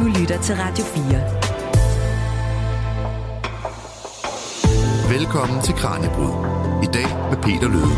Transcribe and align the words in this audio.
Du 0.00 0.04
lytter 0.04 0.42
til 0.42 0.54
Radio 0.54 0.84
4. 0.84 1.04
Velkommen 5.18 5.62
til 5.62 5.74
Kranjebrud. 5.74 6.32
I 6.82 6.86
dag 6.86 7.06
med 7.30 7.36
Peter 7.42 7.68
Løde. 7.68 7.94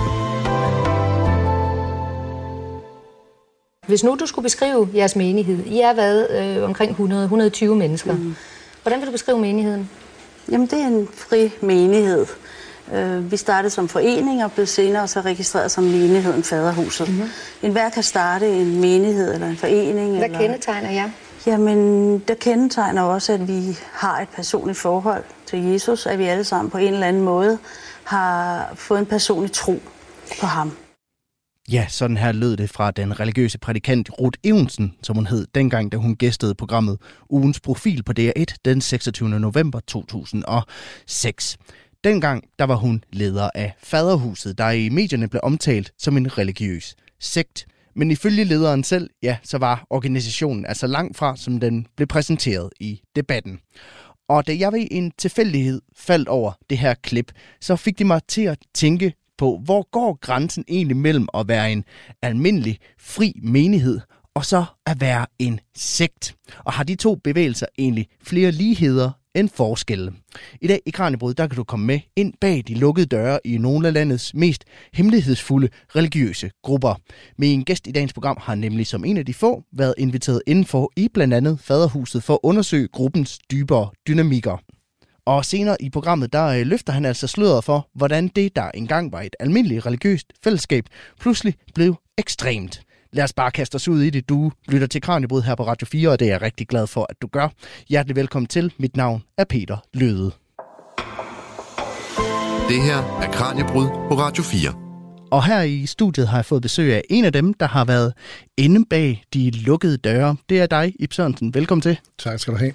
Hvis 3.87 4.05
nu 4.05 4.17
du 4.21 4.27
skulle 4.27 4.43
beskrive 4.43 4.89
jeres 4.95 5.17
menighed, 5.17 5.67
I 5.67 5.81
er 5.81 5.95
været 5.95 6.31
øh, 6.31 6.65
omkring 6.65 6.93
100-120 6.93 7.67
mennesker. 7.67 8.13
Mm. 8.13 8.37
Hvordan 8.83 9.01
vil 9.01 9.07
du 9.07 9.13
beskrive 9.13 9.39
menigheden? 9.39 9.91
Jamen, 10.51 10.67
det 10.67 10.83
er 10.83 10.87
en 10.87 11.09
fri 11.15 11.51
menighed. 11.61 12.27
Øh, 12.95 13.33
vi 13.33 13.37
startede 13.37 13.71
som 13.71 13.89
forening 13.89 14.45
og 14.45 14.53
blev 14.53 14.67
senere 14.67 15.09
så 15.09 15.21
registreret 15.21 15.71
som 15.71 15.85
menigheden 15.85 16.43
Faderhuset. 16.43 17.09
Mm-hmm. 17.09 17.29
En 17.63 17.73
hver 17.73 17.91
kan 17.91 18.03
starte 18.03 18.49
en 18.49 18.81
menighed 18.81 19.35
eller 19.35 19.47
en 19.47 19.57
forening. 19.57 20.17
Hvad 20.17 20.25
eller... 20.25 20.39
kendetegner 20.39 20.91
jer? 20.91 21.11
Jamen, 21.47 22.19
der 22.19 22.35
kendetegner 22.35 23.03
også, 23.03 23.33
at 23.33 23.49
vi 23.49 23.79
har 23.93 24.21
et 24.21 24.29
personligt 24.29 24.79
forhold 24.79 25.25
til 25.47 25.59
Jesus, 25.65 26.07
at 26.07 26.19
vi 26.19 26.25
alle 26.25 26.45
sammen 26.45 26.71
på 26.71 26.79
en 26.79 26.93
eller 26.95 27.07
anden 27.07 27.23
måde 27.23 27.59
har 28.05 28.73
fået 28.75 28.99
en 28.99 29.07
personlig 29.07 29.53
tro 29.53 29.83
på 30.41 30.47
ham. 30.47 30.77
Ja, 31.73 31.87
sådan 31.89 32.17
her 32.17 32.33
lød 32.33 32.57
det 32.57 32.71
fra 32.71 32.91
den 32.91 33.21
religiøse 33.21 33.59
prædikant 33.59 34.11
Ruth 34.21 34.39
Evensen, 34.45 34.95
som 35.03 35.17
hun 35.17 35.27
hed 35.27 35.47
dengang, 35.55 35.93
da 35.93 35.97
hun 35.97 36.17
gæstede 36.17 36.55
programmet 36.55 36.99
Ugens 37.31 37.61
Profil 37.61 38.03
på 38.03 38.13
DR1 38.21 38.45
den 38.65 38.81
26. 38.81 39.29
november 39.29 39.81
2006. 39.81 41.59
Dengang 42.05 42.45
der 42.59 42.65
var 42.65 42.75
hun 42.75 43.05
leder 43.13 43.51
af 43.55 43.75
Faderhuset, 43.83 44.59
der 44.59 44.71
i 44.71 44.89
medierne 44.89 45.29
blev 45.29 45.41
omtalt 45.43 45.93
som 45.99 46.17
en 46.17 46.39
religiøs 46.39 46.95
sekt. 47.21 47.67
Men 47.95 48.11
ifølge 48.11 48.45
lederen 48.45 48.85
selv, 48.85 49.11
ja, 49.23 49.37
så 49.43 49.59
var 49.59 49.87
organisationen 49.91 50.67
altså 50.67 50.87
langt 50.87 51.17
fra, 51.17 51.37
som 51.37 51.61
den 51.61 51.87
blev 51.97 52.07
præsenteret 52.07 52.71
i 52.81 53.01
debatten. 53.17 53.59
Og 54.29 54.47
da 54.47 54.57
jeg 54.59 54.73
ved 54.73 54.87
en 54.91 55.13
tilfældighed 55.19 55.83
faldt 55.97 56.29
over 56.29 56.53
det 56.71 56.79
her 56.79 56.95
klip, 56.95 57.33
så 57.61 57.77
fik 57.77 57.99
det 57.99 58.07
mig 58.07 58.21
til 58.29 58.43
at 58.43 58.59
tænke 58.75 59.13
på, 59.39 59.61
hvor 59.65 59.91
går 59.91 60.19
grænsen 60.21 60.65
egentlig 60.69 60.97
mellem 60.97 61.29
at 61.35 61.49
være 61.49 61.73
en 61.73 61.85
almindelig, 62.23 62.79
fri 62.99 63.41
menighed, 63.43 64.01
og 64.35 64.45
så 64.45 64.65
at 64.87 65.01
være 65.01 65.27
en 65.39 65.61
sekt? 65.77 66.35
Og 66.59 66.73
har 66.73 66.85
de 66.85 66.95
to 66.95 67.15
bevægelser 67.15 67.67
egentlig 67.79 68.09
flere 68.23 68.51
ligheder 68.51 69.11
en 69.35 69.49
forskelle? 69.49 70.13
I 70.61 70.67
dag 70.67 70.81
i 70.87 70.91
Kranjebrud, 70.91 71.35
der 71.35 71.47
kan 71.47 71.57
du 71.57 71.65
komme 71.65 71.87
med 71.87 72.01
ind 72.17 72.35
bag 72.41 72.63
de 72.69 72.75
lukkede 72.75 73.07
døre 73.07 73.39
i 73.45 73.59
nogle 73.59 73.87
af 73.87 73.95
landets 73.95 74.35
mest 74.35 74.65
hemmelighedsfulde 74.93 75.69
religiøse 75.97 76.51
grupper. 76.63 76.95
Min 77.39 77.63
gæst 77.63 77.87
i 77.87 77.93
dagens 77.93 78.13
program 78.13 78.37
har 78.41 78.55
nemlig 78.55 78.87
som 78.87 79.05
en 79.05 79.17
af 79.17 79.27
de 79.27 79.35
få 79.35 79.65
været 79.73 79.95
inviteret 79.99 80.43
indenfor 80.47 80.93
i 80.97 81.09
blandt 81.15 81.35
andet 81.35 81.61
Faderhuset 81.61 82.23
for 82.23 82.35
at 82.35 82.41
undersøge 82.43 82.89
gruppens 82.89 83.39
dybere 83.51 83.91
dynamikker. 84.09 84.57
Og 85.27 85.45
senere 85.45 85.77
i 85.83 85.91
programmet, 85.91 86.33
der 86.33 86.47
øh, 86.47 86.67
løfter 86.67 86.93
han 86.93 87.05
altså 87.05 87.27
sløret 87.27 87.65
for, 87.65 87.89
hvordan 87.95 88.29
det, 88.29 88.57
der 88.57 88.71
engang 88.71 89.13
var 89.13 89.21
et 89.21 89.37
almindeligt 89.41 89.87
religiøst 89.87 90.27
fællesskab, 90.45 90.85
pludselig 91.21 91.55
blev 91.75 91.97
ekstremt. 92.19 92.83
Lad 93.15 93.25
os 93.25 93.33
bare 93.33 93.51
kaste 93.51 93.75
os 93.75 93.89
ud 93.89 94.03
i 94.03 94.11
det. 94.11 94.29
Du 94.29 94.53
lytter 94.69 94.87
til 94.87 95.01
Kranjebrud 95.01 95.43
her 95.43 95.55
på 95.55 95.67
Radio 95.67 95.87
4, 95.87 96.09
og 96.09 96.19
det 96.19 96.27
er 96.27 96.33
jeg 96.33 96.43
rigtig 96.43 96.69
glad 96.69 96.87
for, 96.87 97.07
at 97.09 97.17
du 97.23 97.27
gør. 97.27 97.49
Hjertelig 97.89 98.17
velkommen 98.17 98.47
til. 98.47 98.73
Mit 98.79 98.97
navn 98.97 99.23
er 99.39 99.45
Peter 99.45 99.77
Løde. 99.95 100.33
Det 102.69 102.83
her 102.83 102.97
er 103.23 103.33
Kranjebrud 103.33 103.89
på 103.89 104.15
Radio 104.15 104.43
4. 104.43 104.92
Og 105.33 105.45
her 105.45 105.63
i 105.63 105.87
studiet 105.87 106.29
har 106.29 106.39
jeg 106.39 106.45
fået 106.45 106.63
besøg 106.63 106.95
af 106.95 107.03
en 107.11 107.25
af 107.25 107.33
dem, 107.33 107.55
der 107.55 107.67
har 107.67 107.85
været 107.85 108.13
inde 108.57 108.85
bag 108.91 109.25
de 109.35 109.51
lukkede 109.51 109.97
døre. 109.97 110.37
Det 110.49 110.61
er 110.61 110.67
dig, 110.67 110.93
Ip 110.99 111.13
Sørensen. 111.13 111.55
Velkommen 111.55 111.83
til. 111.83 111.99
Tak 112.19 112.39
skal 112.39 112.55
du 112.55 112.59
have. 112.59 112.73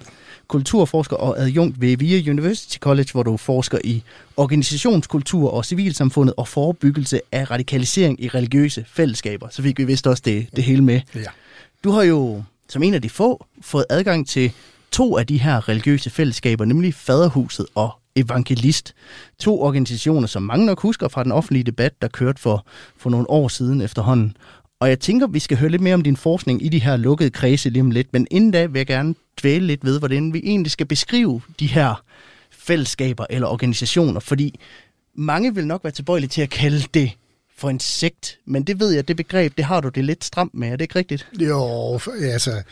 Kulturforsker 0.48 1.16
og 1.16 1.38
adjunkt 1.38 1.80
ved 1.80 1.96
VIA 1.96 2.30
University 2.30 2.78
College, 2.78 3.08
hvor 3.12 3.22
du 3.22 3.36
forsker 3.36 3.78
i 3.84 4.02
organisationskultur 4.36 5.50
og 5.50 5.64
civilsamfundet 5.64 6.34
og 6.36 6.48
forebyggelse 6.48 7.20
af 7.32 7.50
radikalisering 7.50 8.24
i 8.24 8.28
religiøse 8.28 8.84
fællesskaber. 8.88 9.48
Så 9.50 9.62
fik 9.62 9.78
vi 9.78 9.84
vist 9.84 10.06
også 10.06 10.22
det, 10.26 10.46
det 10.56 10.64
hele 10.64 10.84
med. 10.84 11.00
Ja. 11.14 11.20
Du 11.84 11.90
har 11.90 12.02
jo 12.02 12.42
som 12.68 12.82
en 12.82 12.94
af 12.94 13.02
de 13.02 13.10
få 13.10 13.46
fået 13.60 13.84
adgang 13.90 14.28
til 14.28 14.52
to 14.90 15.16
af 15.16 15.26
de 15.26 15.38
her 15.38 15.68
religiøse 15.68 16.10
fællesskaber, 16.10 16.64
nemlig 16.64 16.94
Faderhuset 16.94 17.66
og 17.74 17.97
Evangelist. 18.16 18.94
To 19.38 19.62
organisationer, 19.62 20.26
som 20.26 20.42
mange 20.42 20.66
nok 20.66 20.80
husker 20.80 21.08
fra 21.08 21.24
den 21.24 21.32
offentlige 21.32 21.64
debat, 21.64 22.02
der 22.02 22.08
kørte 22.08 22.40
for, 22.40 22.66
for 22.96 23.10
nogle 23.10 23.30
år 23.30 23.48
siden 23.48 23.80
efterhånden. 23.80 24.36
Og 24.80 24.88
jeg 24.88 25.00
tænker, 25.00 25.26
vi 25.26 25.38
skal 25.38 25.56
høre 25.56 25.70
lidt 25.70 25.82
mere 25.82 25.94
om 25.94 26.02
din 26.02 26.16
forskning 26.16 26.64
i 26.64 26.68
de 26.68 26.78
her 26.78 26.96
lukkede 26.96 27.30
kredse 27.30 27.70
lige 27.70 27.82
om 27.82 27.90
lidt, 27.90 28.12
men 28.12 28.26
inden 28.30 28.50
da 28.50 28.66
vil 28.66 28.78
jeg 28.78 28.86
gerne 28.86 29.14
dvæle 29.40 29.66
lidt 29.66 29.84
ved, 29.84 29.98
hvordan 29.98 30.32
vi 30.32 30.38
egentlig 30.44 30.72
skal 30.72 30.86
beskrive 30.86 31.40
de 31.60 31.66
her 31.66 32.02
fællesskaber 32.50 33.26
eller 33.30 33.48
organisationer, 33.48 34.20
fordi 34.20 34.60
mange 35.14 35.54
vil 35.54 35.66
nok 35.66 35.84
være 35.84 35.92
tilbøjelige 35.92 36.28
til 36.28 36.42
at 36.42 36.50
kalde 36.50 36.82
det 36.94 37.10
for 37.56 37.70
en 37.70 37.80
sekt, 37.80 38.38
men 38.44 38.62
det 38.62 38.80
ved 38.80 38.90
jeg, 38.90 39.08
det 39.08 39.16
begreb, 39.16 39.56
det 39.56 39.64
har 39.64 39.80
du 39.80 39.88
det 39.88 40.04
lidt 40.04 40.24
stramt 40.24 40.54
med, 40.54 40.68
er 40.68 40.76
det 40.76 40.82
ikke 40.82 40.98
rigtigt? 40.98 41.28
Jo, 41.40 42.00
altså, 42.22 42.62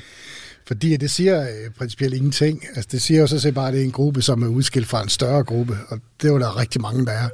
fordi 0.66 0.96
det 0.96 1.10
siger 1.10 1.42
øh, 1.42 1.70
principielt 1.78 2.14
ingenting. 2.14 2.64
Altså, 2.68 2.88
det 2.92 3.02
siger 3.02 3.20
jo 3.20 3.26
så 3.26 3.40
set 3.40 3.54
bare, 3.54 3.68
at 3.68 3.74
det 3.74 3.80
er 3.80 3.84
en 3.84 3.92
gruppe, 3.92 4.22
som 4.22 4.42
er 4.42 4.46
udskilt 4.46 4.88
fra 4.88 5.02
en 5.02 5.08
større 5.08 5.44
gruppe, 5.44 5.78
og 5.88 6.00
det 6.22 6.28
er 6.28 6.32
jo 6.32 6.38
der 6.38 6.56
rigtig 6.56 6.80
mange, 6.80 7.06
der 7.06 7.12
er, 7.12 7.28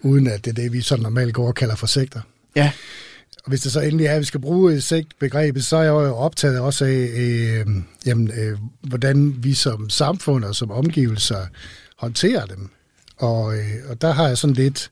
uden 0.00 0.26
at 0.26 0.44
det 0.44 0.50
er 0.50 0.54
det, 0.54 0.72
vi 0.72 0.80
sådan 0.80 1.02
normalt 1.02 1.34
går 1.34 1.46
og 1.46 1.54
kalder 1.54 1.74
for 1.74 1.86
sekter. 1.86 2.20
Ja. 2.56 2.72
Og 3.44 3.50
hvis 3.50 3.60
det 3.60 3.72
så 3.72 3.80
endelig 3.80 4.06
er, 4.06 4.14
at 4.14 4.20
vi 4.20 4.24
skal 4.24 4.40
bruge 4.40 4.80
sektbegrebet, 4.80 5.64
så 5.64 5.76
er 5.76 5.82
jeg 5.82 5.90
jo 5.90 6.16
optaget 6.16 6.60
også 6.60 6.84
af, 6.84 7.10
øh, 7.16 7.66
jamen, 8.06 8.30
øh, 8.30 8.58
hvordan 8.80 9.36
vi 9.38 9.54
som 9.54 9.90
samfund 9.90 10.44
og 10.44 10.54
som 10.54 10.70
omgivelser 10.70 11.46
håndterer 11.96 12.46
dem. 12.46 12.70
Og, 13.16 13.56
øh, 13.56 13.74
og 13.88 14.00
der 14.02 14.12
har 14.12 14.28
jeg 14.28 14.38
sådan 14.38 14.56
lidt 14.56 14.90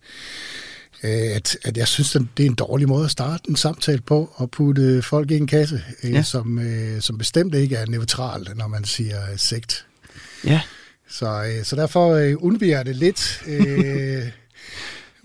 at, 1.07 1.57
at 1.65 1.77
jeg 1.77 1.89
synes, 1.89 2.17
det 2.37 2.47
er 2.47 2.51
en 2.51 2.55
dårlig 2.55 2.89
måde 2.89 3.05
at 3.05 3.11
starte 3.11 3.43
en 3.49 3.57
samtale 3.57 4.01
på, 4.01 4.31
og 4.35 4.51
putte 4.51 5.03
folk 5.03 5.31
i 5.31 5.37
en 5.37 5.47
kasse, 5.47 5.83
øh, 6.03 6.13
ja. 6.13 6.23
som, 6.23 6.59
øh, 6.59 7.01
som 7.03 7.19
bestemt 7.19 7.55
ikke 7.55 7.77
er 7.77 7.87
neutral, 7.87 8.49
når 8.55 8.67
man 8.67 8.85
siger 8.85 9.21
sekt. 9.37 9.87
Ja. 10.45 10.61
Så, 11.09 11.45
øh, 11.45 11.65
så 11.65 11.77
derfor 11.77 12.35
undviger 12.43 12.83
det 12.83 12.97
lidt. 12.97 13.43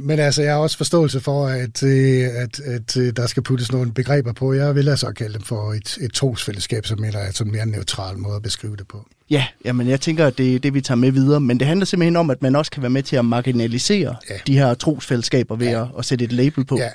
Men 0.03 0.19
altså, 0.19 0.41
jeg 0.41 0.53
har 0.53 0.59
også 0.59 0.77
forståelse 0.77 1.19
for, 1.19 1.47
at, 1.47 1.83
at, 1.83 2.59
at, 2.59 2.97
at 2.97 3.17
der 3.17 3.27
skal 3.27 3.43
puttes 3.43 3.71
nogle 3.71 3.91
begreber 3.91 4.33
på. 4.33 4.53
Jeg 4.53 4.75
vil 4.75 4.89
altså 4.89 5.11
kalde 5.11 5.33
dem 5.33 5.41
for 5.41 5.73
et, 5.73 5.97
et 6.01 6.13
trosfællesskab, 6.13 6.85
som 6.85 7.03
er 7.03 7.11
sådan 7.31 7.51
en 7.51 7.57
mere 7.57 7.65
neutral 7.65 8.17
måde 8.17 8.35
at 8.35 8.41
beskrive 8.41 8.75
det 8.75 8.87
på. 8.87 9.05
Ja, 9.29 9.45
jamen 9.65 9.87
jeg 9.87 10.01
tænker, 10.01 10.27
at 10.27 10.37
det 10.37 10.55
er 10.55 10.59
det, 10.59 10.73
vi 10.73 10.81
tager 10.81 10.95
med 10.97 11.11
videre. 11.11 11.39
Men 11.39 11.59
det 11.59 11.67
handler 11.67 11.85
simpelthen 11.85 12.15
om, 12.15 12.29
at 12.29 12.41
man 12.41 12.55
også 12.55 12.71
kan 12.71 12.81
være 12.81 12.89
med 12.89 13.03
til 13.03 13.15
at 13.15 13.25
marginalisere 13.25 14.15
ja. 14.29 14.35
de 14.47 14.53
her 14.57 14.73
trosfællesskaber 14.73 15.55
ved 15.55 15.67
ja. 15.67 15.81
at, 15.81 15.87
at 15.97 16.05
sætte 16.05 16.25
et 16.25 16.31
label 16.31 16.65
på. 16.65 16.77
Ja. 16.77 16.89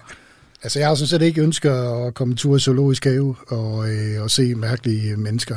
Altså, 0.63 0.79
jeg 0.79 0.89
har 0.89 0.95
sådan 0.95 1.09
set 1.09 1.23
ikke 1.23 1.43
ønsker 1.43 2.07
at 2.07 2.15
komme 2.15 2.35
tur 2.35 2.57
i 2.57 2.61
zoologisk 2.61 3.05
have 3.05 3.37
og, 3.49 3.91
øh, 3.91 4.23
og 4.23 4.31
se 4.31 4.55
mærkelige 4.55 5.17
mennesker. 5.17 5.57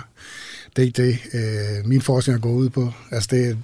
Det 0.76 0.82
er 0.82 0.86
ikke 0.86 1.04
det, 1.04 1.20
øh, 1.34 1.88
min 1.88 2.02
forskning 2.02 2.42
går 2.42 2.50
ud 2.50 2.70
på. 2.70 2.92
Altså, 3.12 3.28
det, 3.32 3.58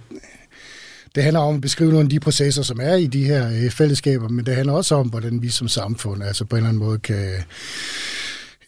det 1.16 1.24
handler 1.24 1.40
om 1.40 1.56
at 1.56 1.62
beskrive 1.62 1.90
nogle 1.92 2.06
af 2.06 2.09
de 2.09 2.20
processer, 2.20 2.64
som 2.64 2.80
er 2.81 2.96
i 2.96 3.08
de 3.08 3.26
her 3.26 3.50
øh, 3.50 3.72
fællesskaber, 3.72 4.30
men 4.30 4.46
det 4.46 4.56
handler 4.56 4.74
også 4.74 4.96
om, 4.96 5.08
hvordan 5.08 5.42
vi 5.42 5.50
som 5.50 5.68
samfund 5.68 6.24
altså 6.24 6.46
på 6.46 6.56
en 6.56 6.58
eller 6.58 6.70
anden 6.70 6.84
måde 6.84 7.00
kan, 7.00 7.34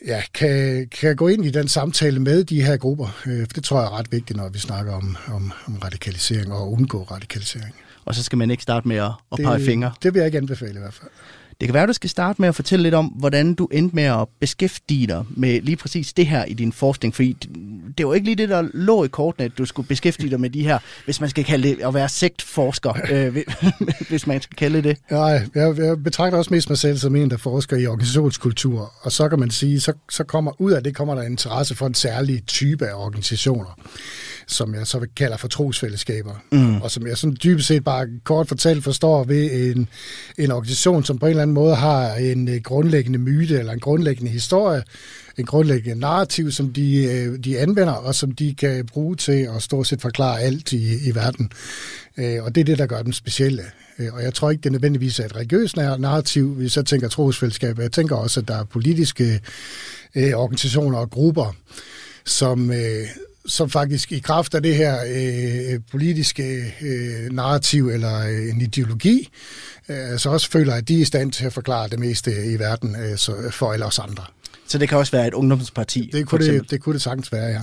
ja, 0.07 0.21
kan, 0.33 0.87
kan 1.01 1.15
gå 1.15 1.27
ind 1.27 1.45
i 1.45 1.49
den 1.49 1.67
samtale 1.67 2.19
med 2.19 2.43
de 2.43 2.63
her 2.63 2.77
grupper. 2.77 3.21
Øh, 3.25 3.39
for 3.39 3.53
det 3.53 3.63
tror 3.63 3.79
jeg 3.79 3.85
er 3.85 3.99
ret 3.99 4.11
vigtigt, 4.11 4.37
når 4.37 4.49
vi 4.49 4.59
snakker 4.59 4.93
om, 4.93 5.17
om, 5.27 5.51
om 5.67 5.75
radikalisering 5.83 6.53
og 6.53 6.71
undgå 6.71 7.03
radikalisering. 7.03 7.75
Og 8.05 8.15
så 8.15 8.23
skal 8.23 8.37
man 8.37 8.51
ikke 8.51 8.63
starte 8.63 8.87
med 8.87 8.95
at, 8.97 9.11
at 9.31 9.39
pege 9.43 9.65
fingre. 9.65 9.91
Det 10.03 10.13
vil 10.13 10.19
jeg 10.19 10.25
ikke 10.25 10.37
anbefale 10.37 10.75
i 10.75 10.79
hvert 10.79 10.93
fald. 10.93 11.11
Det 11.59 11.67
kan 11.67 11.73
være, 11.73 11.87
du 11.87 11.93
skal 11.93 12.09
starte 12.09 12.41
med 12.41 12.49
at 12.49 12.55
fortælle 12.55 12.83
lidt 12.83 12.95
om, 12.95 13.05
hvordan 13.05 13.53
du 13.53 13.65
endte 13.65 13.95
med 13.95 14.03
at 14.03 14.27
beskæftige 14.39 15.07
dig 15.07 15.25
med 15.29 15.61
lige 15.61 15.75
præcis 15.75 16.13
det 16.13 16.27
her 16.27 16.45
i 16.45 16.53
din 16.53 16.73
forskning, 16.73 17.15
fordi 17.15 17.37
det 17.97 18.07
var 18.07 18.13
ikke 18.13 18.25
lige 18.25 18.35
det, 18.35 18.49
der 18.49 18.67
lå 18.73 19.03
i 19.03 19.07
kortene, 19.07 19.45
at 19.45 19.57
du 19.57 19.65
skulle 19.65 19.87
beskæftige 19.87 20.29
dig 20.29 20.39
med 20.41 20.49
de 20.49 20.63
her, 20.63 20.79
hvis 21.05 21.21
man 21.21 21.29
skal 21.29 21.43
kalde 21.43 21.69
det 21.69 21.81
at 21.81 21.93
være 21.93 22.09
sektforsker, 22.09 22.93
øh, 23.11 23.37
hvis 24.09 24.27
man 24.27 24.41
skal 24.41 24.55
kalde 24.55 24.81
det. 24.81 24.97
Nej, 25.11 25.41
jeg, 25.55 25.77
jeg 25.77 26.03
betragter 26.03 26.37
også 26.37 26.53
mest 26.53 26.69
mig 26.69 26.77
selv 26.77 26.97
som 26.97 27.15
en, 27.15 27.29
der 27.29 27.37
forsker 27.37 27.77
i 27.77 27.87
organisationskultur, 27.87 28.93
og 29.01 29.11
så 29.11 29.29
kan 29.29 29.39
man 29.39 29.51
sige, 29.51 29.79
så, 29.79 29.93
så 30.09 30.23
kommer 30.23 30.61
ud 30.61 30.71
af 30.71 30.83
det 30.83 30.95
kommer 30.95 31.15
der 31.15 31.21
interesse 31.21 31.75
for 31.75 31.87
en 31.87 31.93
særlig 31.93 32.45
type 32.47 32.87
af 32.87 32.93
organisationer 32.93 33.79
som 34.47 34.75
jeg 34.75 34.87
så 34.87 35.07
kalder 35.15 35.37
for 35.37 35.47
trosfællesskaber, 35.47 36.33
mm. 36.51 36.81
og 36.81 36.91
som 36.91 37.07
jeg 37.07 37.17
sådan 37.17 37.37
dybest 37.43 37.67
set 37.67 37.83
bare 37.83 38.07
kort 38.23 38.47
fortalt 38.47 38.83
forstår 38.83 39.23
ved 39.23 39.51
en, 39.51 39.87
en 40.37 40.51
organisation, 40.51 41.03
som 41.03 41.17
på 41.17 41.25
en 41.25 41.29
eller 41.29 41.41
anden 41.41 41.53
måde 41.53 41.75
har 41.75 42.13
en 42.13 42.47
øh, 42.47 42.61
grundlæggende 42.61 43.19
myte 43.19 43.59
eller 43.59 43.73
en 43.73 43.79
grundlæggende 43.79 44.31
historie, 44.31 44.83
en 45.37 45.45
grundlæggende 45.45 45.99
narrativ, 45.99 46.51
som 46.51 46.73
de, 46.73 47.03
øh, 47.03 47.39
de 47.39 47.59
anvender, 47.59 47.93
og 47.93 48.15
som 48.15 48.31
de 48.31 48.55
kan 48.55 48.85
bruge 48.85 49.15
til 49.15 49.49
at 49.55 49.61
stort 49.61 49.87
set 49.87 50.01
forklare 50.01 50.41
alt 50.41 50.73
i, 50.73 51.07
i 51.09 51.15
verden. 51.15 51.51
Øh, 52.17 52.43
og 52.43 52.55
det 52.55 52.61
er 52.61 52.65
det, 52.65 52.77
der 52.77 52.85
gør 52.85 53.01
dem 53.01 53.13
specielle. 53.13 53.63
Og 54.11 54.23
jeg 54.23 54.33
tror 54.33 54.51
ikke, 54.51 54.61
det 54.61 54.71
nødvendigvis 54.71 55.19
er 55.19 55.25
et 55.25 55.35
religiøst 55.35 55.75
narrativ, 55.77 56.53
hvis 56.53 56.77
jeg 56.77 56.85
tænker 56.85 57.07
trosfællesskab. 57.07 57.79
Jeg 57.79 57.91
tænker 57.91 58.15
også, 58.15 58.39
at 58.39 58.47
der 58.47 58.55
er 58.55 58.63
politiske 58.63 59.39
organisationer 60.15 60.97
og 60.97 61.09
grupper, 61.09 61.55
som, 62.25 62.71
som 63.47 63.69
faktisk 63.69 64.11
i 64.11 64.19
kraft 64.19 64.55
af 64.55 64.63
det 64.63 64.75
her 64.75 64.99
øh, 65.07 65.79
politiske 65.91 66.73
øh, 66.81 67.31
narrativ 67.31 67.87
eller 67.89 68.19
øh, 68.19 68.49
en 68.49 68.61
ideologi, 68.61 69.29
øh, 69.89 70.19
så 70.19 70.29
også 70.29 70.49
føler, 70.49 70.73
at 70.73 70.87
de 70.87 70.97
er 70.97 71.01
i 71.01 71.05
stand 71.05 71.31
til 71.31 71.45
at 71.45 71.53
forklare 71.53 71.89
det 71.89 71.99
meste 71.99 72.45
i 72.45 72.59
verden 72.59 72.95
øh, 72.95 73.17
så, 73.17 73.49
for 73.51 73.73
alle 73.73 73.85
os 73.85 73.99
andre. 73.99 74.23
Så 74.67 74.77
det 74.77 74.89
kan 74.89 74.97
også 74.97 75.11
være 75.11 75.27
et 75.27 75.33
ungdomsparti? 75.33 76.09
Det 76.13 76.27
kunne 76.27 76.45
det, 76.45 76.71
det 76.71 76.81
kunne 76.81 76.93
det 76.93 77.01
sagtens 77.01 77.31
være, 77.31 77.45
ja. 77.45 77.61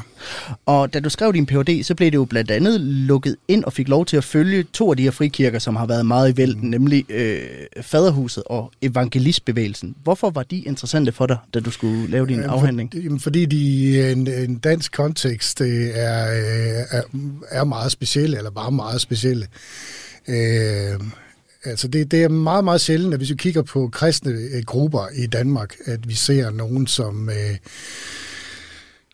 Og 0.66 0.94
da 0.94 1.00
du 1.00 1.10
skrev 1.10 1.32
din 1.32 1.46
Ph.D., 1.46 1.82
så 1.84 1.94
blev 1.94 2.10
det 2.10 2.14
jo 2.14 2.24
blandt 2.24 2.50
andet 2.50 2.80
lukket 2.80 3.36
ind 3.48 3.64
og 3.64 3.72
fik 3.72 3.88
lov 3.88 4.06
til 4.06 4.16
at 4.16 4.24
følge 4.24 4.64
to 4.72 4.90
af 4.90 4.96
de 4.96 5.02
her 5.02 5.10
frikirker, 5.10 5.58
som 5.58 5.76
har 5.76 5.86
været 5.86 6.06
meget 6.06 6.32
i 6.32 6.36
vælten, 6.36 6.62
mm. 6.62 6.70
nemlig 6.70 7.10
øh, 7.10 7.40
Faderhuset 7.80 8.42
og 8.46 8.72
Evangelistbevægelsen. 8.82 9.94
Hvorfor 10.02 10.30
var 10.30 10.42
de 10.42 10.58
interessante 10.58 11.12
for 11.12 11.26
dig, 11.26 11.36
da 11.54 11.60
du 11.60 11.70
skulle 11.70 12.10
lave 12.10 12.26
din 12.26 12.40
afhandling? 12.40 12.92
For, 12.92 13.18
fordi 13.18 13.46
de 13.46 13.56
i 13.56 14.00
en, 14.12 14.28
en 14.28 14.58
dansk 14.58 14.92
kontekst 14.92 15.60
øh, 15.60 15.90
er, 15.94 16.32
øh, 16.32 16.84
er, 16.90 17.02
er 17.50 17.64
meget 17.64 17.92
specielle, 17.92 18.36
eller 18.36 18.50
bare 18.50 18.72
meget 18.72 19.00
specielle. 19.00 19.46
Øh, 20.28 21.00
Altså 21.64 21.88
det, 21.88 22.10
det 22.10 22.22
er 22.22 22.28
meget, 22.28 22.64
meget 22.64 22.80
sjældent, 22.80 23.14
at 23.14 23.20
hvis 23.20 23.30
vi 23.30 23.34
kigger 23.34 23.62
på 23.62 23.88
kristne 23.92 24.30
øh, 24.30 24.64
grupper 24.64 25.08
i 25.14 25.26
Danmark, 25.26 25.74
at 25.86 26.08
vi 26.08 26.14
ser 26.14 26.50
nogen, 26.50 26.86
som, 26.86 27.28
øh, 27.28 27.56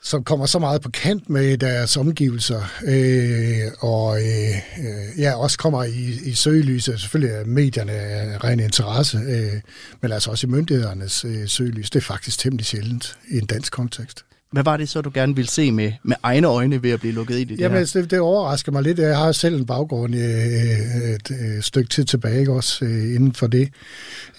som 0.02 0.24
kommer 0.24 0.46
så 0.46 0.58
meget 0.58 0.82
på 0.82 0.90
kant 0.90 1.30
med 1.30 1.58
deres 1.58 1.96
omgivelser, 1.96 2.62
øh, 2.84 3.72
og 3.78 4.20
øh, 4.20 4.56
øh 4.78 5.20
ja, 5.20 5.34
også 5.34 5.58
kommer 5.58 5.84
i, 5.84 6.18
i 6.24 6.34
søgelyset. 6.34 7.00
Selvfølgelig 7.00 7.34
er 7.34 7.44
medierne 7.44 7.92
af 7.92 8.44
ren 8.44 8.60
interesse, 8.60 9.18
øh, 9.18 9.60
men 10.00 10.12
altså 10.12 10.30
også 10.30 10.46
i 10.46 10.50
myndighedernes 10.50 11.24
øh, 11.24 11.48
søgelys. 11.48 11.90
Det 11.90 11.98
er 11.98 12.04
faktisk 12.04 12.38
temmelig 12.38 12.66
sjældent 12.66 13.18
i 13.28 13.38
en 13.38 13.46
dansk 13.46 13.72
kontekst. 13.72 14.24
Hvad 14.52 14.64
var 14.64 14.76
det 14.76 14.88
så, 14.88 15.00
du 15.00 15.10
gerne 15.14 15.36
ville 15.36 15.50
se 15.50 15.72
med, 15.72 15.92
med 16.02 16.16
egne 16.22 16.46
øjne 16.46 16.82
ved 16.82 16.90
at 16.90 17.00
blive 17.00 17.14
lukket 17.14 17.38
i 17.38 17.44
det 17.44 17.58
Jamen, 17.58 17.72
her? 17.72 17.78
Altså, 17.78 18.00
det, 18.00 18.10
det 18.10 18.20
overrasker 18.20 18.72
mig 18.72 18.82
lidt. 18.82 18.98
Jeg 18.98 19.18
har 19.18 19.32
selv 19.32 19.56
en 19.56 19.66
baggrund 19.66 20.14
øh, 20.14 20.20
et, 20.22 21.30
et 21.30 21.64
stykke 21.64 21.88
tid 21.88 22.04
tilbage, 22.04 22.40
ikke? 22.40 22.52
også 22.52 22.84
øh, 22.84 23.14
inden 23.14 23.32
for 23.32 23.46
det, 23.46 23.68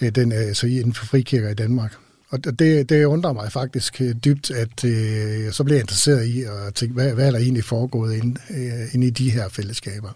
øh, 0.00 0.08
den, 0.08 0.32
altså 0.32 0.66
inden 0.66 0.94
for 0.94 1.06
frikirker 1.06 1.50
i 1.50 1.54
Danmark. 1.54 1.94
Og 2.30 2.44
det, 2.44 2.88
det 2.88 3.04
undrer 3.04 3.32
mig 3.32 3.52
faktisk 3.52 4.02
dybt, 4.24 4.50
at 4.50 4.84
øh, 4.84 5.52
så 5.52 5.64
blev 5.64 5.74
jeg 5.74 5.82
interesseret 5.82 6.24
i 6.24 6.42
at 6.42 6.74
tænke, 6.74 6.94
hvad, 6.94 7.12
hvad 7.12 7.26
er 7.26 7.30
der 7.30 7.38
egentlig 7.38 7.64
foregået 7.64 8.14
inde, 8.14 8.40
øh, 8.50 8.94
inde 8.94 9.06
i 9.06 9.10
de 9.10 9.30
her 9.30 9.48
fællesskaber. 9.48 10.08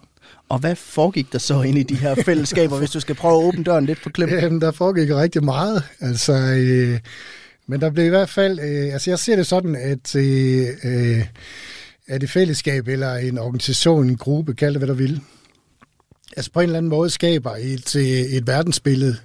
Og 0.48 0.58
hvad 0.58 0.76
foregik 0.76 1.32
der 1.32 1.38
så 1.38 1.62
ind 1.62 1.78
i 1.78 1.82
de 1.82 1.94
her 1.94 2.14
fællesskaber, 2.24 2.78
hvis 2.78 2.90
du 2.90 3.00
skal 3.00 3.14
prøve 3.14 3.42
at 3.42 3.44
åbne 3.44 3.64
døren 3.64 3.86
lidt 3.86 4.02
på 4.02 4.10
klip? 4.10 4.28
Jamen, 4.30 4.60
der 4.60 4.70
foregik 4.70 5.10
rigtig 5.10 5.44
meget. 5.44 5.82
Altså, 6.00 6.32
øh, 6.32 6.98
men 7.68 7.80
der 7.80 7.90
blev 7.90 8.06
i 8.06 8.08
hvert 8.08 8.28
fald, 8.28 8.60
øh, 8.60 8.92
altså 8.92 9.10
jeg 9.10 9.18
ser 9.18 9.36
det 9.36 9.46
sådan, 9.46 9.74
at, 9.74 10.16
øh, 10.16 10.66
er 10.84 11.24
at 12.06 12.22
et 12.22 12.30
fællesskab 12.30 12.88
eller 12.88 13.14
en 13.14 13.38
organisation, 13.38 14.08
en 14.08 14.16
gruppe, 14.16 14.54
kald 14.54 14.74
det 14.74 14.80
hvad 14.80 14.88
du 14.88 14.94
vil, 14.94 15.20
altså 16.36 16.50
på 16.50 16.60
en 16.60 16.64
eller 16.64 16.78
anden 16.78 16.90
måde 16.90 17.10
skaber 17.10 17.56
et, 17.60 17.96
øh, 17.96 18.02
et 18.04 18.46
verdensbillede, 18.46 19.16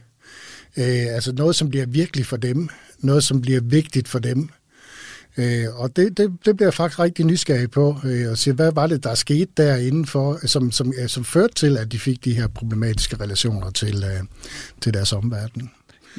øh, 0.77 1.15
altså 1.15 1.31
noget, 1.31 1.55
som 1.55 1.69
bliver 1.69 1.85
virkelig 1.85 2.25
for 2.25 2.37
dem, 2.37 2.69
noget, 2.99 3.23
som 3.23 3.41
bliver 3.41 3.61
vigtigt 3.61 4.07
for 4.07 4.19
dem. 4.19 4.49
Øh, 5.37 5.65
og 5.75 5.95
det, 5.95 6.17
det, 6.17 6.31
det 6.45 6.57
bliver 6.57 6.67
jeg 6.67 6.73
faktisk 6.73 6.99
rigtig 6.99 7.25
nysgerrig 7.25 7.71
på, 7.71 7.97
øh, 8.03 8.31
at 8.31 8.37
se, 8.37 8.53
hvad 8.53 8.71
var 8.71 8.87
det, 8.87 9.03
der 9.03 9.15
skete 9.15 9.51
derinde 9.57 10.07
for, 10.07 10.47
som, 10.47 10.71
som, 10.71 10.93
øh, 11.01 11.09
som 11.09 11.25
førte 11.25 11.53
til, 11.53 11.77
at 11.77 11.91
de 11.91 11.99
fik 11.99 12.25
de 12.25 12.33
her 12.33 12.47
problematiske 12.47 13.15
relationer 13.19 13.71
til, 13.71 14.03
øh, 14.03 14.23
til 14.81 14.93
deres 14.93 15.13
omverden. 15.13 15.71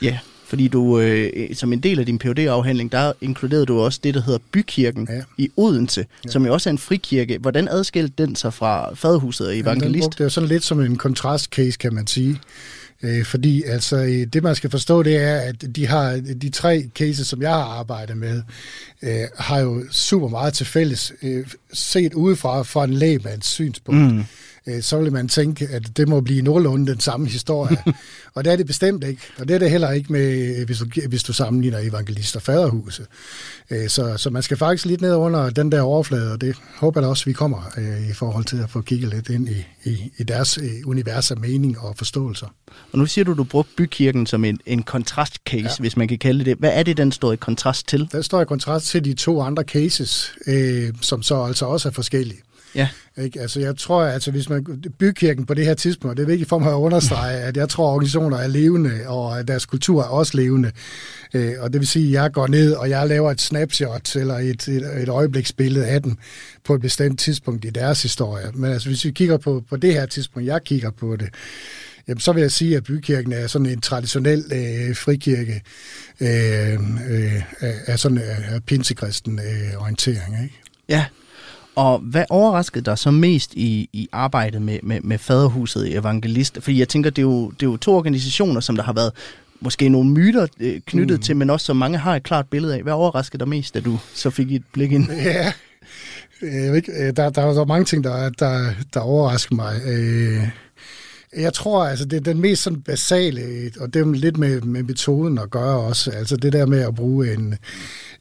Ja, 0.02 0.18
fordi 0.52 0.68
du, 0.68 1.00
øh, 1.00 1.54
som 1.54 1.72
en 1.72 1.80
del 1.80 1.98
af 1.98 2.06
din 2.06 2.18
phd 2.18 2.38
afhandling 2.38 2.92
der 2.92 3.12
inkluderede 3.20 3.66
du 3.66 3.80
også 3.80 4.00
det, 4.04 4.14
der 4.14 4.22
hedder 4.22 4.38
Bykirken 4.52 5.08
ja. 5.10 5.22
i 5.38 5.50
Odense, 5.56 6.06
ja. 6.24 6.30
som 6.30 6.46
jo 6.46 6.52
også 6.52 6.68
er 6.68 6.70
en 6.70 6.78
frikirke. 6.78 7.38
Hvordan 7.38 7.68
adskilte 7.68 8.26
den 8.26 8.36
sig 8.36 8.54
fra 8.54 8.94
Faderhuset 8.94 9.46
og 9.46 9.58
Evangelist? 9.58 9.84
Ja, 9.84 9.92
den 9.92 10.00
brugte 10.00 10.30
sådan 10.30 10.48
lidt 10.48 10.64
som 10.64 10.80
en 10.80 10.96
kontrastcase, 10.96 11.78
kan 11.78 11.94
man 11.94 12.06
sige. 12.06 12.40
Øh, 13.02 13.24
fordi 13.24 13.62
altså, 13.62 13.96
øh, 13.96 14.26
det 14.26 14.42
man 14.42 14.54
skal 14.54 14.70
forstå, 14.70 15.02
det 15.02 15.16
er, 15.16 15.36
at 15.36 15.76
de 15.76 15.86
har 15.86 16.22
de 16.42 16.50
tre 16.50 16.90
cases, 16.94 17.26
som 17.26 17.42
jeg 17.42 17.50
har 17.50 17.64
arbejdet 17.64 18.16
med, 18.16 18.42
øh, 19.02 19.24
har 19.38 19.58
jo 19.58 19.84
super 19.90 20.28
meget 20.28 20.54
til 20.54 20.66
fælles, 20.66 21.12
øh, 21.22 21.46
set 21.72 22.14
udefra 22.14 22.62
fra 22.62 22.84
en 22.84 22.94
lægemands 22.94 23.46
synspunkt. 23.46 24.14
Mm. 24.14 24.24
Øh, 24.66 24.82
så 24.82 24.98
vil 24.98 25.12
man 25.12 25.28
tænke, 25.28 25.68
at 25.68 25.96
det 25.96 26.08
må 26.08 26.20
blive 26.20 26.42
nogenlunde 26.42 26.92
den 26.92 27.00
samme 27.00 27.28
historie. 27.28 27.76
og 28.34 28.44
det 28.44 28.52
er 28.52 28.56
det 28.56 28.66
bestemt 28.66 29.04
ikke. 29.04 29.22
Og 29.38 29.48
det 29.48 29.54
er 29.54 29.58
det 29.58 29.70
heller 29.70 29.90
ikke, 29.90 30.12
med, 30.12 30.66
hvis, 30.66 30.78
du, 30.78 30.86
hvis 31.08 31.22
du 31.22 31.32
sammenligner 31.32 31.78
evangelist 31.78 32.36
og 32.36 32.42
faderhuset. 32.42 33.06
Øh, 33.70 33.88
så, 33.88 34.16
så 34.16 34.30
man 34.30 34.42
skal 34.42 34.56
faktisk 34.56 34.86
lidt 34.86 35.00
ned 35.00 35.14
under 35.14 35.50
den 35.50 35.72
der 35.72 35.80
overflade, 35.80 36.32
og 36.32 36.40
det 36.40 36.56
håber 36.76 37.00
jeg 37.00 37.10
også, 37.10 37.24
vi 37.24 37.32
kommer 37.32 37.72
øh, 37.78 38.10
i 38.10 38.12
forhold 38.12 38.44
til 38.44 38.56
at 38.56 38.70
få 38.70 38.80
kigget 38.80 39.10
lidt 39.10 39.28
ind 39.28 39.48
i, 39.48 39.66
i, 39.84 40.12
i 40.18 40.22
deres 40.22 40.58
univers 40.84 41.30
af 41.30 41.36
mening 41.36 41.78
og 41.78 41.96
forståelser. 41.96 42.46
Og 42.92 42.98
nu 42.98 43.06
siger 43.06 43.24
du, 43.24 43.34
du 43.34 43.44
brugte 43.44 43.72
bykirken 43.76 44.26
som 44.26 44.44
en, 44.44 44.60
en 44.66 44.82
kontrastcase, 44.82 45.64
ja. 45.64 45.80
hvis 45.80 45.96
man 45.96 46.08
kan 46.08 46.18
kalde 46.18 46.44
det. 46.44 46.58
Hvad 46.58 46.70
er 46.74 46.82
det, 46.82 46.96
den 46.96 47.12
står 47.12 47.32
i 47.32 47.36
kontrast 47.36 47.88
til? 47.88 48.08
Den 48.12 48.22
står 48.22 48.40
i 48.40 48.44
kontrast 48.44 48.86
til 48.86 49.04
de 49.04 49.14
to 49.14 49.40
andre 49.40 49.62
cases, 49.62 50.32
øh, 50.46 50.92
som 51.00 51.22
så 51.22 51.42
altså 51.42 51.66
også 51.66 51.88
er 51.88 51.92
forskellige. 51.92 52.40
Ja. 52.74 52.88
Ikke? 53.18 53.40
Altså, 53.40 53.60
jeg 53.60 53.76
tror, 53.76 54.02
altså, 54.02 54.30
hvis 54.30 54.48
man 54.48 54.82
bykirken 54.98 55.46
på 55.46 55.54
det 55.54 55.64
her 55.64 55.74
tidspunkt, 55.74 56.16
det 56.16 56.22
er 56.22 56.26
vigtigt 56.26 56.48
for 56.48 56.58
mig 56.58 56.72
at 56.72 56.76
understrege, 56.76 57.38
at 57.38 57.56
jeg 57.56 57.68
tror, 57.68 57.88
at 57.88 57.94
organisationer 57.94 58.38
er 58.38 58.46
levende, 58.46 59.00
og 59.06 59.38
at 59.38 59.48
deres 59.48 59.66
kultur 59.66 60.02
er 60.02 60.06
også 60.06 60.36
levende. 60.36 60.72
Øh, 61.34 61.54
og 61.58 61.72
det 61.72 61.80
vil 61.80 61.88
sige, 61.88 62.06
at 62.06 62.22
jeg 62.22 62.32
går 62.32 62.46
ned, 62.46 62.72
og 62.72 62.90
jeg 62.90 63.08
laver 63.08 63.30
et 63.30 63.40
snapshot, 63.40 64.16
eller 64.16 64.34
et, 64.38 64.68
et, 64.68 65.02
et 65.02 65.08
øjebliksbillede 65.08 65.86
af 65.86 66.02
dem, 66.02 66.16
på 66.64 66.74
et 66.74 66.80
bestemt 66.80 67.20
tidspunkt 67.20 67.64
i 67.64 67.70
deres 67.70 68.02
historie. 68.02 68.46
Men 68.54 68.72
altså, 68.72 68.88
hvis 68.88 69.04
vi 69.04 69.10
kigger 69.10 69.36
på, 69.36 69.64
på 69.70 69.76
det 69.76 69.92
her 69.92 70.06
tidspunkt, 70.06 70.46
jeg 70.46 70.60
kigger 70.64 70.90
på 70.90 71.16
det, 71.16 71.28
jamen, 72.08 72.20
så 72.20 72.32
vil 72.32 72.40
jeg 72.40 72.52
sige, 72.52 72.76
at 72.76 72.84
bykirken 72.84 73.32
er 73.32 73.46
sådan 73.46 73.66
en 73.66 73.80
traditionel 73.80 74.44
øh, 74.52 74.96
frikirke 74.96 75.62
øh, 76.20 76.74
øh, 77.10 77.42
af 77.86 77.98
sådan 77.98 78.18
en 78.18 78.62
pinsekristen 78.66 79.38
øh, 79.38 79.82
orientering. 79.82 80.42
Ikke? 80.42 80.60
Ja, 80.88 81.04
og 81.74 81.98
hvad 81.98 82.24
overraskede 82.30 82.84
dig 82.84 82.98
så 82.98 83.10
mest 83.10 83.54
i, 83.54 83.88
i 83.92 84.08
arbejdet 84.12 84.62
med, 84.62 84.78
med, 84.82 85.00
med 85.00 85.18
Faderhuset 85.18 85.96
Evangelist? 85.96 86.58
Fordi 86.60 86.78
jeg 86.78 86.88
tænker, 86.88 87.10
det 87.10 87.18
er, 87.18 87.26
jo, 87.26 87.50
det 87.50 87.66
er 87.66 87.70
jo 87.70 87.76
to 87.76 87.94
organisationer, 87.94 88.60
som 88.60 88.76
der 88.76 88.82
har 88.82 88.92
været 88.92 89.12
måske 89.60 89.88
nogle 89.88 90.10
myter 90.10 90.46
øh, 90.60 90.80
knyttet 90.86 91.18
mm. 91.18 91.22
til, 91.22 91.36
men 91.36 91.50
også 91.50 91.66
som 91.66 91.76
mange 91.76 91.98
har 91.98 92.16
et 92.16 92.22
klart 92.22 92.46
billede 92.48 92.74
af. 92.74 92.82
Hvad 92.82 92.92
overraskede 92.92 93.38
dig 93.38 93.48
mest, 93.48 93.74
da 93.74 93.80
du 93.80 93.98
så 94.14 94.30
fik 94.30 94.52
et 94.52 94.62
blik 94.72 94.92
ind? 94.92 95.08
Ja, 96.42 96.52
jeg 96.62 96.70
ved 96.70 96.76
ikke, 96.76 96.92
øh, 96.92 97.16
der, 97.16 97.30
der, 97.30 97.30
der 97.30 97.60
er 97.60 97.64
mange 97.64 97.84
ting, 97.84 98.04
der, 98.04 98.28
der, 98.30 98.74
der 98.94 99.00
overrasker 99.00 99.54
mig. 99.54 99.80
Øh, 99.86 100.48
jeg 101.36 101.52
tror, 101.52 101.84
altså 101.84 102.04
det 102.04 102.16
er 102.16 102.20
den 102.20 102.40
mest 102.40 102.62
sådan 102.62 102.82
basale, 102.82 103.70
og 103.80 103.94
det 103.94 104.02
er 104.02 104.12
lidt 104.12 104.36
med, 104.36 104.60
med 104.60 104.82
metoden 104.82 105.38
at 105.38 105.50
gøre 105.50 105.80
også. 105.80 106.10
Altså 106.10 106.36
det 106.36 106.52
der 106.52 106.66
med 106.66 106.80
at 106.80 106.94
bruge 106.94 107.32
en, 107.32 107.54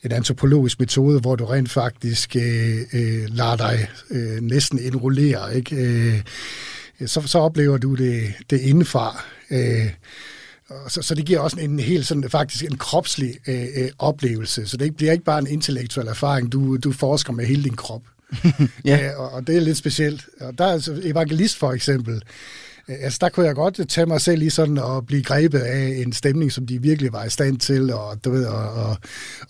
en 0.04 0.12
antropologisk 0.12 0.80
metode, 0.80 1.20
hvor 1.20 1.36
du 1.36 1.46
rent 1.46 1.72
faktisk 1.72 2.36
øh, 2.36 2.78
øh, 2.94 3.24
lader 3.28 3.56
dig 3.56 3.88
øh, 4.10 4.42
næsten 4.42 4.80
indrullere, 4.80 5.56
ikke? 5.56 5.76
Øh, 5.76 6.22
så, 7.06 7.22
så 7.22 7.40
oplever 7.40 7.78
du 7.78 7.96
det, 7.96 8.34
det 8.50 8.62
indefra. 8.62 9.24
Øh, 9.52 9.90
så, 10.88 11.02
så 11.02 11.16
det 11.16 11.26
giver 11.26 11.40
også 11.40 11.60
en, 11.60 11.72
en 11.72 11.80
helt 11.80 12.08
sådan 12.08 12.30
faktisk 12.30 12.64
en 12.64 12.78
kropslig 12.78 13.36
øh, 13.48 13.66
øh, 13.76 13.90
oplevelse. 14.00 14.68
Så 14.68 14.78
det 14.78 14.96
bliver 14.96 15.12
ikke 15.12 15.24
bare 15.24 15.40
en 15.40 15.48
intellektuel 15.48 16.08
erfaring, 16.08 16.52
du, 16.52 16.78
du 16.78 16.92
forsker 16.92 17.34
med 17.34 17.46
hele 17.46 17.64
din 17.64 17.76
krop. 17.76 18.02
ja. 18.86 19.06
øh, 19.06 19.20
og, 19.20 19.32
og 19.32 19.48
det 19.48 19.58
er 19.58 19.62
lidt 19.62 19.78
specielt. 19.78 20.26
Og 20.40 20.58
der 20.58 20.66
er 20.66 20.72
altså 20.72 21.02
evangelist 21.04 21.58
for 21.58 21.72
eksempel, 21.72 22.22
Altså, 23.00 23.18
der 23.22 23.30
kunne 23.30 23.46
jeg 23.46 23.56
godt 23.56 23.90
tage 23.90 24.06
mig 24.06 24.22
selv 24.22 24.42
i 24.42 24.50
sådan 24.50 24.78
at 24.78 25.06
blive 25.08 25.24
grebet 25.24 25.60
af 25.60 25.88
en 26.06 26.14
stemning, 26.14 26.52
som 26.52 26.68
de 26.68 26.82
virkelig 26.82 27.14
var 27.14 27.24
i 27.24 27.30
stand 27.30 27.60
til, 27.60 27.94
og 27.94 28.26
du 28.26 28.32
ved, 28.32 28.46
at, 28.46 28.54
at, 28.54 28.98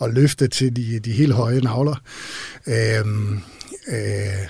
at 0.02 0.14
løfte 0.14 0.48
til 0.48 0.76
de, 0.76 1.00
de 1.00 1.12
helt 1.12 1.34
høje 1.34 1.60
navler. 1.60 1.96
Øhm, 2.68 3.40
øh, 3.88 4.48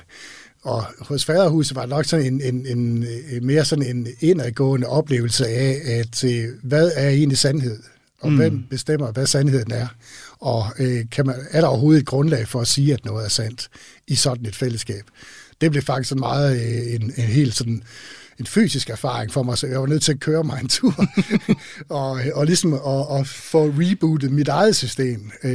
og 0.63 0.85
hos 0.99 1.25
Faderhuset 1.25 1.75
var 1.75 1.81
det 1.81 1.89
nok 1.89 2.05
sådan 2.05 2.25
en, 2.25 2.41
en, 2.41 2.65
en, 2.65 3.05
en 3.31 3.45
mere 3.45 3.65
sådan 3.65 3.85
en 3.85 4.07
indadgående 4.19 4.87
oplevelse 4.87 5.47
af, 5.47 5.81
at 5.85 6.23
øh, 6.23 6.45
hvad 6.63 6.91
er 6.95 7.09
egentlig 7.09 7.37
sandhed? 7.37 7.79
Og 8.21 8.31
mm. 8.31 8.37
hvem 8.37 8.63
bestemmer, 8.69 9.11
hvad 9.11 9.25
sandheden 9.25 9.71
er? 9.71 9.87
Og 10.39 10.65
øh, 10.79 11.05
kan 11.11 11.25
man, 11.25 11.35
er 11.51 11.61
der 11.61 11.67
overhovedet 11.67 12.01
et 12.01 12.07
grundlag 12.07 12.47
for 12.47 12.61
at 12.61 12.67
sige, 12.67 12.93
at 12.93 13.05
noget 13.05 13.25
er 13.25 13.29
sandt 13.29 13.69
i 14.07 14.15
sådan 14.15 14.45
et 14.45 14.55
fællesskab? 14.55 15.03
Det 15.61 15.71
blev 15.71 15.83
faktisk 15.83 16.09
sådan 16.09 16.19
meget 16.19 16.55
øh, 16.55 16.93
en, 16.93 17.13
en 17.17 17.23
helt 17.23 17.55
sådan 17.55 17.83
en 18.41 18.47
fysisk 18.47 18.89
erfaring 18.89 19.33
for 19.33 19.43
mig, 19.43 19.57
så 19.57 19.67
jeg 19.67 19.79
var 19.79 19.87
nødt 19.87 20.03
til 20.03 20.11
at 20.11 20.19
køre 20.19 20.43
mig 20.43 20.59
en 20.61 20.67
tur, 20.67 21.05
og, 21.89 22.19
og 22.33 22.45
ligesom 22.45 22.73
at, 22.73 23.19
at 23.19 23.27
få 23.27 23.65
rebootet 23.65 24.31
mit 24.31 24.47
eget 24.47 24.75
system. 24.75 25.31
Øh, 25.43 25.53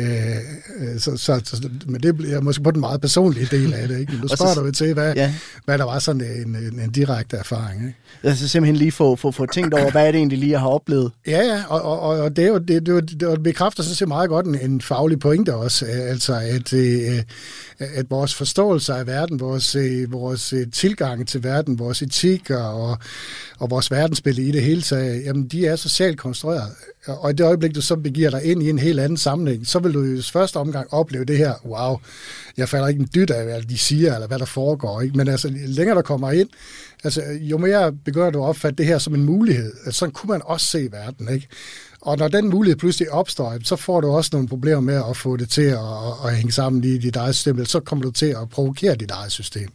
øh, 0.78 0.98
så, 0.98 1.16
så, 1.16 1.40
så, 1.44 1.68
men 1.86 2.02
det 2.02 2.32
er 2.32 2.40
måske 2.40 2.62
på 2.62 2.70
den 2.70 2.80
meget 2.80 3.00
personlige 3.00 3.48
del 3.50 3.74
af 3.74 3.88
det. 3.88 4.00
Ikke? 4.00 4.12
Men 4.12 4.20
du 4.28 4.28
spørger 4.28 4.64
dig 4.64 4.74
til, 4.74 4.94
hvad, 4.94 5.14
ja. 5.14 5.34
hvad 5.64 5.78
der 5.78 5.84
var 5.84 5.98
sådan 5.98 6.20
en, 6.20 6.56
en, 6.56 6.80
en 6.80 6.90
direkte 6.90 7.36
erfaring. 7.36 7.80
Ikke? 7.86 7.96
Altså 8.22 8.48
simpelthen 8.48 8.76
lige 8.76 8.92
få, 8.92 9.16
få, 9.16 9.30
få 9.30 9.46
tænkt 9.46 9.74
over, 9.74 9.90
hvad 9.90 10.06
er 10.06 10.12
det 10.12 10.18
egentlig 10.18 10.38
lige, 10.38 10.50
jeg 10.50 10.60
har 10.60 10.68
oplevet? 10.68 11.12
Ja, 11.26 11.40
ja, 11.46 11.62
og, 11.68 11.82
og, 11.82 12.00
og 12.00 12.36
det, 12.36 12.44
er 12.44 12.48
jo, 12.48 12.58
det, 12.58 12.86
det, 12.86 13.10
det, 13.10 13.20
det 13.20 13.42
bekræfter 13.42 13.82
så 13.82 13.94
set 13.94 14.08
meget 14.08 14.28
godt 14.28 14.46
en, 14.46 14.60
en 14.60 14.80
faglig 14.80 15.18
pointe 15.18 15.54
også, 15.54 15.86
altså 15.86 16.34
at, 16.34 16.72
øh, 16.72 17.22
at 17.78 18.10
vores 18.10 18.34
forståelse 18.34 18.94
af 18.94 19.06
verden, 19.06 19.40
vores, 19.40 19.74
øh, 19.74 20.12
vores 20.12 20.54
tilgang 20.72 21.28
til 21.28 21.44
verden, 21.44 21.78
vores 21.78 22.02
etik 22.02 22.50
og, 22.50 22.75
og 23.58 23.70
vores 23.70 23.90
verdensbillede 23.90 24.48
i 24.48 24.52
det 24.52 24.62
hele 24.62 24.82
taget, 24.82 25.24
jamen 25.24 25.48
de 25.48 25.66
er 25.66 25.76
socialt 25.76 26.18
konstrueret. 26.18 26.70
Og 27.06 27.30
i 27.30 27.32
det 27.32 27.44
øjeblik, 27.44 27.74
du 27.74 27.80
så 27.80 27.96
begiver 27.96 28.30
dig 28.30 28.44
ind 28.44 28.62
i 28.62 28.70
en 28.70 28.78
helt 28.78 29.00
anden 29.00 29.16
sammenhæng, 29.16 29.66
så 29.66 29.78
vil 29.78 29.94
du 29.94 30.04
i 30.04 30.22
første 30.22 30.56
omgang 30.56 30.94
opleve 30.94 31.24
det 31.24 31.38
her, 31.38 31.54
wow, 31.64 31.96
jeg 32.56 32.68
falder 32.68 32.88
ikke 32.88 33.00
en 33.00 33.08
dyt 33.14 33.30
af, 33.30 33.44
hvad 33.44 33.62
de 33.62 33.78
siger, 33.78 34.14
eller 34.14 34.26
hvad 34.26 34.38
der 34.38 34.44
foregår. 34.44 35.00
Ikke? 35.00 35.16
Men 35.16 35.28
altså, 35.28 35.48
længere 35.66 35.96
der 35.96 36.02
kommer 36.02 36.30
ind, 36.30 36.48
altså, 37.04 37.22
jo 37.40 37.58
mere 37.58 37.92
begynder 37.92 38.30
du 38.30 38.42
at 38.42 38.48
opfatte 38.48 38.78
det 38.78 38.86
her 38.86 38.98
som 38.98 39.14
en 39.14 39.24
mulighed. 39.24 39.72
Altså, 39.84 39.98
sådan 39.98 40.12
kunne 40.12 40.30
man 40.30 40.40
også 40.44 40.66
se 40.66 40.88
verden. 40.92 41.28
Ikke? 41.34 41.48
Og 42.00 42.18
når 42.18 42.28
den 42.28 42.48
mulighed 42.50 42.76
pludselig 42.78 43.10
opstår, 43.10 43.56
så 43.62 43.76
får 43.76 44.00
du 44.00 44.08
også 44.08 44.30
nogle 44.32 44.48
problemer 44.48 44.80
med 44.80 45.02
at 45.10 45.16
få 45.16 45.36
det 45.36 45.48
til 45.48 45.62
at, 45.62 45.78
at 46.24 46.36
hænge 46.36 46.52
sammen 46.52 46.84
i 46.84 46.98
dit 46.98 47.16
eget 47.16 47.34
system, 47.34 47.64
så 47.64 47.80
kommer 47.80 48.02
du 48.02 48.10
til 48.10 48.26
at 48.26 48.48
provokere 48.50 48.94
dit 48.94 49.10
eget 49.10 49.32
system. 49.32 49.68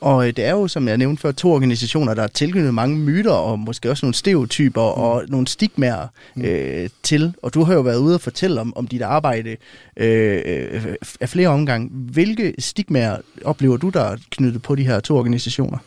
Og 0.00 0.28
øh, 0.28 0.36
det 0.36 0.44
er 0.44 0.50
jo, 0.50 0.68
som 0.68 0.88
jeg 0.88 0.98
nævnte 0.98 1.20
før, 1.20 1.32
to 1.32 1.52
organisationer, 1.52 2.14
der 2.14 2.20
har 2.20 2.28
tilknyttet 2.28 2.74
mange 2.74 2.98
myter 2.98 3.32
og 3.32 3.58
måske 3.58 3.90
også 3.90 4.06
nogle 4.06 4.14
stereotyper 4.14 4.94
mm. 4.96 5.02
og 5.02 5.24
nogle 5.28 5.46
stigmaer 5.46 6.06
mm. 6.36 6.42
øh, 6.42 6.88
til. 7.02 7.34
Og 7.42 7.54
du 7.54 7.64
har 7.64 7.74
jo 7.74 7.80
været 7.80 7.98
ude 7.98 8.14
og 8.14 8.20
fortælle 8.20 8.60
om, 8.60 8.76
om 8.76 8.86
dit 8.86 9.02
arbejde 9.02 9.56
øh, 9.96 10.42
øh 10.44 10.94
af 11.20 11.28
flere 11.28 11.48
omgange. 11.48 11.90
Hvilke 11.92 12.54
stigmaer 12.58 13.16
oplever 13.44 13.76
du, 13.76 13.88
der 13.88 14.00
er 14.00 14.16
knyttet 14.30 14.62
på 14.62 14.74
de 14.74 14.86
her 14.86 15.00
to 15.00 15.16
organisationer? 15.16 15.78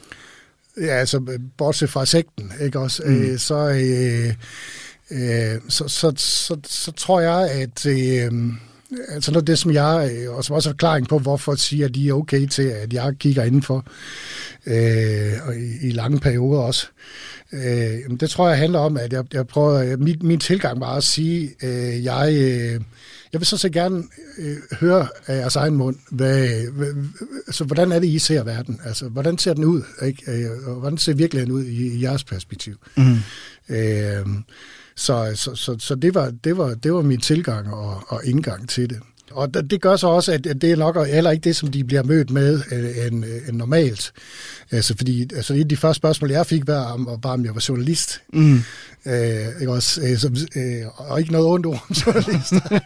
Ja, 0.82 0.88
altså 0.88 1.40
bortset 1.58 1.90
fra 1.90 2.06
sekten, 2.06 2.52
ikke 2.62 2.80
også? 2.80 3.04
Mm. 3.06 3.22
Øh, 3.22 3.40
så, 3.40 3.70
øh, 3.70 4.34
øh, 5.12 5.62
så, 5.70 5.88
så, 5.88 6.14
så, 6.18 6.58
så 6.66 6.92
tror 6.92 7.20
jeg, 7.20 7.52
at... 7.52 7.86
Øh, 7.86 8.32
altså 9.10 9.32
noget 9.32 9.42
af 9.42 9.46
det, 9.46 9.60
som 9.60 9.72
jeg, 9.72 10.12
øh, 10.16 10.36
og 10.38 10.44
som 10.44 10.56
også 10.56 10.70
er 10.70 10.74
forklaring 10.74 11.08
på, 11.08 11.20
hvorfor 11.20 11.56
siger, 11.56 11.86
at 11.86 11.96
de 11.96 12.10
er 12.10 12.14
okay 12.14 12.48
til, 12.48 12.64
at 12.64 12.94
jeg 12.94 13.14
kigger 13.20 13.44
indenfor, 13.44 13.86
øh, 14.66 15.34
og 15.48 15.56
i, 15.56 15.88
i 15.88 15.92
lange 15.92 16.20
perioder 16.20 16.62
også. 16.62 16.88
Øh, 17.54 18.20
det 18.20 18.30
tror 18.30 18.50
jeg 18.50 18.58
handler 18.58 18.80
om, 18.80 18.98
at 18.98 19.14
jeg, 19.14 19.26
jeg 19.34 19.48
prøver, 19.48 19.98
min, 19.98 20.18
min 20.22 20.40
tilgang 20.40 20.80
var 20.80 20.96
at 20.96 21.04
sige, 21.04 21.52
øh, 21.64 22.04
jeg, 22.04 22.34
øh, 22.34 22.82
jeg 23.34 23.42
vil 23.42 23.46
så 23.46 23.58
så 23.58 23.70
gerne 23.70 24.04
øh, 24.38 24.58
høre 24.80 25.08
af 25.28 25.38
jeres 25.38 25.56
egen 25.56 25.76
mund, 25.76 25.96
hvad, 26.12 26.72
hvad, 26.72 26.88
altså, 27.48 27.64
hvordan 27.64 27.92
er 27.92 28.00
det, 28.00 28.08
I 28.08 28.20
ser 28.20 28.44
verden? 28.44 28.80
Altså, 28.86 29.10
hvordan 29.10 29.38
ser 29.38 29.54
den 29.54 29.64
ud? 29.64 29.82
Ikke? 30.06 30.32
Øh, 30.32 30.68
og 30.68 30.76
hvordan 30.76 30.98
ser 30.98 31.14
virkeligheden 31.14 31.52
ud 31.52 31.64
i, 31.64 31.88
i 31.88 32.04
jeres 32.04 32.24
perspektiv? 32.24 32.76
Mm. 32.98 33.18
Øh, 33.70 34.26
så, 34.96 35.32
så, 35.36 35.56
så, 35.56 35.76
så 35.80 35.96
det, 35.96 36.16
var, 36.16 36.34
det, 36.44 36.58
var, 36.58 36.74
det 36.74 36.94
var 36.94 37.02
min 37.02 37.20
tilgang 37.20 37.74
og, 37.74 38.04
og 38.08 38.26
indgang 38.26 38.70
til 38.70 38.90
det. 38.90 39.00
Og 39.32 39.54
det 39.54 39.82
gør 39.82 39.96
så 39.96 40.08
også, 40.08 40.32
at 40.32 40.44
det 40.44 40.64
er 40.72 40.76
nok 40.76 41.08
heller 41.08 41.32
ikke 41.32 41.44
det, 41.44 41.56
som 41.56 41.72
de 41.72 41.84
bliver 41.84 42.04
mødt 42.04 42.30
med 42.30 42.62
øh, 42.72 43.08
end, 43.08 43.26
øh, 43.26 43.50
end 43.50 43.58
normalt. 43.58 44.12
Altså, 44.72 44.98
fordi 44.98 45.22
altså, 45.36 45.54
et 45.54 45.60
af 45.60 45.70
de 45.70 45.78
første 45.78 45.98
spørgsmål, 45.98 46.32
jeg 46.32 46.46
fik, 46.46 46.68
var, 46.68 46.84
om, 46.84 47.20
var 47.24 47.34
om 47.34 47.46
jeg 47.46 47.56
var 47.56 47.66
journalist. 47.70 48.22
Mm. 48.34 48.64
Øh, 49.06 49.48
ikke 49.62 49.72
også, 49.72 50.02
øh, 50.02 50.18
som, 50.18 50.36
øh, 50.56 50.82
og 50.96 51.20
ikke 51.20 51.32
noget 51.32 51.48
ondt 51.48 51.66
ord 51.66 51.86
om 51.90 51.96
journalister. 51.96 52.80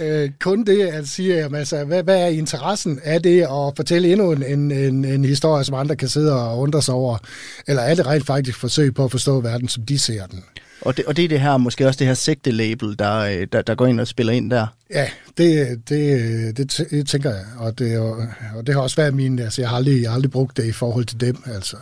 øh, 0.00 0.30
kun 0.40 0.64
det 0.64 0.80
at 0.80 1.08
sige, 1.08 1.34
jamen, 1.34 1.58
altså, 1.58 1.84
hvad, 1.84 2.02
hvad 2.02 2.22
er 2.22 2.26
interessen 2.26 3.00
af 3.04 3.22
det 3.22 3.42
at 3.42 3.72
fortælle 3.76 4.12
endnu 4.12 4.32
en, 4.32 4.42
en, 4.42 4.70
en, 4.70 5.04
en 5.04 5.24
historie, 5.24 5.64
som 5.64 5.74
andre 5.74 5.96
kan 5.96 6.08
sidde 6.08 6.32
og 6.42 6.58
undre 6.58 6.82
sig 6.82 6.94
over? 6.94 7.18
Eller 7.66 7.82
er 7.82 7.94
det 7.94 8.06
rent 8.06 8.26
faktisk 8.26 8.58
forsøg 8.58 8.94
på 8.94 9.04
at 9.04 9.10
forstå 9.10 9.40
verden, 9.40 9.68
som 9.68 9.82
de 9.82 9.98
ser 9.98 10.26
den? 10.26 10.44
Og 10.84 10.96
det, 10.96 11.04
og 11.04 11.16
det 11.16 11.24
er 11.24 11.28
det 11.28 11.40
her, 11.40 11.56
måske 11.56 11.86
også 11.86 11.98
det 11.98 12.06
her 12.06 12.14
sigte-label, 12.14 12.98
der, 12.98 13.18
øh, 13.18 13.46
der, 13.52 13.62
der 13.62 13.74
går 13.74 13.86
ind 13.86 14.00
og 14.00 14.06
spiller 14.06 14.32
ind 14.32 14.50
der. 14.50 14.66
Ja, 14.90 15.06
det, 15.38 15.80
det, 15.88 16.56
det, 16.56 16.86
det 16.90 17.08
tænker 17.08 17.30
jeg. 17.30 17.44
Og 17.58 17.78
det, 17.78 17.98
og, 17.98 18.16
og 18.56 18.66
det 18.66 18.74
har 18.74 18.82
også 18.82 18.96
været 18.96 19.14
min, 19.14 19.38
altså 19.38 19.62
jeg 19.62 19.68
har 19.68 19.76
aldrig, 19.76 20.02
jeg 20.02 20.10
har 20.10 20.14
aldrig 20.14 20.30
brugt 20.30 20.56
det 20.56 20.64
i 20.64 20.72
forhold 20.72 21.04
til 21.04 21.20
dem, 21.20 21.36
altså. 21.46 21.76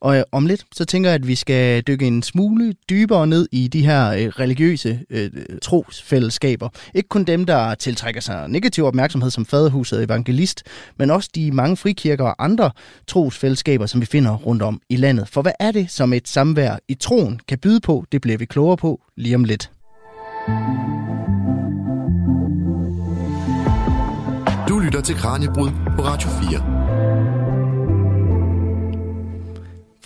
Og 0.00 0.16
øh, 0.16 0.22
om 0.32 0.46
lidt, 0.46 0.64
så 0.74 0.84
tænker 0.84 1.10
jeg, 1.10 1.14
at 1.14 1.26
vi 1.26 1.34
skal 1.34 1.82
dykke 1.82 2.06
en 2.06 2.22
smule 2.22 2.74
dybere 2.90 3.26
ned 3.26 3.48
i 3.52 3.68
de 3.68 3.86
her 3.86 4.10
øh, 4.10 4.26
religiøse 4.26 5.00
øh, 5.10 5.30
trosfællesskaber. 5.62 6.68
Ikke 6.94 7.08
kun 7.08 7.24
dem, 7.24 7.44
der 7.44 7.74
tiltrækker 7.74 8.20
sig 8.20 8.48
negativ 8.48 8.84
opmærksomhed 8.84 9.30
som 9.30 9.46
faderhuset 9.46 9.98
og 9.98 10.04
evangelist, 10.04 10.62
men 10.98 11.10
også 11.10 11.30
de 11.34 11.52
mange 11.52 11.76
frikirker 11.76 12.24
og 12.24 12.44
andre 12.44 12.70
trosfællesskaber, 13.06 13.86
som 13.86 14.00
vi 14.00 14.06
finder 14.06 14.36
rundt 14.36 14.62
om 14.62 14.80
i 14.88 14.96
landet. 14.96 15.28
For 15.28 15.42
hvad 15.42 15.52
er 15.60 15.72
det, 15.72 15.90
som 15.90 16.12
et 16.12 16.28
samvær 16.28 16.76
i 16.88 16.94
troen 16.94 17.40
kan 17.48 17.58
byde 17.58 17.80
på? 17.80 18.04
Det 18.12 18.20
bliver 18.20 18.38
vi 18.38 18.44
klogere 18.44 18.76
på 18.76 19.00
lige 19.16 19.34
om 19.34 19.44
lidt. 19.44 19.70
Du 24.68 24.78
lytter 24.78 25.00
til 25.00 25.14
Kranjebrud 25.14 25.70
på 25.96 26.02
Radio 26.02 26.28
4. 26.28 27.47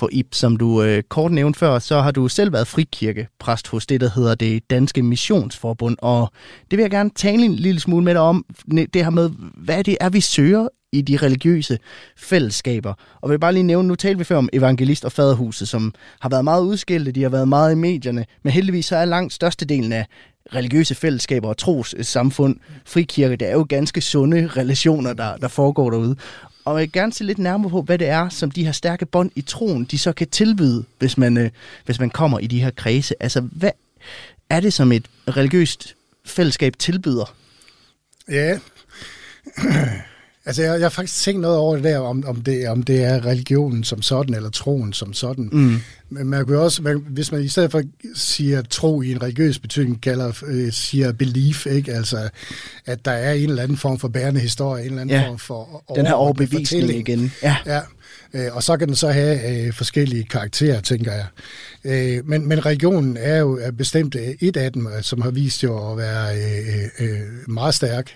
For 0.02 0.08
Ip, 0.12 0.34
som 0.34 0.56
du 0.56 0.82
øh, 0.82 1.02
kort 1.02 1.32
nævnte 1.32 1.58
før, 1.58 1.78
så 1.78 2.00
har 2.00 2.10
du 2.10 2.28
selv 2.28 2.52
været 2.52 2.66
frikirkepræst 2.66 3.68
hos 3.68 3.86
det, 3.86 4.00
der 4.00 4.10
hedder 4.14 4.34
det 4.34 4.70
Danske 4.70 5.02
Missionsforbund. 5.02 5.96
Og 6.02 6.32
det 6.70 6.76
vil 6.76 6.82
jeg 6.82 6.90
gerne 6.90 7.10
tale 7.10 7.44
en 7.44 7.54
lille 7.54 7.80
smule 7.80 8.04
med 8.04 8.14
dig 8.14 8.22
om, 8.22 8.44
det 8.70 9.04
her 9.04 9.10
med, 9.10 9.30
hvad 9.56 9.84
det 9.84 9.96
er, 10.00 10.08
vi 10.08 10.20
søger 10.20 10.68
i 10.92 11.02
de 11.02 11.16
religiøse 11.16 11.78
fællesskaber. 12.16 12.94
Og 13.20 13.30
vil 13.30 13.38
bare 13.38 13.52
lige 13.52 13.62
nævne, 13.62 13.88
nu 13.88 13.94
talte 13.94 14.18
vi 14.18 14.24
før 14.24 14.36
om 14.36 14.48
evangelist 14.52 15.04
og 15.04 15.12
faderhuset, 15.12 15.68
som 15.68 15.94
har 16.20 16.28
været 16.28 16.44
meget 16.44 16.62
udskilte, 16.62 17.12
de 17.12 17.22
har 17.22 17.30
været 17.30 17.48
meget 17.48 17.72
i 17.72 17.76
medierne, 17.76 18.24
men 18.42 18.52
heldigvis 18.52 18.86
så 18.86 18.96
er 18.96 19.04
langt 19.04 19.32
størstedelen 19.32 19.92
af 19.92 20.06
religiøse 20.54 20.94
fællesskaber 20.94 21.48
og 21.48 21.56
tros 21.56 21.94
samfund, 22.00 22.56
frikirke, 22.86 23.36
det 23.36 23.48
er 23.48 23.52
jo 23.52 23.66
ganske 23.68 24.00
sunde 24.00 24.46
relationer, 24.56 25.12
der, 25.12 25.36
der 25.36 25.48
foregår 25.48 25.90
derude. 25.90 26.16
Og 26.64 26.74
jeg 26.74 26.80
vil 26.80 26.92
gerne 26.92 27.12
se 27.12 27.24
lidt 27.24 27.38
nærmere 27.38 27.70
på, 27.70 27.82
hvad 27.82 27.98
det 27.98 28.08
er, 28.08 28.28
som 28.28 28.50
de 28.50 28.64
her 28.64 28.72
stærke 28.72 29.06
bånd 29.06 29.30
i 29.34 29.40
troen, 29.40 29.84
de 29.84 29.98
så 29.98 30.12
kan 30.12 30.28
tilbyde, 30.28 30.84
hvis 30.98 31.18
man, 31.18 31.36
øh, 31.36 31.50
hvis 31.84 32.00
man 32.00 32.10
kommer 32.10 32.38
i 32.38 32.46
de 32.46 32.62
her 32.62 32.70
kredse. 32.70 33.14
Altså, 33.20 33.40
hvad 33.40 33.70
er 34.50 34.60
det, 34.60 34.72
som 34.72 34.92
et 34.92 35.06
religiøst 35.28 35.94
fællesskab 36.24 36.76
tilbyder? 36.78 37.34
Ja, 38.28 38.58
Altså, 40.46 40.62
jeg, 40.62 40.72
jeg 40.72 40.84
har 40.84 40.88
faktisk 40.88 41.22
tænkt 41.22 41.40
noget 41.40 41.56
over 41.56 41.74
det 41.74 41.84
der, 41.84 41.98
om, 41.98 42.24
om, 42.26 42.42
det, 42.42 42.68
om 42.68 42.82
det 42.82 43.04
er 43.04 43.26
religionen 43.26 43.84
som 43.84 44.02
sådan, 44.02 44.34
eller 44.34 44.50
troen 44.50 44.92
som 44.92 45.12
sådan. 45.12 45.48
Mm. 45.52 45.80
Men 46.10 46.26
man 46.26 46.46
kan 46.46 46.56
også, 46.56 46.82
man, 46.82 47.04
hvis 47.08 47.32
man 47.32 47.42
i 47.42 47.48
stedet 47.48 47.70
for 47.70 47.82
siger 48.14 48.62
tro 48.62 49.02
i 49.02 49.12
en 49.12 49.22
religiøs 49.22 49.58
betydning, 49.58 50.00
kalder, 50.02 50.32
øh, 50.46 50.72
siger 50.72 51.12
belief, 51.12 51.66
ikke? 51.66 51.92
Altså, 51.92 52.28
at 52.86 53.04
der 53.04 53.10
er 53.10 53.32
en 53.32 53.50
eller 53.50 53.62
anden 53.62 53.76
form 53.76 53.98
for 53.98 54.08
bærende 54.08 54.40
historie, 54.40 54.82
en 54.82 54.88
eller 54.88 55.00
anden 55.00 55.16
ja. 55.16 55.28
form 55.28 55.38
for 55.38 55.92
Den 55.96 56.06
her 56.06 56.14
overbevisning 56.14 56.90
igen. 56.90 57.32
Ja. 57.42 57.56
ja. 57.66 57.80
Øh, 58.34 58.56
og 58.56 58.62
så 58.62 58.76
kan 58.76 58.88
den 58.88 58.96
så 58.96 59.08
have 59.08 59.66
øh, 59.66 59.72
forskellige 59.72 60.24
karakterer, 60.24 60.80
tænker 60.80 61.12
jeg. 61.12 61.26
Øh, 61.84 62.28
men, 62.28 62.48
men 62.48 62.66
religionen 62.66 63.16
er 63.20 63.36
jo 63.36 63.58
er 63.62 63.70
bestemt 63.70 64.14
øh, 64.14 64.28
et 64.40 64.56
af 64.56 64.72
dem, 64.72 64.88
som 65.02 65.20
har 65.20 65.30
vist 65.30 65.62
jo 65.62 65.90
at 65.92 65.98
være 65.98 66.36
øh, 66.36 67.08
øh, 67.08 67.20
meget 67.48 67.74
stærk. 67.74 68.12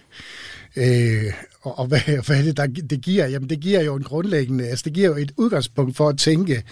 Øh, 0.77 1.33
og, 1.63 1.79
og 1.79 1.87
hvad, 1.87 2.01
hvad 2.27 2.39
er 2.39 2.43
det, 2.43 2.57
der, 2.57 2.67
det 2.67 3.01
giver? 3.01 3.27
Jamen, 3.27 3.51
det 3.51 3.61
giver 3.61 3.81
jo 3.81 3.97
en 3.97 4.03
grundlæggende, 4.03 4.69
altså 4.69 4.83
det 4.85 4.93
giver 4.93 5.09
jo 5.09 5.17
et 5.17 5.33
udgangspunkt 5.37 5.97
for 5.97 6.09
at 6.09 6.19
tænke 6.19 6.63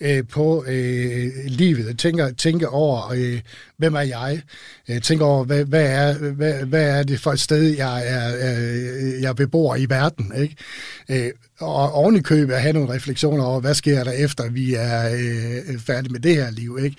øh, 0.00 0.24
på 0.28 0.64
øh, 0.68 1.30
livet, 1.46 1.98
tænke, 1.98 2.32
tænke 2.32 2.68
over, 2.68 3.12
øh, 3.16 3.40
hvem 3.76 3.94
er 3.94 4.00
jeg? 4.00 4.42
Øh, 4.88 5.00
tænke 5.00 5.24
over, 5.24 5.44
hvad, 5.44 5.64
hvad, 5.64 5.86
er, 5.86 6.18
hvad, 6.18 6.54
hvad 6.54 6.98
er 6.98 7.02
det 7.02 7.20
for 7.20 7.32
et 7.32 7.40
sted, 7.40 7.62
jeg 7.62 8.02
er, 8.06 8.56
øh, 8.56 9.22
jeg 9.22 9.36
bebor 9.36 9.76
i 9.76 9.86
verden? 9.88 10.32
Ikke? 10.36 10.56
Øh, 11.08 11.30
og 11.60 11.92
oven 11.92 12.16
i 12.16 12.20
købet 12.20 12.54
at 12.54 12.62
have 12.62 12.72
nogle 12.72 12.94
refleksioner 12.94 13.44
over, 13.44 13.60
hvad 13.60 13.74
sker 13.74 14.04
der 14.04 14.12
efter, 14.12 14.50
vi 14.50 14.74
er 14.74 15.10
øh, 15.14 15.78
færdige 15.78 16.12
med 16.12 16.20
det 16.20 16.34
her 16.34 16.50
liv. 16.50 16.78
Ikke? 16.82 16.96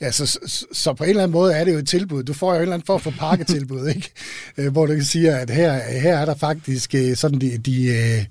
Altså, 0.00 0.26
så, 0.26 0.66
så 0.72 0.92
på 0.92 1.04
en 1.04 1.10
eller 1.10 1.22
anden 1.22 1.32
måde 1.32 1.54
er 1.54 1.64
det 1.64 1.72
jo 1.72 1.78
et 1.78 1.88
tilbud. 1.88 2.22
Du 2.22 2.32
får 2.32 2.50
jo 2.50 2.56
en 2.56 2.62
eller 2.62 2.74
anden 2.74 2.86
form 2.86 3.00
for 3.00 3.10
pakketilbud, 3.18 3.88
ikke? 3.96 4.10
Øh, 4.58 4.72
hvor 4.72 4.86
du 4.86 4.94
kan 4.94 5.04
sige, 5.04 5.30
at 5.30 5.50
her, 5.50 5.98
her 6.00 6.18
er 6.18 6.24
der 6.24 6.34
faktisk 6.34 6.94
øh, 6.94 7.16
sådan 7.16 7.40
de, 7.40 7.58
de 7.58 7.86
øh, 7.86 8.24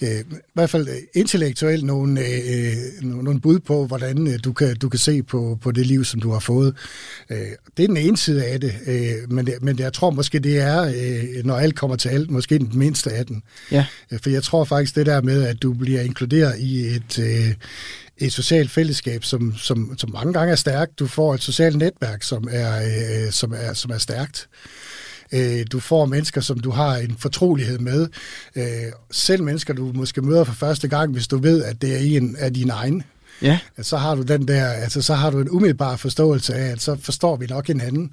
øh, 0.00 0.20
i 0.20 0.24
hvert 0.54 0.70
fald 0.70 0.88
intellektuelt 1.14 1.84
nogle, 1.84 2.20
øh, 2.20 2.38
øh 2.48 3.02
nogle 3.02 3.40
bud 3.46 3.58
på, 3.58 3.86
hvordan 3.86 4.26
øh, 4.26 4.38
du, 4.44 4.52
kan, 4.52 4.76
du 4.76 4.88
kan 4.88 4.98
se 4.98 5.22
på, 5.22 5.58
på 5.62 5.72
det 5.72 5.86
liv, 5.86 6.04
som 6.04 6.20
du 6.20 6.32
har 6.32 6.38
fået. 6.38 6.74
Øh, 7.30 7.38
det 7.76 7.82
er 7.82 7.86
den 7.86 7.96
ene 7.96 8.16
side 8.16 8.44
af 8.44 8.60
det, 8.60 8.74
øh, 8.86 9.32
men, 9.32 9.48
men 9.60 9.78
jeg 9.78 9.92
tror 9.92 10.10
måske, 10.10 10.38
det 10.38 10.58
er, 10.58 11.42
når 11.44 11.56
alt 11.56 11.76
kommer 11.76 11.96
til 11.96 12.08
alt, 12.08 12.30
måske 12.30 12.58
den 12.58 12.70
mindste 12.74 13.10
af 13.10 13.26
den. 13.26 13.42
Ja. 13.70 13.86
For 14.22 14.30
jeg 14.30 14.42
tror 14.42 14.64
faktisk, 14.64 14.96
det 14.96 15.06
der 15.06 15.22
med, 15.22 15.42
at 15.42 15.62
du 15.62 15.72
bliver 15.72 16.00
inkluderet 16.00 16.58
i 16.58 16.86
et... 16.86 17.56
Et 18.18 18.32
socialt 18.32 18.70
fællesskab, 18.70 19.24
som, 19.24 19.54
som, 19.56 19.98
som 19.98 20.10
mange 20.12 20.32
gange 20.32 20.52
er 20.52 20.56
stærkt. 20.56 20.98
Du 20.98 21.06
får 21.06 21.34
et 21.34 21.42
socialt 21.42 21.76
netværk, 21.76 22.22
som 22.22 22.48
er, 22.50 22.82
øh, 22.82 23.32
som 23.32 23.52
er, 23.56 23.72
som 23.72 23.90
er 23.90 23.98
stærkt. 23.98 24.48
Øh, 25.32 25.66
du 25.72 25.80
får 25.80 26.06
mennesker, 26.06 26.40
som 26.40 26.58
du 26.58 26.70
har 26.70 26.96
en 26.96 27.16
fortrolighed 27.18 27.78
med. 27.78 28.08
Øh, 28.56 28.64
selv 29.10 29.42
mennesker, 29.42 29.74
du 29.74 29.92
måske 29.94 30.22
møder 30.22 30.44
for 30.44 30.52
første 30.52 30.88
gang, 30.88 31.12
hvis 31.12 31.28
du 31.28 31.38
ved, 31.38 31.64
at 31.64 31.82
det 31.82 31.94
er 31.94 31.98
en 31.98 32.36
af 32.38 32.54
dine 32.54 32.72
egne. 32.72 33.02
Ja. 33.42 33.58
Så 33.82 33.96
har 33.96 34.14
du 34.14 34.22
den 34.22 34.48
der, 34.48 34.66
altså 34.66 35.02
så 35.02 35.14
har 35.14 35.30
du 35.30 35.38
en 35.38 35.50
umiddelbar 35.50 35.96
forståelse 35.96 36.54
af, 36.54 36.72
at 36.72 36.82
så 36.82 36.96
forstår 37.00 37.36
vi 37.36 37.46
nok 37.46 37.66
hinanden. 37.66 38.12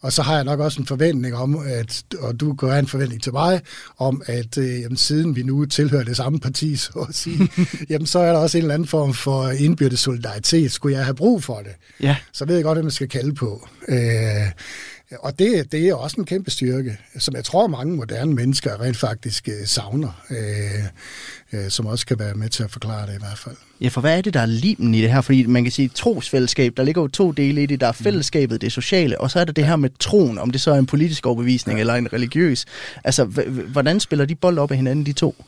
Og 0.00 0.12
så 0.12 0.22
har 0.22 0.34
jeg 0.34 0.44
nok 0.44 0.60
også 0.60 0.80
en 0.80 0.86
forventning 0.86 1.34
om, 1.34 1.66
at, 1.66 2.02
og 2.18 2.40
du 2.40 2.54
kan 2.54 2.68
have 2.68 2.78
en 2.78 2.86
forventning 2.86 3.22
til 3.22 3.32
mig, 3.32 3.60
om 3.98 4.22
at 4.26 4.58
øh, 4.58 4.80
jamen, 4.80 4.96
siden 4.96 5.36
vi 5.36 5.42
nu 5.42 5.64
tilhører 5.64 6.04
det 6.04 6.16
samme 6.16 6.40
parti, 6.40 6.76
så 6.76 7.06
at 7.08 7.14
sige, 7.14 7.48
jamen, 7.90 8.06
så 8.06 8.18
er 8.18 8.32
der 8.32 8.38
også 8.38 8.58
en 8.58 8.64
eller 8.64 8.74
anden 8.74 8.88
form 8.88 9.14
for 9.14 9.50
indbyrdes 9.50 10.00
solidaritet. 10.00 10.72
Skulle 10.72 10.96
jeg 10.96 11.04
have 11.04 11.14
brug 11.14 11.44
for 11.44 11.56
det? 11.56 11.72
Ja. 12.00 12.16
Så 12.32 12.44
ved 12.44 12.54
jeg 12.54 12.64
godt, 12.64 12.76
hvad 12.76 12.82
man 12.82 12.90
skal 12.90 13.08
kalde 13.08 13.34
på. 13.34 13.68
Øh, 13.88 13.98
og 15.18 15.38
det, 15.38 15.72
det 15.72 15.88
er 15.88 15.94
også 15.94 16.16
en 16.20 16.24
kæmpe 16.24 16.50
styrke, 16.50 16.98
som 17.18 17.36
jeg 17.36 17.44
tror 17.44 17.66
mange 17.66 17.96
moderne 17.96 18.34
mennesker 18.34 18.80
rent 18.80 18.96
faktisk 18.96 19.48
øh, 19.48 19.66
savner, 19.66 20.22
øh, 20.30 20.84
øh, 21.54 21.70
som 21.70 21.86
også 21.86 22.06
kan 22.06 22.18
være 22.18 22.34
med 22.34 22.48
til 22.48 22.62
at 22.62 22.70
forklare 22.70 23.06
det 23.06 23.14
i 23.14 23.18
hvert 23.18 23.38
fald. 23.38 23.56
Ja, 23.80 23.88
for 23.88 24.00
hvad 24.00 24.18
er 24.18 24.20
det, 24.20 24.34
der 24.34 24.40
er 24.40 24.46
limen 24.46 24.94
i 24.94 25.02
det 25.02 25.12
her? 25.12 25.20
Fordi 25.20 25.46
man 25.46 25.62
kan 25.62 25.72
sige, 25.72 25.88
trosfællesskab, 25.88 26.72
der 26.76 26.82
ligger 26.82 27.02
jo 27.02 27.08
to 27.08 27.32
dele 27.32 27.62
i 27.62 27.66
det. 27.66 27.80
Der 27.80 27.86
er 27.86 27.92
fællesskabet, 27.92 28.60
det 28.60 28.72
sociale, 28.72 29.20
og 29.20 29.30
så 29.30 29.40
er 29.40 29.44
der 29.44 29.52
det 29.52 29.66
her 29.66 29.76
med 29.76 29.90
troen, 29.98 30.38
om 30.38 30.50
det 30.50 30.60
så 30.60 30.70
er 30.70 30.78
en 30.78 30.86
politisk 30.86 31.26
overbevisning 31.26 31.78
ja. 31.78 31.80
eller 31.80 31.94
en 31.94 32.12
religiøs. 32.12 32.64
Altså, 33.04 33.24
hvordan 33.72 34.00
spiller 34.00 34.24
de 34.24 34.34
bold 34.34 34.58
op 34.58 34.70
af 34.70 34.76
hinanden, 34.76 35.06
de 35.06 35.12
to? 35.12 35.44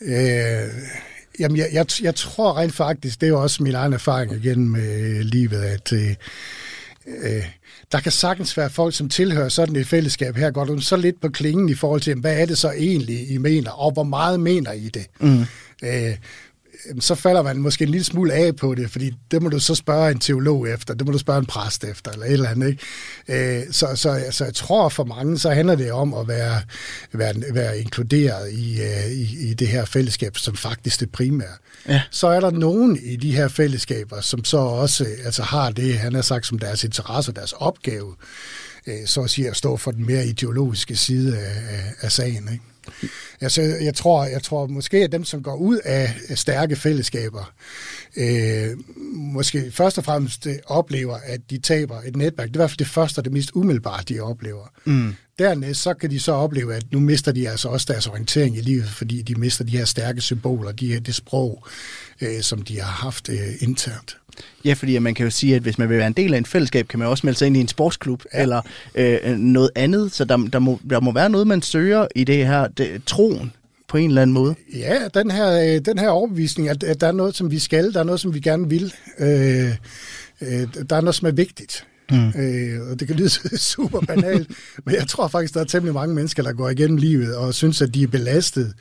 Øh, 0.00 0.68
jamen, 1.40 1.56
jeg, 1.56 1.68
jeg, 1.72 1.86
jeg 2.02 2.14
tror 2.14 2.58
rent 2.58 2.74
faktisk, 2.74 3.20
det 3.20 3.26
er 3.26 3.30
jo 3.30 3.42
også 3.42 3.62
min 3.62 3.74
egen 3.74 3.92
erfaring 3.92 4.32
igen 4.32 4.70
med 4.70 5.22
livet, 5.24 5.62
at 5.62 5.92
øh, 5.92 6.14
øh, 7.06 7.44
der 7.92 8.00
kan 8.00 8.12
sagtens 8.12 8.56
være 8.56 8.70
folk, 8.70 8.94
som 8.94 9.08
tilhører 9.08 9.48
sådan 9.48 9.76
et 9.76 9.86
fællesskab 9.86 10.36
her, 10.36 10.50
går 10.50 10.64
du 10.64 10.80
så 10.80 10.96
lidt 10.96 11.20
på 11.20 11.28
klingen 11.28 11.68
i 11.68 11.74
forhold 11.74 12.00
til, 12.00 12.14
hvad 12.14 12.40
er 12.40 12.46
det 12.46 12.58
så 12.58 12.70
egentlig, 12.70 13.30
I 13.30 13.38
mener, 13.38 13.70
og 13.70 13.92
hvor 13.92 14.02
meget 14.02 14.40
mener 14.40 14.72
I 14.72 14.88
det? 14.88 15.06
Mm. 15.20 15.40
Øh, 15.82 16.16
så 17.00 17.14
falder 17.14 17.42
man 17.42 17.56
måske 17.56 17.84
en 17.84 17.90
lille 17.90 18.04
smule 18.04 18.32
af 18.32 18.56
på 18.56 18.74
det, 18.74 18.90
fordi 18.90 19.12
det 19.30 19.42
må 19.42 19.48
du 19.48 19.58
så 19.58 19.74
spørge 19.74 20.10
en 20.10 20.18
teolog 20.18 20.68
efter, 20.68 20.94
det 20.94 21.06
må 21.06 21.12
du 21.12 21.18
spørge 21.18 21.38
en 21.38 21.46
præst 21.46 21.84
efter, 21.84 22.10
eller 22.10 22.26
et 22.26 22.32
eller 22.32 22.48
andet. 22.48 22.68
Ikke? 23.28 23.60
Øh, 23.60 23.72
så, 23.72 23.86
så, 23.94 24.24
så 24.30 24.44
jeg 24.44 24.54
tror 24.54 24.88
for 24.88 25.04
mange, 25.04 25.38
så 25.38 25.50
handler 25.50 25.74
det 25.74 25.92
om 25.92 26.14
at 26.14 26.28
være, 26.28 26.62
være, 27.12 27.34
være 27.52 27.78
inkluderet 27.78 28.52
i, 28.52 28.80
øh, 28.80 29.10
i, 29.10 29.50
i 29.50 29.54
det 29.54 29.68
her 29.68 29.84
fællesskab, 29.84 30.36
som 30.36 30.56
faktisk 30.56 31.00
det 31.00 31.12
primære. 31.12 31.48
Ja. 31.88 32.02
Så 32.10 32.26
er 32.26 32.40
der 32.40 32.50
nogen 32.50 32.98
i 33.02 33.16
de 33.16 33.36
her 33.36 33.48
fællesskaber, 33.48 34.20
som 34.20 34.44
så 34.44 34.58
også 34.58 35.06
altså 35.24 35.42
har 35.42 35.70
det, 35.70 35.98
han 35.98 36.14
har 36.14 36.22
sagt, 36.22 36.46
som 36.46 36.58
deres 36.58 36.84
interesse, 36.84 37.32
deres 37.32 37.52
opgave, 37.52 38.14
øh, 38.86 39.06
så 39.06 39.20
at 39.20 39.30
sige 39.30 39.48
at 39.48 39.56
stå 39.56 39.76
for 39.76 39.90
den 39.90 40.06
mere 40.06 40.26
ideologiske 40.26 40.96
side 40.96 41.38
af, 41.38 41.92
af 42.00 42.12
sagen. 42.12 42.48
Ikke? 42.52 42.64
Altså, 43.40 43.62
jeg 43.62 43.94
tror, 43.94 44.24
jeg 44.24 44.42
tror 44.42 44.66
måske, 44.66 44.96
at 44.96 45.12
dem, 45.12 45.24
som 45.24 45.42
går 45.42 45.56
ud 45.56 45.78
af 45.84 46.14
stærke 46.34 46.76
fællesskaber, 46.76 47.52
øh, 48.16 48.76
måske 49.14 49.70
først 49.72 49.98
og 49.98 50.04
fremmest 50.04 50.46
øh, 50.46 50.54
oplever, 50.66 51.16
at 51.24 51.40
de 51.50 51.58
taber 51.58 52.00
et 52.06 52.16
netværk. 52.16 52.48
Det 52.48 52.56
er 52.56 52.58
i 52.58 52.62
hvert 52.62 52.70
fald 52.70 52.78
det 52.78 52.86
første 52.86 53.18
og 53.18 53.24
det 53.24 53.32
mest 53.32 53.50
umiddelbare, 53.54 54.02
de 54.08 54.20
oplever. 54.20 54.72
Mm. 54.84 55.14
Dernæst 55.38 55.82
så 55.82 55.94
kan 55.94 56.10
de 56.10 56.20
så 56.20 56.32
opleve, 56.32 56.74
at 56.74 56.92
nu 56.92 57.00
mister 57.00 57.32
de 57.32 57.48
altså 57.48 57.68
også 57.68 57.86
deres 57.92 58.06
orientering 58.06 58.56
i 58.56 58.60
livet, 58.60 58.88
fordi 58.88 59.22
de 59.22 59.34
mister 59.34 59.64
de 59.64 59.78
her 59.78 59.84
stærke 59.84 60.20
symboler, 60.20 60.72
de 60.72 60.92
her, 60.92 61.00
det 61.00 61.14
sprog, 61.14 61.66
øh, 62.20 62.42
som 62.42 62.62
de 62.62 62.80
har 62.80 62.90
haft 62.90 63.28
øh, 63.28 63.38
internt. 63.60 64.16
Ja, 64.64 64.72
fordi 64.72 64.98
man 64.98 65.14
kan 65.14 65.24
jo 65.24 65.30
sige, 65.30 65.56
at 65.56 65.62
hvis 65.62 65.78
man 65.78 65.88
vil 65.88 65.98
være 65.98 66.06
en 66.06 66.12
del 66.12 66.34
af 66.34 66.38
en 66.38 66.46
fællesskab, 66.46 66.88
kan 66.88 66.98
man 66.98 67.08
også 67.08 67.26
melde 67.26 67.38
sig 67.38 67.46
ind 67.46 67.56
i 67.56 67.60
en 67.60 67.68
sportsklub 67.68 68.22
ja. 68.34 68.42
eller 68.42 68.62
øh, 68.94 69.36
noget 69.36 69.70
andet. 69.74 70.12
Så 70.12 70.24
der, 70.24 70.36
der, 70.36 70.58
må, 70.58 70.80
der 70.90 71.00
må 71.00 71.12
være 71.12 71.30
noget, 71.30 71.46
man 71.46 71.62
søger 71.62 72.06
i 72.16 72.24
det 72.24 72.46
her 72.46 72.68
det, 72.68 73.04
troen 73.06 73.52
på 73.88 73.96
en 73.96 74.10
eller 74.10 74.22
anden 74.22 74.34
måde. 74.34 74.54
Ja, 74.74 75.08
den 75.14 75.30
her, 75.30 75.74
øh, 75.74 75.80
den 75.84 75.98
her 75.98 76.08
overbevisning, 76.08 76.68
at, 76.68 76.82
at 76.82 77.00
der 77.00 77.06
er 77.06 77.12
noget, 77.12 77.36
som 77.36 77.50
vi 77.50 77.58
skal, 77.58 77.94
der 77.94 78.00
er 78.00 78.04
noget, 78.04 78.20
som 78.20 78.34
vi 78.34 78.40
gerne 78.40 78.68
vil. 78.68 78.94
Øh, 79.18 79.74
øh, 80.40 80.66
der 80.90 80.96
er 80.96 81.00
noget, 81.00 81.14
som 81.14 81.28
er 81.28 81.32
vigtigt. 81.32 81.86
Mm. 82.10 82.28
Øh, 82.28 82.90
og 82.90 83.00
det 83.00 83.08
kan 83.08 83.16
lyde 83.16 83.30
super 83.72 84.00
banalt, 84.00 84.50
men 84.84 84.94
jeg 84.94 85.06
tror 85.08 85.28
faktisk, 85.28 85.54
der 85.54 85.60
er 85.60 85.64
temmelig 85.64 85.94
mange 85.94 86.14
mennesker, 86.14 86.42
der 86.42 86.52
går 86.52 86.68
igennem 86.68 86.96
livet 86.96 87.36
og 87.36 87.54
synes, 87.54 87.82
at 87.82 87.94
de 87.94 88.02
er 88.02 88.06
belastet 88.06 88.74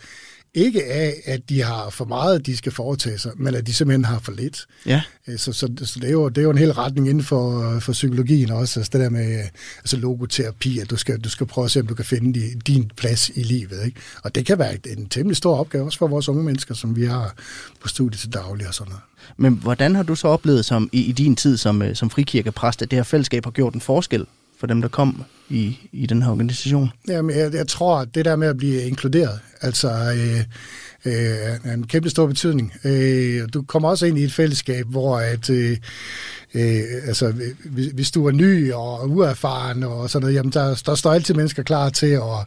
ikke 0.53 0.85
af, 0.85 1.21
at 1.25 1.49
de 1.49 1.63
har 1.63 1.89
for 1.89 2.05
meget, 2.05 2.45
de 2.45 2.57
skal 2.57 2.71
foretage 2.71 3.17
sig, 3.17 3.31
men 3.37 3.55
at 3.55 3.67
de 3.67 3.73
simpelthen 3.73 4.05
har 4.05 4.19
for 4.19 4.31
lidt. 4.31 4.65
Ja. 4.85 5.01
Øh, 5.27 5.37
så, 5.37 5.53
så, 5.53 5.69
så 5.83 5.99
det, 5.99 6.07
er 6.07 6.11
jo, 6.11 6.29
det 6.29 6.37
er 6.37 6.41
jo 6.41 6.49
en 6.49 6.57
hel 6.57 6.73
retning 6.73 7.09
inden 7.09 7.23
for, 7.23 7.79
for 7.79 7.91
psykologien 7.91 8.51
også, 8.51 8.79
altså 8.79 8.89
det 8.93 9.01
der 9.01 9.09
med 9.09 9.43
altså 9.77 9.97
logoterapi, 9.97 10.79
at 10.79 10.89
du 10.89 10.95
skal, 10.97 11.19
du 11.19 11.29
skal 11.29 11.47
prøve 11.47 11.65
at 11.65 11.71
se, 11.71 11.79
om 11.79 11.87
du 11.87 11.95
kan 11.95 12.05
finde 12.05 12.59
din 12.67 12.91
plads 12.97 13.29
i 13.35 13.43
livet. 13.43 13.85
Ikke? 13.85 13.99
Og 14.23 14.35
det 14.35 14.45
kan 14.45 14.59
være 14.59 14.77
en 14.87 15.09
temmelig 15.09 15.37
stor 15.37 15.57
opgave, 15.57 15.85
også 15.85 15.97
for 15.97 16.07
vores 16.07 16.29
unge 16.29 16.43
mennesker, 16.43 16.73
som 16.75 16.95
vi 16.95 17.05
har 17.05 17.33
på 17.81 17.87
studiet 17.87 18.19
til 18.19 18.33
daglig 18.33 18.67
og 18.67 18.73
sådan 18.73 18.89
noget. 18.89 19.03
Men 19.37 19.53
hvordan 19.53 19.95
har 19.95 20.03
du 20.03 20.15
så 20.15 20.27
oplevet 20.27 20.65
som, 20.65 20.89
i, 20.91 21.01
i 21.01 21.11
din 21.11 21.35
tid 21.35 21.57
som, 21.57 21.81
øh, 21.81 21.95
som 21.95 22.09
frikirkepræst, 22.09 22.81
at 22.81 22.91
det 22.91 22.97
her 22.97 23.03
fællesskab 23.03 23.43
har 23.43 23.51
gjort 23.51 23.73
en 23.73 23.81
forskel 23.81 24.25
for 24.59 24.67
dem, 24.67 24.81
der 24.81 24.87
kom 24.87 25.23
i, 25.49 25.77
i 25.91 26.05
den 26.05 26.21
her 26.21 26.29
organisation? 26.29 26.89
Jamen, 27.07 27.37
jeg, 27.37 27.53
jeg 27.53 27.67
tror, 27.67 27.97
at 27.97 28.15
det 28.15 28.25
der 28.25 28.35
med 28.35 28.47
at 28.47 28.57
blive 28.57 28.83
inkluderet, 28.83 29.39
altså 29.61 29.89
øh, 29.89 30.39
øh, 31.05 31.59
er 31.63 31.73
en 31.73 31.87
kæmpe 31.87 32.09
stor 32.09 32.27
betydning. 32.27 32.73
Øh, 32.83 33.47
du 33.53 33.61
kommer 33.61 33.89
også 33.89 34.05
ind 34.05 34.17
i 34.17 34.23
et 34.23 34.33
fællesskab, 34.33 34.85
hvor 34.87 35.17
at, 35.17 35.49
øh, 35.49 35.77
øh, 36.53 36.81
altså, 37.07 37.33
hvis 37.93 38.11
du 38.11 38.27
er 38.27 38.31
ny 38.31 38.73
og 38.73 39.09
uerfaren 39.09 39.83
og 39.83 40.09
sådan 40.09 40.23
noget, 40.23 40.35
jamen 40.35 40.51
der, 40.51 40.81
der 40.85 40.95
står 40.95 41.11
altid 41.11 41.33
mennesker 41.33 41.63
klar 41.63 41.89
til 41.89 42.07
at 42.07 42.45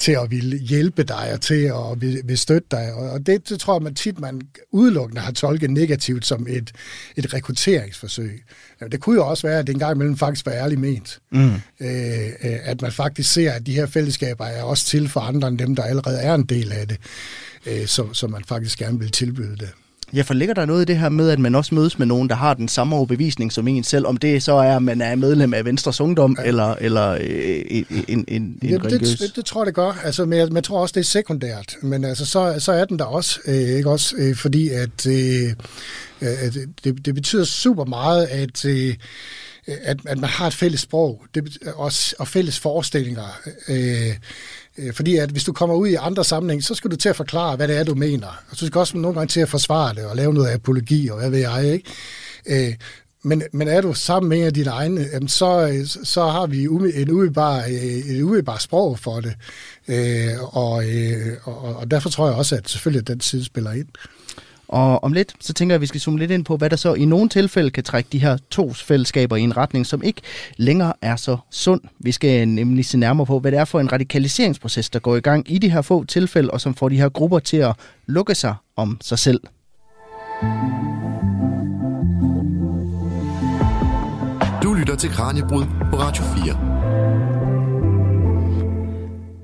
til 0.00 0.12
at 0.12 0.30
ville 0.30 0.58
hjælpe 0.58 1.02
dig 1.02 1.30
og 1.32 1.40
til 1.40 1.64
at 1.64 2.00
vil, 2.00 2.20
vil 2.24 2.38
støtte 2.38 2.68
dig. 2.70 2.94
Og 2.94 3.26
det, 3.26 3.48
det 3.48 3.60
tror 3.60 3.74
jeg, 3.74 3.82
man 3.82 3.94
tit 3.94 4.20
man 4.20 4.40
udelukkende 4.70 5.20
har 5.20 5.32
tolket 5.32 5.70
negativt 5.70 6.26
som 6.26 6.46
et, 6.48 6.72
et 7.16 7.34
rekrutteringsforsøg. 7.34 8.44
Det 8.92 9.00
kunne 9.00 9.16
jo 9.16 9.26
også 9.26 9.46
være, 9.46 9.58
at 9.58 9.66
det 9.66 9.72
engang 9.72 9.94
imellem 9.94 10.16
faktisk 10.16 10.46
var 10.46 10.52
ærligt 10.52 10.80
ment. 10.80 11.18
Mm. 11.32 11.54
Øh, 11.80 12.30
at 12.40 12.82
man 12.82 12.92
faktisk 12.92 13.32
ser, 13.32 13.52
at 13.52 13.66
de 13.66 13.74
her 13.74 13.86
fællesskaber 13.86 14.44
er 14.44 14.62
også 14.62 14.86
til 14.86 15.08
for 15.08 15.20
andre 15.20 15.48
end 15.48 15.58
dem, 15.58 15.76
der 15.76 15.82
allerede 15.82 16.18
er 16.18 16.34
en 16.34 16.44
del 16.44 16.72
af 16.72 16.88
det. 16.88 16.98
Øh, 17.66 17.86
så, 17.86 18.12
så 18.12 18.26
man 18.26 18.44
faktisk 18.44 18.78
gerne 18.78 18.98
vil 18.98 19.10
tilbyde 19.10 19.56
det. 19.56 19.70
Ja, 20.14 20.22
for 20.22 20.34
ligger 20.34 20.54
der 20.54 20.66
noget 20.66 20.82
i 20.82 20.84
det 20.84 20.98
her 20.98 21.08
med, 21.08 21.30
at 21.30 21.38
man 21.38 21.54
også 21.54 21.74
mødes 21.74 21.98
med 21.98 22.06
nogen, 22.06 22.28
der 22.28 22.34
har 22.34 22.54
den 22.54 22.68
samme 22.68 22.96
overbevisning 22.96 23.52
som 23.52 23.68
en 23.68 23.84
selv, 23.84 24.06
om 24.06 24.16
det 24.16 24.42
så 24.42 24.52
er, 24.52 24.76
at 24.76 24.82
man 24.82 25.00
er 25.00 25.14
medlem 25.14 25.54
af 25.54 25.64
Venstres 25.64 26.00
Ungdom, 26.00 26.36
ja. 26.38 26.48
eller, 26.48 26.74
eller 26.74 27.10
øh, 27.10 27.64
en, 27.70 28.04
en, 28.08 28.24
en 28.28 28.58
ja, 28.62 28.76
religiøs... 28.76 29.08
Det, 29.08 29.20
det, 29.20 29.36
det 29.36 29.44
tror 29.44 29.60
jeg, 29.60 29.66
det 29.66 29.74
gør. 29.74 30.00
Altså, 30.04 30.24
men, 30.24 30.38
jeg, 30.38 30.46
men 30.46 30.56
jeg 30.56 30.64
tror 30.64 30.80
også, 30.80 30.92
det 30.92 31.00
er 31.00 31.04
sekundært. 31.04 31.76
Men 31.82 32.04
altså, 32.04 32.26
så, 32.26 32.54
så 32.58 32.72
er 32.72 32.84
den 32.84 32.98
der 32.98 33.04
også, 33.04 33.40
øh, 33.46 33.54
ikke 33.54 33.90
også 33.90 34.14
øh, 34.18 34.36
fordi 34.36 34.68
at, 34.68 35.06
øh, 35.06 35.52
at 36.20 36.56
det, 36.84 37.06
det 37.06 37.14
betyder 37.14 37.44
super 37.44 37.84
meget, 37.84 38.26
at... 38.26 38.64
Øh, 38.64 38.94
at, 39.66 39.96
at 40.06 40.18
man 40.18 40.30
har 40.30 40.46
et 40.46 40.54
fælles 40.54 40.80
sprog 40.80 41.24
det, 41.34 41.58
og, 41.74 41.92
og 42.18 42.28
fælles 42.28 42.58
forestillinger. 42.58 43.40
Øh, 43.68 44.06
Øh, 44.10 44.16
Øh, 44.78 44.92
fordi 44.94 45.16
at 45.16 45.30
hvis 45.30 45.44
du 45.44 45.52
kommer 45.52 45.74
ud 45.74 45.88
i 45.88 45.94
andre 45.94 46.24
sammenhæng, 46.24 46.64
så 46.64 46.74
skal 46.74 46.90
du 46.90 46.96
til 46.96 47.08
at 47.08 47.16
forklare, 47.16 47.56
hvad 47.56 47.68
det 47.68 47.76
er, 47.76 47.84
du 47.84 47.94
mener. 47.94 48.26
Og 48.50 48.60
du 48.60 48.66
skal 48.66 48.78
også 48.78 48.96
nogle 48.96 49.14
gange 49.18 49.28
til 49.28 49.40
at 49.40 49.48
forsvare 49.48 49.94
det 49.94 50.04
og 50.04 50.16
lave 50.16 50.34
noget 50.34 50.50
apologi 50.50 51.08
og 51.08 51.18
hvad 51.18 51.30
ved 51.30 51.38
jeg, 51.38 51.72
ikke? 51.72 52.68
Øh, 52.68 52.74
men, 53.22 53.42
men 53.52 53.68
er 53.68 53.80
du 53.80 53.94
sammen 53.94 54.28
med 54.28 54.38
en 54.38 54.44
af 54.44 54.54
dine 54.54 54.70
egne, 54.70 55.28
så, 55.28 55.68
øh, 55.68 55.86
så 56.04 56.26
har 56.26 56.46
vi 56.46 56.62
en 56.62 56.68
umiddelbar, 56.68 57.64
et 57.68 58.22
umiddelbar 58.22 58.58
sprog 58.58 58.98
for 58.98 59.20
det. 59.20 59.34
Og, 60.40 60.84
og, 61.42 61.76
og 61.76 61.90
derfor 61.90 62.10
tror 62.10 62.26
jeg 62.26 62.36
også, 62.36 62.56
at 62.56 62.68
selvfølgelig 62.68 63.00
at 63.00 63.08
den 63.08 63.20
side 63.20 63.44
spiller 63.44 63.72
ind. 63.72 63.88
Og 64.70 65.04
om 65.04 65.12
lidt, 65.12 65.34
så 65.40 65.52
tænker 65.52 65.74
jeg, 65.74 65.76
at 65.76 65.80
vi 65.80 65.86
skal 65.86 66.00
zoome 66.00 66.18
lidt 66.18 66.30
ind 66.30 66.44
på, 66.44 66.56
hvad 66.56 66.70
der 66.70 66.76
så 66.76 66.94
i 66.94 67.04
nogle 67.04 67.28
tilfælde 67.28 67.70
kan 67.70 67.84
trække 67.84 68.08
de 68.12 68.18
her 68.18 68.36
to 68.50 68.72
fællesskaber 68.72 69.36
i 69.36 69.40
en 69.40 69.56
retning, 69.56 69.86
som 69.86 70.02
ikke 70.02 70.22
længere 70.56 70.92
er 71.02 71.16
så 71.16 71.36
sund. 71.50 71.80
Vi 71.98 72.12
skal 72.12 72.48
nemlig 72.48 72.86
se 72.86 72.98
nærmere 72.98 73.26
på, 73.26 73.38
hvad 73.38 73.52
det 73.52 73.58
er 73.58 73.64
for 73.64 73.80
en 73.80 73.92
radikaliseringsproces, 73.92 74.90
der 74.90 74.98
går 74.98 75.16
i 75.16 75.20
gang 75.20 75.52
i 75.52 75.58
de 75.58 75.70
her 75.70 75.82
få 75.82 76.04
tilfælde, 76.04 76.50
og 76.50 76.60
som 76.60 76.74
får 76.74 76.88
de 76.88 76.96
her 76.96 77.08
grupper 77.08 77.38
til 77.38 77.56
at 77.56 77.74
lukke 78.06 78.34
sig 78.34 78.54
om 78.76 78.98
sig 79.00 79.18
selv. 79.18 79.40
Du 84.62 84.74
lytter 84.74 84.96
til 84.98 85.10
Kranjebrud 85.10 85.64
på 85.90 85.96
Radio 85.96 86.24
4. 86.24 86.69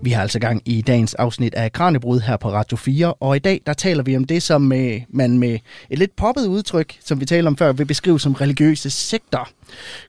Vi 0.07 0.11
har 0.11 0.23
altså 0.23 0.39
gang 0.39 0.63
i 0.65 0.81
dagens 0.81 1.15
afsnit 1.15 1.55
af 1.55 1.73
Kranjebrud 1.73 2.21
her 2.21 2.37
på 2.37 2.53
Radio 2.53 2.77
4, 2.77 3.15
og 3.15 3.37
i 3.37 3.39
dag 3.39 3.61
der 3.67 3.73
taler 3.73 4.03
vi 4.03 4.17
om 4.17 4.25
det, 4.25 4.43
som 4.43 4.73
øh, 4.73 5.01
man 5.09 5.39
med 5.39 5.59
et 5.91 5.99
lidt 5.99 6.17
poppet 6.17 6.47
udtryk, 6.47 6.99
som 7.05 7.21
vi 7.21 7.25
talte 7.25 7.49
om 7.49 7.57
før, 7.57 7.73
vil 7.73 7.85
beskrive 7.85 8.21
som 8.21 8.33
religiøse 8.33 8.91
sekter. 8.91 9.51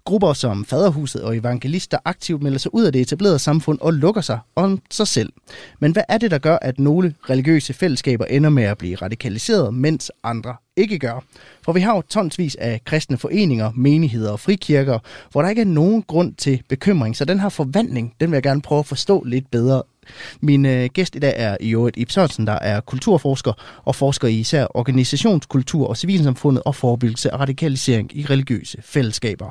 Grupper 0.06 0.34
som 0.34 0.66
Faderhuset 0.66 1.22
og 1.22 1.38
Evangelister 1.38 1.98
aktivt 2.06 2.44
melder 2.44 2.60
sig 2.60 2.74
ud 2.74 2.84
af 2.84 2.94
det 2.94 3.02
etablerede 3.02 3.40
samfund 3.40 3.80
og 3.82 3.94
lukker 3.94 4.22
sig 4.22 4.40
om 4.56 4.82
sig 4.92 5.08
selv. 5.08 5.34
Men 5.80 5.92
hvad 5.92 6.04
er 6.10 6.18
det, 6.18 6.32
der 6.32 6.38
gør, 6.38 6.58
at 6.62 6.80
nogle 6.80 7.14
religiøse 7.30 7.74
fællesskaber 7.74 8.26
ender 8.26 8.50
med 8.50 8.64
at 8.64 8.78
blive 8.78 8.96
radikaliseret, 8.96 9.74
mens 9.74 10.12
andre 10.24 10.56
ikke 10.76 11.00
gør? 11.00 11.24
For 11.62 11.72
vi 11.72 11.80
har 11.80 11.96
jo 11.96 12.02
tonsvis 12.02 12.56
af 12.56 12.82
kristne 12.86 13.18
foreninger, 13.18 13.72
menigheder 13.76 14.32
og 14.32 14.40
frikirker, 14.40 15.00
hvor 15.32 15.42
der 15.42 15.50
ikke 15.50 15.62
er 15.62 15.66
nogen 15.66 16.04
grund 16.04 16.36
til 16.36 16.62
bekymring. 16.70 17.16
Så 17.16 17.26
den 17.26 17.40
her 17.40 17.50
forvandling, 17.50 18.14
den 18.20 18.32
vil 18.32 18.36
jeg 18.36 18.44
gerne 18.44 18.62
prøve 18.62 18.80
at 18.80 18.86
forstå 18.86 19.24
lidt 19.24 19.52
bedre 19.52 19.84
min 20.42 20.66
øh, 20.66 20.90
gæst 20.94 21.16
i 21.16 21.20
dag 21.20 21.34
er 21.38 21.58
i 21.60 21.74
øvrigt 21.74 21.98
Ip 21.98 22.12
Sørensen, 22.12 22.48
der 22.48 22.60
er 22.62 22.80
kulturforsker 22.80 23.82
og 23.86 23.96
forsker 23.96 24.28
i 24.28 24.40
især 24.40 24.68
organisationskultur 24.70 25.88
og 25.88 25.98
civilsamfundet 25.98 26.64
og 26.64 26.76
forebyggelse 26.76 27.34
af 27.34 27.40
radikalisering 27.40 28.18
i 28.18 28.26
religiøse 28.26 28.78
fællesskaber. 28.82 29.50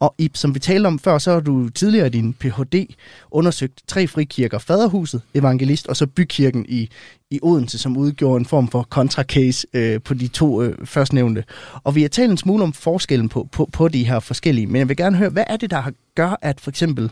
Og 0.00 0.14
Ip, 0.18 0.36
som 0.36 0.54
vi 0.54 0.58
talte 0.58 0.86
om 0.86 0.98
før, 0.98 1.18
så 1.18 1.32
har 1.32 1.40
du 1.40 1.68
tidligere 1.68 2.06
i 2.06 2.10
din 2.10 2.32
Ph.D. 2.32 2.94
undersøgt 3.30 3.82
tre 3.86 4.06
frikirker, 4.06 4.58
Faderhuset, 4.58 5.22
Evangelist 5.34 5.86
og 5.86 5.96
så 5.96 6.06
Bykirken 6.06 6.66
i, 6.68 6.88
i 7.30 7.40
Odense, 7.42 7.78
som 7.78 7.96
udgjorde 7.96 8.40
en 8.40 8.46
form 8.46 8.68
for 8.68 8.82
kontracase 8.82 9.66
øh, 9.74 10.00
på 10.00 10.14
de 10.14 10.28
to 10.28 10.62
øh, 10.62 10.86
førstnævnte. 10.86 11.44
Og 11.84 11.94
vi 11.94 12.02
har 12.02 12.08
talt 12.08 12.30
en 12.30 12.36
smule 12.36 12.64
om 12.64 12.72
forskellen 12.72 13.28
på, 13.28 13.48
på, 13.52 13.68
på 13.72 13.88
de 13.88 14.06
her 14.06 14.20
forskellige, 14.20 14.66
men 14.66 14.76
jeg 14.76 14.88
vil 14.88 14.96
gerne 14.96 15.16
høre, 15.16 15.30
hvad 15.30 15.44
er 15.46 15.56
det, 15.56 15.70
der 15.70 15.82
gør, 16.14 16.38
at 16.42 16.60
for 16.60 16.70
eksempel 16.70 17.10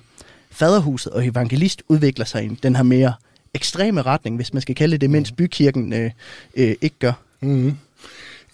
faderhuset 0.52 1.12
og 1.12 1.26
evangelist 1.26 1.82
udvikler 1.88 2.24
sig 2.24 2.44
i 2.44 2.48
den 2.48 2.76
her 2.76 2.82
mere 2.82 3.14
ekstreme 3.54 4.02
retning, 4.02 4.36
hvis 4.36 4.52
man 4.52 4.62
skal 4.62 4.74
kalde 4.74 4.98
det, 4.98 5.10
mens 5.10 5.32
bykirken 5.32 5.92
øh, 5.92 6.10
øh, 6.54 6.74
ikke 6.80 6.96
gør. 6.98 7.12
Mm. 7.40 7.76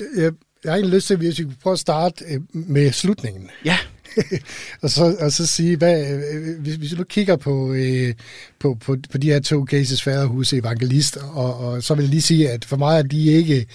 Jeg, 0.01 0.33
jeg 0.65 0.73
har 0.73 0.77
egentlig 0.77 0.95
lyst 0.95 1.07
til, 1.07 1.15
at 1.15 1.21
vi 1.21 1.55
prøve 1.63 1.73
at 1.73 1.79
starte 1.79 2.25
øh, 2.25 2.41
med 2.53 2.93
slutningen. 2.93 3.51
Ja. 3.65 3.79
og, 4.83 4.91
så, 4.91 5.17
og 5.21 5.33
så 5.33 5.47
sige, 5.47 5.77
hvad, 5.77 6.07
øh, 6.11 6.61
hvis, 6.61 6.75
hvis 6.75 6.91
du 6.91 6.97
nu 6.97 7.05
kigger 7.05 7.37
på, 7.37 7.73
øh, 7.73 8.15
på, 8.61 8.77
på, 8.81 8.97
på 9.13 9.19
de 9.19 9.31
her 9.31 9.41
to 9.41 9.65
cases, 9.65 10.03
faderhus 10.03 10.53
og 10.53 10.59
evangelist, 10.59 11.17
og, 11.17 11.59
og 11.59 11.83
så 11.83 11.95
vil 11.95 12.03
jeg 12.03 12.11
lige 12.11 12.23
sige, 12.23 12.51
at 12.51 12.65
for 12.65 12.77
mig 12.77 12.99
er 12.99 13.03
de 13.03 13.27
ikke 13.27 13.67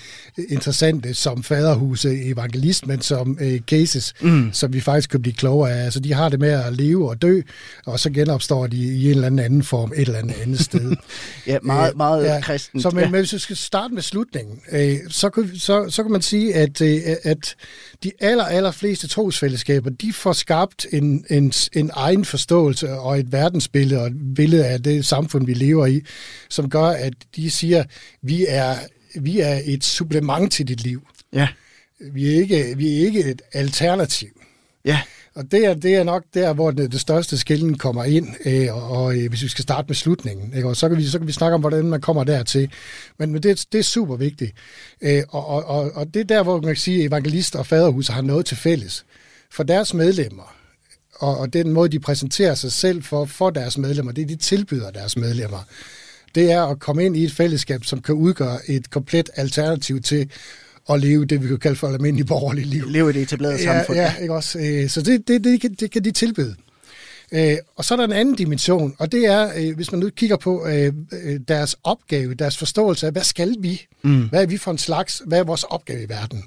interessante 0.50 1.14
som 1.14 1.44
faderhus 1.44 2.06
og 2.06 2.12
evangelist, 2.16 2.88
men 2.88 3.02
som 3.02 3.38
øh, 3.42 3.60
cases, 3.60 4.14
mm. 4.22 4.50
som 4.54 4.74
vi 4.74 4.82
faktisk 4.82 5.10
kan 5.10 5.22
blive 5.22 5.34
klogere 5.34 5.72
af. 5.72 5.84
Altså, 5.84 6.00
de 6.00 6.14
har 6.14 6.30
det 6.30 6.40
med 6.40 6.50
at 6.50 6.74
leve 6.74 7.10
og 7.10 7.22
dø, 7.22 7.42
og 7.86 8.00
så 8.00 8.10
genopstår 8.10 8.68
de 8.68 8.78
i 8.78 9.06
en 9.06 9.12
eller 9.12 9.28
anden 9.28 9.40
anden 9.40 9.64
form, 9.64 9.92
et 9.96 10.02
eller 10.02 10.20
andet 10.20 10.36
andet 10.42 10.60
sted. 10.60 10.96
ja, 11.48 11.58
meget, 11.64 11.98
meget 11.98 12.26
ja, 12.26 12.42
kristent. 12.42 12.82
Så, 12.82 12.90
men, 12.90 13.00
ja. 13.00 13.10
men 13.10 13.20
hvis 13.20 13.34
vi 13.34 13.40
skal 13.40 13.56
starte 13.56 13.94
med 13.94 14.02
slutningen, 14.02 14.60
øh, 14.72 14.98
så, 15.10 15.30
kan, 15.30 15.52
så, 15.56 15.90
så 15.90 16.04
kan 16.04 16.12
man 16.12 16.22
sige, 16.22 16.56
at, 16.56 16.82
øh, 16.82 17.02
at 17.24 17.56
de 18.04 18.12
aller, 18.20 18.44
aller 18.44 18.72
fleste 18.72 19.08
trosfællesskaber, 19.08 19.90
de 19.90 20.14
får 20.24 20.34
skabt 20.34 20.88
en, 20.92 21.26
en, 21.30 21.54
en 21.74 21.92
egen 21.94 22.26
forståelse 22.26 22.92
og 22.92 23.20
et 23.20 23.32
verdensbillede 23.32 24.02
og 24.02 24.08
et 24.08 24.36
billede 24.36 24.66
af 24.66 24.84
det 24.84 25.06
samfund, 25.06 25.46
vi 25.46 25.54
lever 25.54 25.86
i, 25.86 26.02
som 26.50 26.70
gør, 26.70 26.86
at 26.86 27.14
de 27.36 27.52
siger, 27.52 27.84
vi 28.22 28.46
er, 28.48 28.76
vi 29.16 29.40
er 29.40 29.60
et 29.66 29.84
supplement 29.84 30.52
til 30.52 30.68
dit 30.68 30.84
liv. 30.84 31.08
Ja. 31.34 31.48
Vi 32.00 32.30
er 32.30 32.36
ikke, 32.36 32.74
vi 32.78 32.94
er 32.94 33.06
ikke 33.06 33.24
et 33.24 33.42
alternativ. 33.54 34.30
Ja. 34.86 35.02
Og 35.36 35.52
det 35.52 35.66
er, 35.66 35.74
det 35.74 35.96
er 35.96 36.04
nok 36.04 36.24
der, 36.34 36.54
hvor 36.54 36.72
det, 36.72 36.92
det 36.92 37.02
største 37.02 37.38
skillen 37.38 37.78
kommer 37.78 38.04
ind, 38.04 38.28
øh, 38.46 38.76
og, 38.76 38.90
og 38.90 39.18
øh, 39.18 39.30
hvis 39.30 39.44
vi 39.44 39.48
skal 39.48 39.64
starte 39.64 39.86
med 39.88 39.96
slutningen, 39.96 40.54
ikke? 40.56 40.68
Og 40.68 40.76
så, 40.76 40.90
kan 40.90 40.98
vi, 40.98 41.06
så 41.06 41.18
kan 41.18 41.28
vi 41.28 41.32
snakke 41.32 41.56
om, 41.56 41.62
hvordan 41.62 41.86
man 41.86 42.02
kommer 42.02 42.24
dertil. 42.24 42.72
Men, 43.18 43.32
men 43.32 43.44
det, 43.44 43.66
det 43.72 43.80
er 43.80 43.84
super 43.84 44.16
vigtigt. 44.16 44.52
Øh, 45.02 45.24
og, 45.30 45.48
og, 45.48 45.66
og, 45.66 45.92
og 45.96 46.14
det 46.14 46.20
er 46.20 46.24
der, 46.24 46.44
hvor 46.44 46.62
man 46.62 46.68
kan 46.68 46.76
sige, 46.76 47.00
at 47.00 47.08
evangelister 47.08 47.60
og 47.60 47.66
faderhus 47.66 48.08
har 48.08 48.22
noget 48.22 48.46
til 48.46 48.58
fælles. 48.58 49.06
For 49.54 49.64
deres 49.64 49.94
medlemmer, 49.94 50.56
og, 51.14 51.38
og 51.38 51.54
den 51.54 51.72
måde, 51.72 51.90
de 51.90 52.00
præsenterer 52.00 52.56
sig 52.56 52.72
selv 52.72 53.04
for, 53.04 53.26
for 53.26 53.50
deres 53.50 53.78
medlemmer, 53.78 54.12
det 54.12 54.30
de 54.30 54.36
tilbyder 54.36 54.92
deres 54.92 55.18
medlemmer, 55.18 55.60
det 56.36 56.52
er 56.52 56.64
at 56.64 56.80
komme 56.80 57.06
ind 57.06 57.18
i 57.18 57.24
et 57.24 57.32
fællesskab, 57.32 57.84
som 57.84 58.02
kan 58.02 58.16
udgøre 58.16 58.70
et 58.70 58.90
komplet 58.90 59.30
alternativ 59.36 60.02
til 60.02 60.30
at 60.90 61.00
leve 61.00 61.26
det, 61.26 61.44
vi 61.44 61.48
kan 61.48 61.58
kalde 61.58 61.76
for 61.76 61.88
et 61.88 61.94
almindeligt 61.94 62.28
borgerligt 62.28 62.68
liv. 62.68 62.86
Leve 62.90 63.10
i 63.10 63.14
det 63.14 63.22
etablerede 63.22 63.58
ja, 63.58 63.64
samfund. 63.64 63.98
Ja, 63.98 64.16
ikke 64.22 64.34
også? 64.34 64.60
Øh, 64.60 64.90
så 64.90 65.02
det, 65.02 65.28
det, 65.28 65.44
det, 65.44 65.62
kan, 65.62 65.74
det 65.74 65.92
kan 65.92 66.04
de 66.04 66.12
tilbyde. 66.12 66.56
Øh, 67.32 67.58
og 67.76 67.86
så 67.86 67.94
er 67.94 67.96
der 67.96 68.04
en 68.04 68.12
anden 68.12 68.36
dimension, 68.36 68.96
og 69.00 69.12
det 69.12 69.26
er, 69.26 69.52
øh, 69.56 69.76
hvis 69.76 69.92
man 69.92 70.00
nu 70.00 70.10
kigger 70.10 70.38
på 70.38 70.68
deres 71.48 71.76
opgave, 71.84 72.34
deres 72.34 72.58
forståelse 72.58 73.06
af, 73.06 73.12
hvad 73.12 73.24
skal 73.24 73.56
vi? 73.60 73.86
Mm. 74.02 74.30
Hvad 74.30 74.42
er 74.42 74.46
vi 74.46 74.58
for 74.58 74.72
en 74.72 74.78
slags? 74.78 75.22
Hvad 75.26 75.40
er 75.40 75.44
vores 75.44 75.64
opgave 75.64 76.04
i 76.04 76.10
verden? 76.10 76.44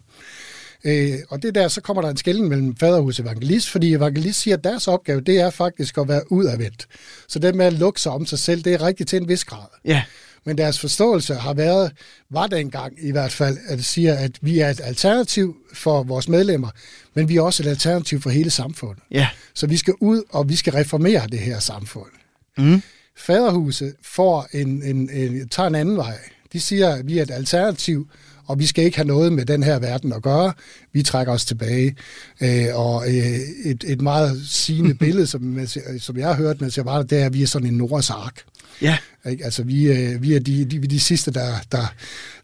Og 1.29 1.42
det 1.42 1.55
der, 1.55 1.68
så 1.68 1.81
kommer 1.81 2.03
der 2.03 2.09
en 2.09 2.16
skældning 2.16 2.49
mellem 2.49 2.77
faderhus 2.77 3.18
og 3.18 3.25
evangelist, 3.25 3.68
fordi 3.68 3.94
evangelist 3.94 4.40
siger, 4.40 4.57
at 4.57 4.64
deres 4.64 4.88
opgave, 4.88 5.20
det 5.20 5.40
er 5.40 5.51
faktisk 5.51 5.99
at 5.99 6.09
være 6.09 6.33
udadvendt. 6.33 6.87
Så 7.29 7.38
det 7.38 7.55
med 7.55 7.66
at 7.66 7.72
lukke 7.72 8.01
sig 8.01 8.12
om 8.12 8.27
sig 8.27 8.38
selv, 8.38 8.62
det 8.62 8.75
er 8.75 8.83
rigtigt 8.83 9.09
til 9.09 9.22
en 9.22 9.29
vis 9.29 9.44
grad. 9.44 9.66
Ja 9.85 10.03
men 10.46 10.59
deres 10.59 10.79
forståelse 10.79 11.35
har 11.35 11.55
været, 11.55 11.92
var 12.31 12.46
dengang 12.46 12.92
i 12.99 13.11
hvert 13.11 13.33
fald, 13.33 13.59
at 13.68 13.79
det 13.79 13.87
siger, 13.87 14.14
at 14.14 14.38
vi 14.40 14.59
er 14.59 14.70
et 14.70 14.81
alternativ 14.85 15.57
for 15.72 16.03
vores 16.03 16.29
medlemmer, 16.29 16.68
men 17.14 17.29
vi 17.29 17.37
er 17.37 17.42
også 17.42 17.62
et 17.62 17.66
alternativ 17.66 18.20
for 18.20 18.31
hele 18.31 18.51
samfundet. 18.51 19.03
Ja. 19.11 19.29
Så 19.55 19.66
vi 19.66 19.77
skal 19.77 19.94
ud, 20.01 20.22
og 20.31 20.49
vi 20.49 20.57
skal 20.57 20.72
reformere 20.72 21.27
det 21.33 21.38
her 21.38 21.59
samfund. 21.59 22.11
Mm. 22.59 22.83
Faderhuset 23.16 23.94
får 24.03 24.46
en, 24.53 24.83
en, 24.83 25.11
en, 25.11 25.49
tager 25.49 25.66
en 25.66 25.75
anden 25.75 25.96
vej. 25.96 26.18
De 26.53 26.61
siger, 26.61 26.88
at 26.88 27.07
vi 27.07 27.18
er 27.18 27.22
et 27.22 27.31
alternativ, 27.31 28.09
og 28.46 28.59
vi 28.59 28.66
skal 28.66 28.85
ikke 28.85 28.96
have 28.96 29.06
noget 29.06 29.32
med 29.32 29.44
den 29.44 29.62
her 29.62 29.78
verden 29.78 30.12
at 30.12 30.22
gøre. 30.22 30.52
Vi 30.92 31.02
trækker 31.02 31.32
os 31.32 31.44
tilbage. 31.44 31.96
Øh, 32.40 32.66
og 32.72 33.09
øh, 33.09 33.40
et, 33.64 33.85
et 33.87 34.00
meget 34.00 34.42
sigende 34.46 34.94
billede, 35.04 35.26
som, 35.26 35.66
som 35.98 36.16
jeg 36.16 36.26
har 36.26 36.35
hørt, 36.35 36.61
mens 36.61 36.76
jeg 36.76 36.85
var 36.85 36.96
der, 36.96 37.02
det 37.02 37.18
er, 37.18 37.26
at 37.26 37.35
vi 37.35 37.42
er 37.42 37.46
sådan 37.46 37.68
en 37.68 37.74
Noras 37.74 38.11
ark. 38.11 38.42
Ja. 38.82 38.98
Ikke? 39.30 39.44
Altså, 39.44 39.62
vi, 39.62 39.92
øh, 39.92 40.22
vi 40.22 40.35
er 40.35 40.40
de, 40.40 40.64
de, 40.64 40.87
de 40.87 41.00
sidste, 41.00 41.30
der, 41.30 41.54
der, 41.72 41.94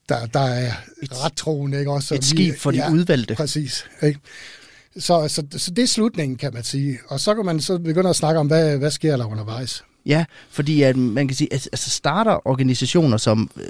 der, 0.09 0.27
der 0.27 0.41
er 0.41 0.73
ret 1.01 1.33
troende. 1.33 1.79
Ikke? 1.79 1.91
Også, 1.91 2.15
et 2.15 2.21
vi, 2.21 2.27
skib 2.27 2.59
for 2.59 2.71
de 2.71 2.77
ja, 2.77 2.93
udvalgte. 2.93 3.35
Præcis. 3.35 3.85
Ikke? 4.03 4.21
Så, 4.99 5.29
så, 5.29 5.43
så 5.57 5.71
det 5.71 5.83
er 5.83 5.87
slutningen, 5.87 6.39
kan 6.39 6.55
man 6.55 6.63
sige. 6.63 6.99
Og 7.09 7.21
så 7.21 7.35
kan 7.35 7.45
man 7.45 7.61
så 7.61 7.79
begynde 7.79 8.11
at 8.11 8.17
snakke 8.17 8.41
om, 8.41 8.47
hvad, 8.47 8.79
hvad 8.79 8.91
sker 8.91 9.17
der 9.17 9.25
undervejs. 9.25 9.85
Ja, 10.07 10.25
fordi 10.51 10.83
at 10.83 10.97
man 10.97 11.29
kan 11.29 11.37
sige, 11.37 11.53
at 11.53 11.69
altså 11.73 11.91
starter 11.91 12.49
organisationer 12.49 13.17
som 13.17 13.51
øh, 13.57 13.65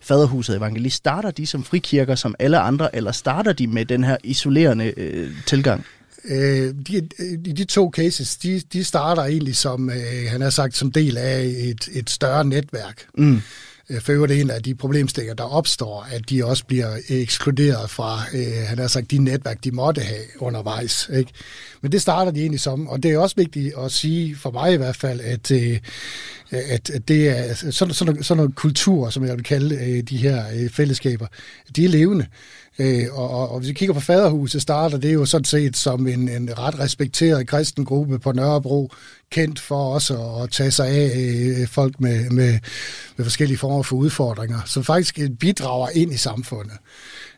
Faderhuset 0.00 0.56
Evangelist, 0.56 0.96
starter 0.96 1.30
de 1.30 1.46
som 1.46 1.64
frikirker 1.64 2.14
som 2.14 2.34
alle 2.38 2.58
andre, 2.58 2.96
eller 2.96 3.12
starter 3.12 3.52
de 3.52 3.66
med 3.66 3.84
den 3.84 4.04
her 4.04 4.16
isolerende 4.24 4.94
øh, 4.96 5.30
tilgang? 5.46 5.84
Øh, 6.24 6.74
de, 6.88 7.08
de, 7.44 7.52
de 7.52 7.64
to 7.64 7.90
cases, 7.94 8.36
de, 8.36 8.62
de 8.72 8.84
starter 8.84 9.22
egentlig 9.22 9.56
som, 9.56 9.90
øh, 9.90 10.30
han 10.30 10.40
har 10.40 10.50
sagt, 10.50 10.76
som 10.76 10.92
del 10.92 11.16
af 11.16 11.42
et, 11.42 11.88
et 11.92 12.10
større 12.10 12.44
netværk. 12.44 13.06
Mm. 13.18 13.40
Øh, 13.90 14.00
for 14.00 14.12
øvrigt 14.12 14.32
en 14.32 14.50
af 14.50 14.62
de 14.62 14.74
problemstillinger, 14.74 15.34
der 15.34 15.44
opstår, 15.44 16.06
at 16.12 16.30
de 16.30 16.44
også 16.44 16.64
bliver 16.64 16.96
ekskluderet 17.08 17.90
fra, 17.90 18.20
øh, 18.34 18.66
han 18.66 18.78
har 18.78 18.86
sagt, 18.86 19.10
de 19.10 19.18
netværk, 19.18 19.64
de 19.64 19.70
måtte 19.70 20.00
have 20.00 20.22
undervejs. 20.38 21.10
Ikke? 21.12 21.32
Men 21.80 21.92
det 21.92 22.02
starter 22.02 22.32
de 22.32 22.40
egentlig 22.40 22.60
som, 22.60 22.88
og 22.88 23.02
det 23.02 23.10
er 23.10 23.18
også 23.18 23.36
vigtigt 23.36 23.74
at 23.78 23.92
sige, 23.92 24.36
for 24.36 24.50
mig 24.50 24.72
i 24.72 24.76
hvert 24.76 24.96
fald, 24.96 25.20
at, 25.20 25.50
øh, 25.50 25.78
at, 26.50 26.90
at 26.90 27.08
det 27.08 27.28
er 27.28 27.34
altså, 27.34 27.72
sådan, 27.72 27.94
sådan, 27.94 28.22
sådan 28.22 28.36
nogle 28.36 28.52
kultur, 28.52 29.10
som 29.10 29.24
jeg 29.24 29.36
vil 29.36 29.44
kalde 29.44 29.74
øh, 29.74 30.02
de 30.02 30.16
her 30.16 30.44
øh, 30.54 30.70
fællesskaber, 30.70 31.26
de 31.76 31.84
er 31.84 31.88
levende. 31.88 32.26
Øh, 32.78 33.06
og, 33.12 33.30
og, 33.30 33.50
og 33.50 33.58
hvis 33.58 33.68
vi 33.68 33.74
kigger 33.74 33.94
på 33.94 34.00
Faderhuset, 34.00 34.62
starter 34.62 34.98
det 34.98 35.14
jo 35.14 35.24
sådan 35.24 35.44
set 35.44 35.76
som 35.76 36.06
en, 36.06 36.28
en 36.28 36.58
ret 36.58 36.78
respekteret 36.78 37.46
kristen 37.46 37.84
gruppe 37.84 38.18
på 38.18 38.32
Nørrebro, 38.32 38.92
kendt 39.30 39.60
for 39.60 39.94
også 39.94 40.18
at 40.42 40.50
tage 40.50 40.70
sig 40.70 40.88
af 40.88 41.12
øh, 41.16 41.68
folk 41.68 42.00
med, 42.00 42.30
med, 42.30 42.58
med 43.16 43.24
forskellige 43.24 43.58
former 43.58 43.82
for 43.82 43.96
udfordringer, 43.96 44.60
som 44.66 44.84
faktisk 44.84 45.18
bidrager 45.40 45.88
ind 45.94 46.12
i 46.12 46.16
samfundet. 46.16 46.76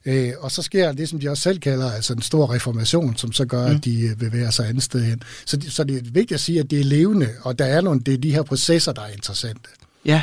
Øh, 0.06 0.32
og 0.38 0.50
så 0.50 0.62
sker 0.62 0.92
det, 0.92 1.08
som 1.08 1.20
de 1.20 1.28
også 1.28 1.42
selv 1.42 1.58
kalder, 1.58 1.90
altså 1.90 2.12
en 2.12 2.22
stor 2.22 2.54
reformation, 2.54 3.16
som 3.16 3.32
så 3.32 3.44
gør, 3.44 3.68
mm. 3.68 3.74
at 3.76 3.84
de 3.84 4.00
øh, 4.00 4.16
bevæger 4.16 4.50
sig 4.50 4.68
andet 4.68 4.82
sted 4.82 5.02
hen. 5.02 5.22
Så, 5.46 5.58
så 5.68 5.84
det 5.84 5.96
er 5.96 6.00
vigtigt 6.02 6.32
at 6.32 6.40
sige, 6.40 6.60
at 6.60 6.70
det 6.70 6.80
er 6.80 6.84
levende, 6.84 7.28
og 7.42 7.58
der 7.58 7.64
er 7.64 7.80
nogle, 7.80 8.00
det 8.00 8.14
er 8.14 8.18
de 8.18 8.34
her 8.34 8.42
processer, 8.42 8.92
der 8.92 9.02
er 9.02 9.08
interessante. 9.08 9.70
Ja, 10.04 10.22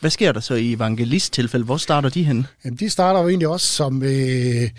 hvad 0.00 0.10
sker 0.10 0.32
der 0.32 0.40
så 0.40 0.54
i 0.54 0.72
evangelisttilfælde? 0.72 1.64
Hvor 1.64 1.76
starter 1.76 2.08
de 2.08 2.24
hen? 2.24 2.46
Jamen, 2.64 2.76
de 2.76 2.90
starter 2.90 3.20
jo 3.20 3.28
egentlig 3.28 3.48
også 3.48 3.66
som, 3.66 4.02
øh, 4.02 4.70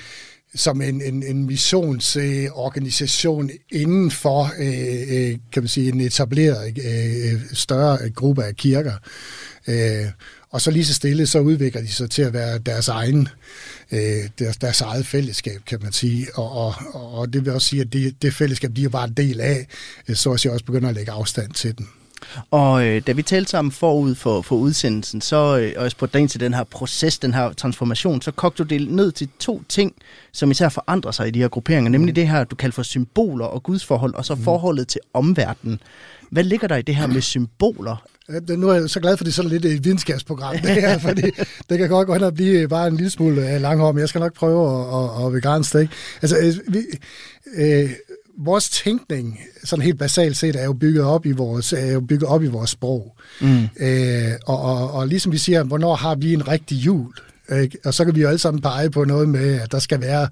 som 0.55 0.81
en, 0.81 1.01
en, 1.01 1.23
en 1.23 1.45
missionsorganisation 1.45 3.49
øh, 3.49 3.81
inden 3.81 4.11
for 4.11 4.51
øh, 4.59 5.01
øh, 5.09 5.37
kan 5.51 5.63
man 5.63 5.67
sige, 5.67 5.89
en 5.89 6.01
etableret 6.01 6.77
øh, 6.85 7.41
større 7.53 8.09
gruppe 8.09 8.43
af 8.43 8.55
kirker. 8.55 8.93
Øh, 9.67 10.05
og 10.51 10.61
så 10.61 10.71
lige 10.71 10.85
så 10.85 10.93
stille, 10.93 11.27
så 11.27 11.39
udvikler 11.39 11.81
de 11.81 11.87
sig 11.87 12.09
til 12.09 12.21
at 12.21 12.33
være 12.33 12.57
deres 12.57 12.87
egen, 12.87 13.27
øh, 13.91 14.29
deres, 14.39 14.57
deres 14.57 14.81
eget 14.81 15.05
fællesskab, 15.05 15.61
kan 15.65 15.79
man 15.81 15.91
sige. 15.91 16.27
Og, 16.35 16.51
og, 16.51 16.73
og 17.13 17.33
det 17.33 17.45
vil 17.45 17.53
også 17.53 17.67
sige, 17.67 17.81
at 17.81 17.93
det, 17.93 18.21
det 18.21 18.33
fællesskab, 18.33 18.75
de 18.75 18.83
er 18.83 18.89
bare 18.89 19.07
en 19.07 19.13
del 19.13 19.41
af, 19.41 19.67
øh, 20.07 20.15
så 20.15 20.31
at 20.31 20.45
jeg 20.45 20.53
også 20.53 20.65
begynder 20.65 20.89
at 20.89 20.95
lægge 20.95 21.11
afstand 21.11 21.51
til 21.51 21.77
den. 21.77 21.87
Og 22.51 22.87
øh, 22.87 23.01
da 23.07 23.11
vi 23.11 23.21
talte 23.21 23.49
sammen 23.49 23.71
forud 23.71 24.15
for, 24.15 24.41
for 24.41 24.55
udsendelsen, 24.55 25.21
så, 25.21 25.35
øh, 25.35 25.73
og 25.77 25.83
jeg 25.83 25.91
spurgte 25.91 26.13
dig 26.13 26.21
ind 26.21 26.29
til 26.29 26.39
den 26.39 26.53
her 26.53 26.63
proces, 26.63 27.19
den 27.19 27.33
her 27.33 27.53
transformation, 27.53 28.21
så 28.21 28.31
kogte 28.31 28.63
du 28.63 28.67
det 28.67 28.91
ned 28.91 29.11
til 29.11 29.29
to 29.39 29.63
ting, 29.69 29.93
som 30.31 30.51
især 30.51 30.69
forandrer 30.69 31.11
sig 31.11 31.27
i 31.27 31.31
de 31.31 31.39
her 31.39 31.47
grupperinger, 31.47 31.89
nemlig 31.89 32.15
det 32.15 32.27
her, 32.27 32.43
du 32.43 32.55
kalder 32.55 32.73
for 32.73 32.83
symboler 32.83 33.45
og 33.45 33.63
gudsforhold, 33.63 34.13
og 34.13 34.25
så 34.25 34.35
forholdet 34.35 34.87
til 34.87 35.01
omverdenen. 35.13 35.79
Hvad 36.31 36.43
ligger 36.43 36.67
der 36.67 36.75
i 36.75 36.81
det 36.81 36.95
her 36.95 37.07
med 37.07 37.21
symboler? 37.21 38.05
Nu 38.49 38.69
er 38.69 38.73
jeg 38.73 38.89
så 38.89 38.99
glad 38.99 39.17
for, 39.17 39.23
at 39.23 39.25
det 39.25 39.31
er 39.31 39.35
sådan 39.35 39.51
lidt 39.51 39.65
et 39.65 39.85
videnskabsprogram, 39.85 40.57
det 40.57 40.69
her, 40.69 40.97
fordi 41.07 41.21
det 41.69 41.77
kan 41.77 41.89
godt 41.89 42.07
gå 42.07 42.13
hen 42.13 42.23
og 42.23 42.33
blive 42.33 42.67
bare 42.67 42.87
en 42.87 42.95
lille 42.95 43.09
smule 43.09 43.53
øh, 43.53 43.61
langhård, 43.61 43.93
men 43.93 44.01
jeg 44.01 44.09
skal 44.09 44.19
nok 44.19 44.33
prøve 44.33 44.79
at, 44.79 45.21
at, 45.21 45.25
at 45.25 45.31
begrænse 45.31 45.77
det. 45.77 45.81
Ikke? 45.81 45.93
Altså, 46.21 46.37
øh, 46.37 46.73
vi, 46.73 46.79
øh, 47.55 47.89
vores 48.39 48.69
tænkning, 48.69 49.39
sådan 49.63 49.85
helt 49.85 49.99
basalt 49.99 50.37
set, 50.37 50.55
er 50.55 50.65
jo 50.65 50.73
bygget 50.73 51.03
op 51.03 51.25
i 51.25 51.31
vores, 51.31 51.73
er 51.73 51.91
jo 51.91 52.01
bygget 52.01 52.29
op 52.29 52.43
i 52.43 52.47
vores 52.47 52.69
sprog. 52.69 53.15
Mm. 53.41 53.63
Øh, 53.79 54.31
og, 54.45 54.61
og, 54.61 54.91
og 54.91 55.07
ligesom 55.07 55.31
vi 55.31 55.37
siger, 55.37 55.63
hvornår 55.63 55.95
har 55.95 56.15
vi 56.15 56.33
en 56.33 56.47
rigtig 56.47 56.75
jul? 56.75 57.13
Ikke? 57.61 57.77
Og 57.85 57.93
så 57.93 58.05
kan 58.05 58.15
vi 58.15 58.21
jo 58.21 58.27
alle 58.27 58.39
sammen 58.39 58.61
pege 58.61 58.89
på 58.89 59.05
noget 59.05 59.29
med, 59.29 59.61
at 59.61 59.71
der 59.71 59.79
skal 59.79 60.01
være 60.01 60.27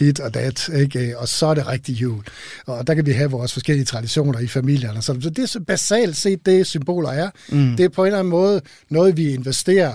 dit 0.00 0.20
og 0.20 0.34
dat, 0.34 0.70
ikke? 0.74 1.18
og 1.18 1.28
så 1.28 1.46
er 1.46 1.54
det 1.54 1.66
rigtig 1.66 1.92
jul. 1.92 2.24
Og 2.66 2.86
der 2.86 2.94
kan 2.94 3.06
vi 3.06 3.12
have 3.12 3.30
vores 3.30 3.52
forskellige 3.52 3.84
traditioner 3.84 4.38
i 4.38 4.46
familierne. 4.46 5.02
Så 5.02 5.16
så 5.20 5.30
det 5.30 5.56
er 5.56 5.60
basalt 5.60 6.16
set 6.16 6.46
det, 6.46 6.66
symboler 6.66 7.10
er. 7.10 7.30
Mm. 7.48 7.76
Det 7.76 7.84
er 7.84 7.88
på 7.88 8.02
en 8.02 8.06
eller 8.06 8.18
anden 8.18 8.30
måde 8.30 8.60
noget, 8.90 9.16
vi 9.16 9.34
investerer 9.34 9.92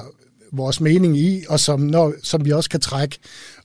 vores 0.51 0.81
mening 0.81 1.17
i, 1.17 1.43
og 1.49 1.59
som, 1.59 1.79
når, 1.79 2.13
som 2.23 2.45
vi 2.45 2.51
også 2.51 2.69
kan 2.69 2.79
trække 2.79 3.19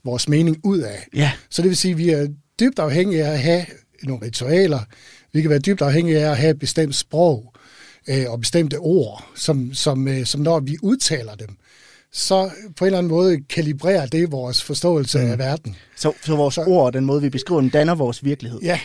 vores 0.05 0.29
mening 0.29 0.57
ud 0.65 0.79
af. 0.79 1.07
Ja. 1.15 1.33
Så 1.51 1.63
det 1.63 1.69
vil 1.69 1.77
sige, 1.77 1.93
at 1.93 1.99
vi 1.99 2.11
er 2.11 2.27
dybt 2.61 2.79
afhængige 2.79 3.25
af 3.25 3.33
at 3.33 3.39
have 3.39 3.67
nogle 4.03 4.27
ritualer. 4.27 4.81
Vi 5.33 5.41
kan 5.41 5.51
være 5.51 5.59
dybt 5.59 5.83
afhængige 5.83 6.19
af 6.19 6.31
at 6.31 6.37
have 6.37 6.51
et 6.51 6.59
bestemt 6.59 6.95
sprog 6.95 7.53
øh, 8.09 8.25
og 8.29 8.41
bestemte 8.41 8.77
ord, 8.79 9.25
som, 9.35 9.75
som, 9.75 10.09
øh, 10.09 10.27
som 10.27 10.41
når 10.41 10.61
vi 10.61 10.77
udtaler 10.83 11.35
dem, 11.35 11.49
så 12.13 12.51
på 12.77 12.85
en 12.85 12.87
eller 12.87 12.99
anden 12.99 13.11
måde 13.11 13.41
kalibrerer 13.41 14.07
det 14.07 14.33
vores 14.33 14.63
forståelse 14.63 15.19
mm. 15.19 15.31
af 15.31 15.39
verden. 15.39 15.77
Så, 15.97 16.13
så 16.23 16.37
vores 16.37 16.59
ord 16.59 16.87
og 16.87 16.93
den 16.93 17.05
måde, 17.05 17.23
vi 17.23 17.29
beskriver 17.29 17.61
den, 17.61 17.71
danner 17.71 17.95
vores 17.95 18.25
virkelighed. 18.25 18.61
Ja, 18.63 18.81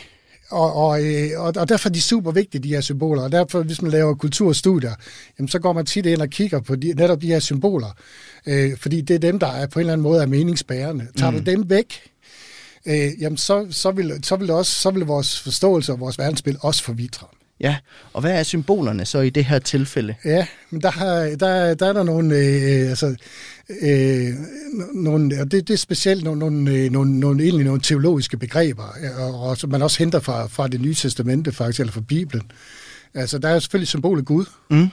og, 0.49 0.73
og, 0.73 1.03
øh, 1.03 1.29
og, 1.37 1.53
og 1.57 1.69
derfor 1.69 1.89
er 1.89 1.93
de 1.93 2.01
super 2.01 2.31
vigtige, 2.31 2.63
de 2.63 2.69
her 2.69 2.81
symboler. 2.81 3.23
Og 3.23 3.31
derfor, 3.31 3.63
hvis 3.63 3.81
man 3.81 3.91
laver 3.91 4.15
kulturstudier, 4.15 4.93
jamen, 5.39 5.47
så 5.47 5.59
går 5.59 5.73
man 5.73 5.85
tit 5.85 6.05
ind 6.05 6.21
og 6.21 6.29
kigger 6.29 6.59
på 6.59 6.75
de, 6.75 6.93
netop 6.93 7.21
de 7.21 7.27
her 7.27 7.39
symboler. 7.39 7.95
Øh, 8.47 8.77
fordi 8.77 9.01
det 9.01 9.13
er 9.13 9.19
dem, 9.19 9.39
der 9.39 9.47
er 9.47 9.67
på 9.67 9.79
en 9.79 9.81
eller 9.81 9.93
anden 9.93 10.03
måde 10.03 10.21
er 10.21 10.25
meningsbærende. 10.25 11.07
Tager 11.17 11.31
mm. 11.31 11.37
du 11.37 11.51
dem 11.51 11.69
væk, 11.69 12.12
øh, 12.85 13.21
jamen, 13.21 13.37
så, 13.37 13.67
så, 13.69 13.91
vil, 13.91 14.19
så, 14.23 14.35
vil 14.35 14.47
det 14.47 14.55
også, 14.55 14.71
så 14.71 14.91
vil 14.91 15.05
vores 15.05 15.39
forståelse 15.39 15.91
og 15.91 15.99
vores 15.99 16.17
verdensbillede 16.17 16.61
også 16.61 16.83
forvitre. 16.83 17.27
Ja, 17.59 17.77
og 18.13 18.21
hvad 18.21 18.31
er 18.31 18.43
symbolerne 18.43 19.05
så 19.05 19.19
i 19.19 19.29
det 19.29 19.45
her 19.45 19.59
tilfælde? 19.59 20.15
Ja, 20.25 20.47
men 20.69 20.81
der, 20.81 20.91
har, 20.91 21.15
der, 21.15 21.73
der 21.73 21.87
er 21.87 21.93
der 21.93 22.03
nogle, 22.03 22.35
øh, 22.35 22.89
altså, 22.89 23.15
øh, 23.81 24.29
nogle 24.93 25.41
og 25.41 25.51
det, 25.51 25.67
det 25.67 25.73
er 25.73 25.77
specielt 25.77 26.23
nogle, 26.23 26.39
nogle, 26.39 26.71
øh, 26.71 26.91
nogle, 26.91 27.19
nogle, 27.19 27.43
egentlig 27.43 27.65
nogle 27.65 27.81
teologiske 27.81 28.37
begreber, 28.37 28.95
øh, 29.03 29.21
og, 29.21 29.41
og 29.41 29.57
som 29.57 29.69
man 29.69 29.81
også 29.81 29.99
henter 29.99 30.19
fra, 30.19 30.47
fra 30.47 30.67
det 30.67 30.81
nye 30.81 30.93
testamente 30.93 31.51
faktisk, 31.51 31.79
eller 31.79 31.93
fra 31.93 32.01
Bibelen. 32.01 32.51
Altså, 33.13 33.37
der 33.37 33.49
er 33.49 33.59
selvfølgelig 33.59 33.87
symbolet 33.87 34.25
Gud, 34.25 34.45
Mm. 34.69 34.89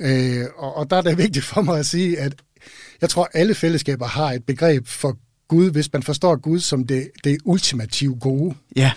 øh, 0.00 0.46
og, 0.56 0.76
og 0.76 0.90
der 0.90 0.96
er 0.96 1.02
det 1.02 1.18
vigtigt 1.18 1.44
for 1.44 1.62
mig 1.62 1.78
at 1.78 1.86
sige, 1.86 2.18
at 2.18 2.32
jeg 3.00 3.10
tror, 3.10 3.28
alle 3.34 3.54
fællesskaber 3.54 4.06
har 4.06 4.32
et 4.32 4.44
begreb 4.44 4.86
for 4.86 5.16
Gud, 5.50 5.70
hvis 5.70 5.92
man 5.92 6.02
forstår 6.02 6.36
Gud 6.36 6.60
som 6.60 6.86
det, 6.86 7.10
det 7.24 7.38
ultimative 7.44 8.16
gode 8.20 8.54
Ja, 8.76 8.92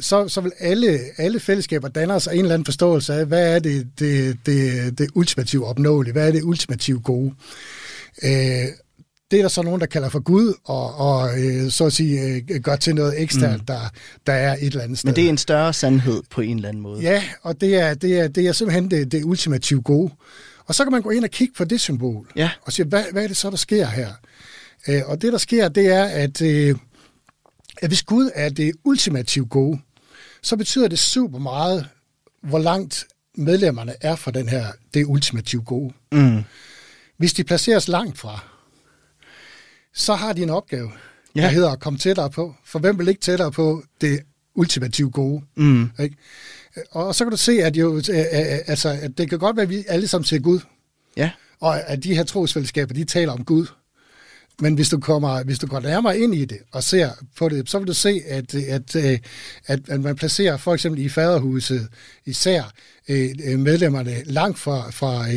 så, 0.00 0.28
så 0.28 0.40
vil 0.40 0.52
alle, 0.58 0.98
alle 1.18 1.40
fællesskaber 1.40 1.88
danne 1.88 2.20
sig 2.20 2.32
en 2.34 2.38
eller 2.40 2.54
anden 2.54 2.64
forståelse 2.64 3.14
af, 3.14 3.26
hvad 3.26 3.54
er 3.54 3.58
det, 3.58 3.86
det, 3.98 4.36
det, 4.46 4.98
det 4.98 5.10
ultimative 5.14 5.66
opnåelige, 5.66 6.12
hvad 6.12 6.28
er 6.28 6.32
det 6.32 6.42
ultimative 6.42 7.00
gode. 7.00 7.34
Øh, 8.22 8.30
det 9.30 9.38
er 9.38 9.42
der 9.42 9.48
så 9.48 9.62
nogen, 9.62 9.80
der 9.80 9.86
kalder 9.86 10.08
for 10.08 10.20
Gud, 10.20 10.54
og, 10.64 10.94
og 10.94 11.38
øh, 11.40 11.70
så 11.70 11.84
at 11.86 11.92
sige 11.92 12.20
øh, 12.50 12.60
gør 12.60 12.76
til 12.76 12.94
noget 12.94 13.22
eksternt, 13.22 13.60
mm. 13.60 13.66
der, 13.66 13.80
der 14.26 14.32
er 14.32 14.52
et 14.52 14.62
eller 14.66 14.82
andet 14.82 14.98
sted. 14.98 15.08
men 15.08 15.16
det 15.16 15.24
er 15.24 15.28
en 15.28 15.38
større 15.38 15.72
sandhed 15.72 16.22
på 16.30 16.40
en 16.40 16.56
eller 16.56 16.68
anden 16.68 16.82
måde. 16.82 17.00
Ja, 17.02 17.22
og 17.42 17.60
det 17.60 17.74
er, 17.76 17.94
det 17.94 18.18
er, 18.18 18.28
det 18.28 18.46
er 18.46 18.52
simpelthen 18.52 18.90
det, 18.90 19.12
det 19.12 19.24
ultimative 19.24 19.82
gode. 19.82 20.12
Og 20.66 20.74
så 20.74 20.84
kan 20.84 20.92
man 20.92 21.02
gå 21.02 21.10
ind 21.10 21.24
og 21.24 21.30
kigge 21.30 21.54
på 21.56 21.64
det 21.64 21.80
symbol, 21.80 22.26
Ja. 22.36 22.50
og 22.62 22.72
sige, 22.72 22.86
hvad, 22.86 23.04
hvad 23.12 23.22
er 23.24 23.28
det 23.28 23.36
så, 23.36 23.50
der 23.50 23.56
sker 23.56 23.86
her? 23.86 24.08
Øh, 24.88 25.02
og 25.06 25.22
det, 25.22 25.32
der 25.32 25.38
sker, 25.38 25.68
det 25.68 25.86
er, 25.86 26.04
at, 26.04 26.42
øh, 26.42 26.76
at 27.82 27.90
hvis 27.90 28.02
Gud 28.02 28.30
er 28.34 28.48
det 28.48 28.72
ultimative 28.84 29.46
gode, 29.46 29.78
så 30.42 30.56
betyder 30.56 30.88
det 30.88 30.98
super 30.98 31.38
meget, 31.38 31.86
hvor 32.42 32.58
langt 32.58 33.04
medlemmerne 33.34 33.94
er 34.00 34.16
fra 34.16 34.30
den 34.30 34.48
her, 34.48 34.66
det 34.94 35.04
ultimative 35.04 35.62
gode. 35.62 35.92
Mm. 36.12 36.42
Hvis 37.16 37.32
de 37.32 37.44
placeres 37.44 37.88
langt 37.88 38.18
fra, 38.18 38.44
så 39.94 40.14
har 40.14 40.32
de 40.32 40.42
en 40.42 40.50
opgave, 40.50 40.90
Ja. 41.36 41.40
der 41.42 41.48
hedder 41.48 41.70
at 41.70 41.80
komme 41.80 41.98
tættere 41.98 42.30
på. 42.30 42.54
For 42.64 42.78
hvem 42.78 42.98
vil 42.98 43.08
ikke 43.08 43.20
tættere 43.20 43.52
på 43.52 43.82
det 44.00 44.20
ultimative 44.54 45.10
gode? 45.10 45.42
Mm. 45.56 45.90
Ikke? 46.00 46.16
Og 46.90 47.14
så 47.14 47.24
kan 47.24 47.30
du 47.30 47.36
se, 47.36 47.52
at, 47.62 47.76
jo, 47.76 47.96
øh, 47.96 48.04
øh, 48.18 48.24
altså, 48.66 48.88
at 49.02 49.18
det 49.18 49.30
kan 49.30 49.38
godt 49.38 49.56
være, 49.56 49.62
at 49.62 49.70
vi 49.70 49.84
alle 49.88 50.08
sammen 50.08 50.24
ser 50.24 50.38
Gud, 50.38 50.60
Ja, 51.16 51.30
og 51.60 51.88
at 51.90 52.04
de 52.04 52.14
her 52.14 52.24
trosfællesskaber, 52.24 52.94
de 52.94 53.04
taler 53.04 53.32
om 53.32 53.44
Gud. 53.44 53.66
Men 54.60 54.74
hvis 54.74 54.88
du, 54.88 54.98
kommer, 54.98 55.42
hvis 55.42 55.58
du 55.58 55.66
går 55.66 55.80
nærmere 55.80 56.18
ind 56.18 56.34
i 56.34 56.44
det 56.44 56.58
og 56.72 56.82
ser 56.82 57.10
på 57.36 57.48
det, 57.48 57.70
så 57.70 57.78
vil 57.78 57.88
du 57.88 57.94
se, 57.94 58.22
at, 58.26 58.54
at, 58.54 58.96
øh, 58.96 59.18
at, 59.66 59.80
at 59.88 60.00
man 60.00 60.16
placerer 60.16 60.56
for 60.56 60.74
eksempel 60.74 61.02
i 61.02 61.08
faderhuset 61.08 61.88
især 62.26 62.62
øh, 63.08 63.30
øh, 63.44 63.58
medlemmerne 63.58 64.22
langt 64.24 64.58
fra, 64.58 64.90
fra 64.90 65.28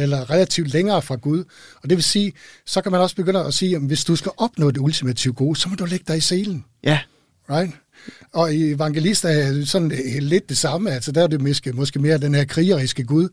eller 0.00 0.30
relativt 0.30 0.68
længere 0.68 1.02
fra 1.02 1.16
Gud. 1.16 1.44
Og 1.82 1.90
det 1.90 1.96
vil 1.96 2.04
sige, 2.04 2.32
så 2.66 2.80
kan 2.80 2.92
man 2.92 3.00
også 3.00 3.16
begynde 3.16 3.40
at 3.44 3.54
sige, 3.54 3.76
at 3.76 3.82
hvis 3.82 4.04
du 4.04 4.16
skal 4.16 4.32
opnå 4.36 4.70
det 4.70 4.80
ultimative 4.80 5.34
gode, 5.34 5.60
så 5.60 5.68
må 5.68 5.74
du 5.74 5.84
lægge 5.84 6.04
dig 6.08 6.16
i 6.16 6.20
selen. 6.20 6.64
ja, 6.84 7.00
Right? 7.50 7.72
Og 8.32 8.54
i 8.54 8.70
evangelister 8.70 9.28
er 9.28 9.64
sådan 9.64 9.92
øh, 9.92 10.22
lidt 10.22 10.48
det 10.48 10.56
samme, 10.56 10.90
altså 10.90 11.12
der 11.12 11.22
er 11.22 11.26
det 11.26 11.40
måske, 11.40 11.72
måske 11.72 11.98
mere 11.98 12.18
den 12.18 12.34
her 12.34 12.44
krigeriske 12.44 13.04
Gud. 13.04 13.28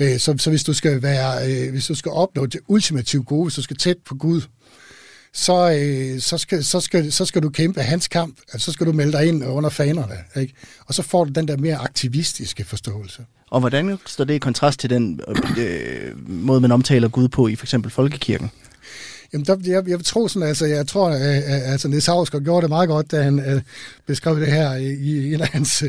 Øh, 0.00 0.18
så, 0.18 0.34
så 0.38 0.50
hvis 0.50 0.64
du 0.64 0.72
skal 0.72 1.02
være, 1.02 1.50
øh, 1.50 1.70
hvis 1.70 1.86
du 1.86 1.94
skal 1.94 2.12
opnå 2.12 2.46
det 2.46 2.60
ultimative 2.66 3.24
gode, 3.24 3.44
hvis 3.44 3.54
du 3.54 3.62
skal 3.62 3.76
tæt 3.76 3.96
på 4.06 4.14
Gud, 4.14 4.40
så, 5.34 6.16
så, 6.20 6.38
skal, 6.38 6.64
så, 6.64 6.80
skal, 6.80 7.12
så 7.12 7.24
skal 7.24 7.42
du 7.42 7.50
kæmpe 7.50 7.80
hans 7.82 8.08
kamp, 8.08 8.38
altså 8.52 8.64
så 8.64 8.72
skal 8.72 8.86
du 8.86 8.92
melde 8.92 9.12
dig 9.12 9.26
ind 9.26 9.44
under 9.44 9.70
fanerne, 9.70 10.14
ikke? 10.36 10.54
og 10.86 10.94
så 10.94 11.02
får 11.02 11.24
du 11.24 11.30
den 11.30 11.48
der 11.48 11.56
mere 11.56 11.76
aktivistiske 11.76 12.64
forståelse. 12.64 13.24
og 13.50 13.60
hvordan 13.60 13.98
står 14.06 14.24
det 14.24 14.34
i 14.34 14.38
kontrast 14.38 14.80
til 14.80 14.90
den 14.90 15.20
øh, 15.58 16.30
måde, 16.30 16.60
man 16.60 16.72
omtaler 16.72 17.08
Gud 17.08 17.28
på 17.28 17.48
i 17.48 17.56
for 17.56 17.64
eksempel 17.64 17.90
folkekirken? 17.90 18.50
Jamen, 19.32 19.46
der, 19.46 19.56
jeg, 19.64 19.88
jeg 19.88 19.98
vil 19.98 20.04
tro 20.04 20.28
sådan, 20.28 20.48
altså, 20.48 20.66
jeg 20.66 20.86
tror, 20.86 21.10
at, 21.10 21.20
at 21.20 21.62
altså, 21.62 21.88
Niels 21.88 22.06
Hausgaard 22.06 22.44
gjorde 22.44 22.62
det 22.62 22.68
meget 22.68 22.88
godt, 22.88 23.10
da 23.10 23.22
han 23.22 23.38
øh, 23.38 23.60
beskrev 24.06 24.40
det 24.40 24.46
her 24.46 24.74
i, 24.74 24.92
i, 24.92 25.34
en 25.34 25.40
af 25.40 25.48
hans, 25.48 25.82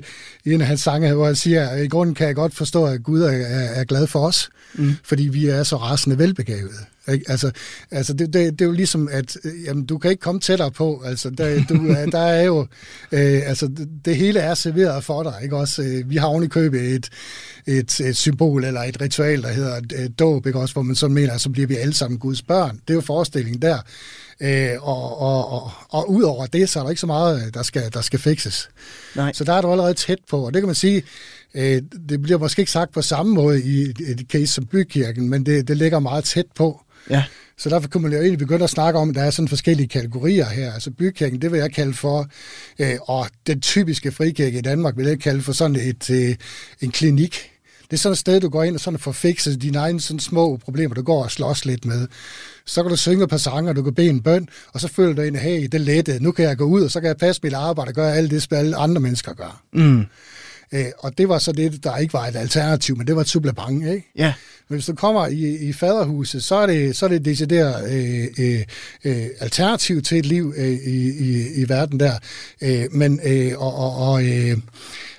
i 0.45 0.53
en 0.53 0.61
af 0.61 0.67
hans 0.67 0.81
sange, 0.81 1.13
hvor 1.13 1.25
han 1.25 1.35
siger, 1.35 1.69
at 1.69 1.85
i 1.85 1.87
grunden 1.87 2.15
kan 2.15 2.27
jeg 2.27 2.35
godt 2.35 2.55
forstå, 2.55 2.85
at 2.85 3.03
Gud 3.03 3.21
er, 3.21 3.31
er, 3.31 3.79
er 3.79 3.83
glad 3.83 4.07
for 4.07 4.27
os, 4.27 4.49
mm. 4.73 4.95
fordi 5.03 5.23
vi 5.23 5.47
er 5.47 5.63
så 5.63 5.77
rasende 5.77 6.17
velbegavede. 6.17 6.92
Ikke? 7.11 7.25
Altså, 7.31 7.51
altså 7.91 8.13
det, 8.13 8.33
det, 8.33 8.51
det 8.51 8.61
er 8.61 8.65
jo 8.65 8.71
ligesom, 8.71 9.09
at 9.11 9.37
øh, 9.43 9.63
jamen, 9.65 9.85
du 9.85 9.97
kan 9.97 10.11
ikke 10.11 10.21
komme 10.21 10.41
tættere 10.41 10.71
på. 10.71 11.01
Altså, 11.05 11.29
der, 11.29 11.63
du, 11.69 11.87
er- 11.89 12.05
der 12.05 12.19
er 12.19 12.43
jo, 12.43 12.59
øh, 13.11 13.41
altså, 13.49 13.69
det, 14.05 14.15
hele 14.15 14.39
er 14.39 14.53
serveret 14.53 15.03
for 15.03 15.23
dig. 15.23 15.33
Ikke? 15.43 15.55
Også, 15.57 15.81
øh, 15.83 16.09
vi 16.09 16.15
har 16.17 16.27
oven 16.27 16.43
i 16.43 16.47
købet 16.47 16.81
et, 16.81 17.09
et, 17.67 17.99
et 17.99 18.17
symbol 18.17 18.63
eller 18.63 18.81
et 18.81 19.01
ritual, 19.01 19.41
der 19.41 19.49
hedder 19.49 19.81
øh, 19.95 20.09
dåb, 20.19 20.45
ikke? 20.47 20.59
Også, 20.59 20.73
hvor 20.73 20.81
man 20.81 20.95
så 20.95 21.07
mener, 21.07 21.33
at 21.33 21.41
så 21.41 21.49
bliver 21.49 21.67
vi 21.67 21.75
alle 21.75 21.93
sammen 21.93 22.19
Guds 22.19 22.41
børn. 22.41 22.75
Det 22.87 22.89
er 22.89 22.93
jo 22.93 23.01
forestillingen 23.01 23.61
der. 23.61 23.77
Øh, 24.41 24.69
og, 24.87 25.19
og, 25.21 25.51
og, 25.51 25.71
og 25.89 26.11
ud 26.11 26.23
over 26.23 26.45
det, 26.45 26.69
så 26.69 26.79
er 26.79 26.83
der 26.83 26.89
ikke 26.89 26.99
så 26.99 27.07
meget, 27.07 27.45
øh, 27.45 27.53
der 27.53 27.63
skal, 27.63 27.93
der 27.93 28.01
skal 28.01 28.19
fikses. 28.19 28.69
Nej. 29.15 29.33
Så 29.33 29.43
der 29.43 29.53
er 29.53 29.61
du 29.61 29.71
allerede 29.71 29.93
tæt 29.93 30.17
på, 30.29 30.45
og 30.45 30.53
det 30.53 30.61
kan 30.61 30.67
man 30.67 30.75
sige, 30.75 31.03
øh, 31.55 31.81
det 32.09 32.21
bliver 32.21 32.37
måske 32.39 32.59
ikke 32.59 32.71
sagt 32.71 32.91
på 32.93 33.01
samme 33.01 33.33
måde 33.33 33.61
i 33.63 33.81
et 33.89 34.25
case 34.31 34.47
som 34.47 34.65
bykirken, 34.65 35.29
men 35.29 35.45
det, 35.45 35.67
det 35.67 35.77
ligger 35.77 35.99
meget 35.99 36.23
tæt 36.23 36.45
på. 36.55 36.81
Ja, 37.09 37.23
Så 37.57 37.69
derfor 37.69 37.87
kunne 37.87 38.03
man 38.03 38.11
jo 38.11 38.17
egentlig 38.17 38.39
begynde 38.39 38.63
at 38.63 38.69
snakke 38.69 38.99
om, 38.99 39.09
at 39.09 39.15
der 39.15 39.23
er 39.23 39.29
sådan 39.29 39.47
forskellige 39.47 39.87
kategorier 39.87 40.49
her. 40.49 40.73
Altså 40.73 40.91
bykirken, 40.91 41.41
det 41.41 41.51
vil 41.51 41.59
jeg 41.59 41.71
kalde 41.71 41.93
for, 41.93 42.27
øh, 42.79 42.95
og 43.01 43.27
den 43.47 43.61
typiske 43.61 44.11
frikirke 44.11 44.57
i 44.57 44.61
Danmark 44.61 44.97
vil 44.97 45.05
jeg 45.05 45.19
kalde 45.19 45.41
for 45.41 45.53
sådan 45.53 45.75
et, 45.75 46.09
øh, 46.09 46.35
en 46.81 46.91
klinik. 46.91 47.49
Det 47.83 47.93
er 47.93 48.01
sådan 48.01 48.13
et 48.13 48.17
sted, 48.19 48.39
du 48.39 48.49
går 48.49 48.63
ind 48.63 48.75
og 48.75 48.81
sådan 48.81 48.99
får 48.99 49.11
fikset 49.11 49.61
dine 49.61 49.77
egne 49.77 50.01
sådan 50.01 50.19
små 50.19 50.57
problemer, 50.57 50.95
du 50.95 51.01
går 51.01 51.23
og 51.23 51.31
slås 51.31 51.65
lidt 51.65 51.85
med. 51.85 52.07
Så 52.65 52.83
kan 52.83 52.89
du 52.89 52.95
synge 52.95 53.23
et 53.23 53.29
par 53.29 53.37
sange, 53.37 53.73
du 53.73 53.83
kan 53.83 53.93
bede 53.93 54.09
en 54.09 54.21
bøn, 54.21 54.47
og 54.73 54.79
så 54.79 54.87
føler 54.87 55.13
du 55.13 55.21
ind, 55.21 55.35
hey, 55.35 55.61
det 55.63 55.73
er 55.73 55.77
lettet, 55.77 56.21
nu 56.21 56.31
kan 56.31 56.45
jeg 56.45 56.57
gå 56.57 56.63
ud, 56.63 56.83
og 56.83 56.91
så 56.91 56.99
kan 56.99 57.07
jeg 57.07 57.17
passe 57.17 57.41
mit 57.43 57.53
arbejde 57.53 57.89
og 57.89 57.93
gøre 57.93 58.15
alt 58.15 58.31
det, 58.31 58.43
som 58.43 58.57
alle 58.57 58.75
andre 58.75 59.01
mennesker 59.01 59.33
gør. 59.33 59.63
mm. 59.73 60.05
Øh, 60.73 60.85
og 60.99 61.17
det 61.17 61.29
var 61.29 61.39
så 61.39 61.51
det, 61.51 61.83
der 61.83 61.97
ikke 61.97 62.13
var 62.13 62.27
et 62.27 62.35
alternativ, 62.35 62.97
men 62.97 63.07
det 63.07 63.15
var 63.15 63.21
et 63.21 63.29
supplement, 63.29 63.87
ikke? 63.87 64.11
ja, 64.15 64.33
Men 64.69 64.75
hvis 64.75 64.85
du 64.85 64.95
kommer 64.95 65.27
i, 65.27 65.55
i 65.55 65.73
faderhuset, 65.73 66.43
så 66.43 66.55
er 66.55 66.65
det, 66.67 66.95
så 66.95 67.05
er 67.05 67.09
det 67.09 67.25
decideret 67.25 67.93
øh, 67.93 68.27
øh, 68.39 68.63
øh, 69.03 69.27
alternativ 69.39 70.01
til 70.01 70.17
et 70.17 70.25
liv 70.25 70.53
øh, 70.57 70.67
i, 70.67 71.09
i, 71.09 71.53
i 71.55 71.69
verden 71.69 71.99
der. 71.99 72.13
Øh, 72.61 72.85
men, 72.91 73.19
øh, 73.23 73.51
og, 73.57 73.75
og, 73.75 74.11
og, 74.11 74.25
øh, 74.25 74.57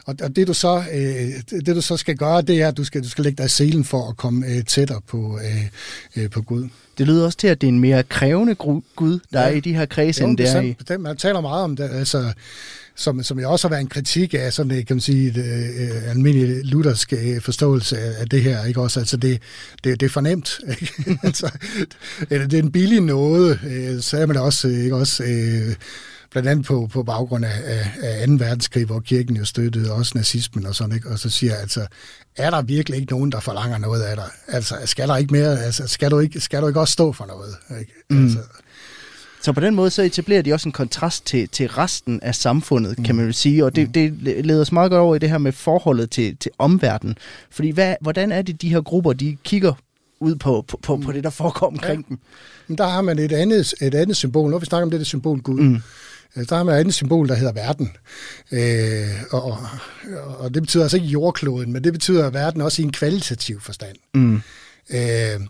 og, 0.07 0.37
det, 0.37 0.47
du 0.47 0.55
så, 0.55 0.85
øh, 0.93 1.61
det 1.67 1.77
du 1.77 1.81
så 1.81 1.97
skal 1.97 2.17
gøre, 2.17 2.43
det 2.43 2.63
er, 2.63 2.69
at 2.69 2.77
du 2.77 2.85
skal, 2.85 3.03
du 3.03 3.09
skal 3.09 3.25
lægge 3.25 3.37
dig 3.37 3.47
i 3.47 3.49
selen 3.49 3.85
for 3.85 4.09
at 4.09 4.17
komme 4.17 4.47
øh, 4.47 4.65
tættere 4.65 5.01
på, 5.09 5.39
øh, 5.45 5.67
øh, 6.17 6.31
på 6.31 6.43
Gud. 6.43 6.69
Det 6.99 7.07
lyder 7.07 7.25
også 7.25 7.39
til, 7.39 7.49
at 7.49 7.61
det 7.61 7.67
er 7.67 7.73
en 7.73 7.81
mere 7.81 8.03
krævende 8.03 8.55
Gud, 8.55 9.19
der 9.33 9.41
ja. 9.41 9.47
er 9.47 9.51
i 9.51 9.61
de 9.61 9.75
her 9.75 9.87
kredse, 9.87 10.25
end 10.25 10.39
det 10.39 10.57
er 10.57 10.61
i... 10.61 10.73
Bestemt, 10.73 11.03
man 11.03 11.17
taler 11.17 11.41
meget 11.41 11.65
om 11.65 11.77
det, 11.77 11.91
altså, 11.93 12.33
som, 12.97 13.23
som 13.23 13.39
jeg 13.39 13.47
også 13.47 13.69
har 13.69 13.71
været 13.71 13.81
en 13.81 13.89
kritik 13.89 14.35
af, 14.35 14.53
sådan 14.53 14.69
kan 14.69 14.97
man 14.97 15.01
sige, 15.01 15.29
et, 15.29 15.37
øh, 15.37 16.11
almindelig 16.11 16.65
luthersk 16.65 17.13
øh, 17.13 17.41
forståelse 17.41 17.99
af 17.99 18.29
det 18.29 18.43
her, 18.43 18.65
ikke 18.65 18.81
også? 18.81 19.01
Altså, 19.01 19.17
det, 19.17 19.43
det, 19.85 20.01
det 20.01 20.07
er 20.07 20.11
fornemt, 20.11 20.61
ikke? 20.81 21.19
altså, 21.23 21.51
det 22.31 22.55
er 22.55 22.63
en 22.63 22.73
billig 22.73 23.01
noget, 23.01 23.61
øh, 23.67 24.03
sagde 24.03 24.27
man 24.27 24.37
også, 24.37 24.69
ikke 24.69 24.97
også? 24.97 25.25
Øh, 25.25 25.75
blandt 26.35 26.49
andet 26.49 26.67
på, 26.67 26.89
på 26.93 27.03
baggrund 27.03 27.45
af, 27.45 27.61
af, 27.65 27.91
af 28.03 28.27
2. 28.29 28.33
verdenskrig, 28.33 28.85
hvor 28.85 29.01
kirken 29.01 29.37
jo 29.37 29.45
støttede 29.45 29.93
også 29.93 30.13
nazismen 30.15 30.67
og 30.67 30.75
sådan, 30.75 30.95
ikke? 30.95 31.09
og 31.09 31.19
så 31.19 31.31
siger 31.31 31.53
jeg, 31.53 31.61
altså, 31.61 31.87
er 32.37 32.51
der 32.51 32.63
virkelig 32.63 33.01
ikke 33.01 33.13
nogen, 33.13 33.33
der 33.33 33.41
forlanger 33.41 33.79
noget 33.79 34.03
af 34.03 34.17
dig? 34.17 34.31
Altså, 34.49 34.75
skal 34.85 35.09
der 35.09 35.17
ikke 35.17 35.33
mere, 35.33 35.65
altså, 35.65 35.89
skal 35.89 36.11
du 36.11 36.19
ikke, 36.19 36.41
skal 36.41 36.63
du 36.63 36.69
ikke 36.69 36.81
også 36.81 36.93
stå 36.93 37.13
for 37.13 37.27
noget? 37.27 37.81
Ikke? 37.81 37.93
Mm. 38.11 38.25
Altså, 38.25 38.39
så 39.45 39.53
på 39.53 39.61
den 39.61 39.75
måde 39.75 39.91
så 39.91 40.03
etablerer 40.03 40.43
de 40.43 40.53
også 40.53 40.69
en 40.69 40.73
kontrast 40.73 41.27
til, 41.27 41.49
til 41.49 41.69
resten 41.69 42.21
af 42.23 42.35
samfundet, 42.35 42.99
mm. 42.99 43.05
kan 43.05 43.15
man 43.15 43.27
jo 43.27 43.33
sige. 43.33 43.65
Og 43.65 43.77
det, 43.77 43.87
mm. 43.87 43.93
det 43.93 44.47
leder 44.47 44.61
os 44.61 44.73
meget 44.73 44.91
godt 44.91 45.01
over 45.01 45.17
i 45.17 45.19
det 45.19 45.31
her 45.31 45.39
med 45.39 45.53
forholdet 45.53 46.11
til, 46.11 46.37
til 46.37 46.51
omverdenen. 46.59 47.17
Fordi 47.51 47.71
hvad, 47.71 47.95
hvordan 48.01 48.33
er 48.33 48.43
det, 48.43 48.63
de 48.63 48.69
her 48.69 48.81
grupper, 48.81 49.13
de 49.13 49.37
kigger 49.45 49.73
ud 50.21 50.35
på, 50.35 50.65
på, 50.69 50.81
på, 50.83 50.97
på 50.97 51.13
det, 51.13 51.25
der 51.25 51.31
foregår 51.31 51.67
omkring 51.67 52.05
ja. 52.09 52.09
dem? 52.09 52.19
Men 52.69 52.79
der 52.79 52.87
har 52.87 53.03
man 53.03 53.19
et 53.19 53.33
andet, 53.33 53.75
et 53.81 53.95
andet 53.95 54.17
symbol. 54.17 54.51
Når 54.51 54.59
vi 54.59 54.67
snakker 54.67 54.85
om 54.85 54.91
det, 54.91 55.01
det 55.01 55.07
symbol 55.07 55.41
Gud. 55.41 55.61
Mm. 55.61 55.75
Øh, 56.37 56.49
der 56.49 56.57
har 56.57 56.65
man 56.65 56.75
et 56.75 56.79
andet 56.79 56.95
symbol, 56.95 57.29
der 57.29 57.35
hedder 57.35 57.53
verden. 57.53 57.93
Øh, 58.53 59.23
og, 59.31 59.59
og 60.39 60.55
det 60.55 60.63
betyder 60.63 60.85
altså 60.85 60.97
ikke 60.97 61.09
jordkloden, 61.09 61.73
men 61.73 61.85
det 61.85 61.93
betyder 61.93 62.31
verden 62.31 62.61
også 62.61 62.83
i 62.83 62.85
en 62.85 62.93
kvalitativ 62.93 63.61
forstand. 63.61 63.97
Mm. 64.15 64.43
Øh, 64.91 65.41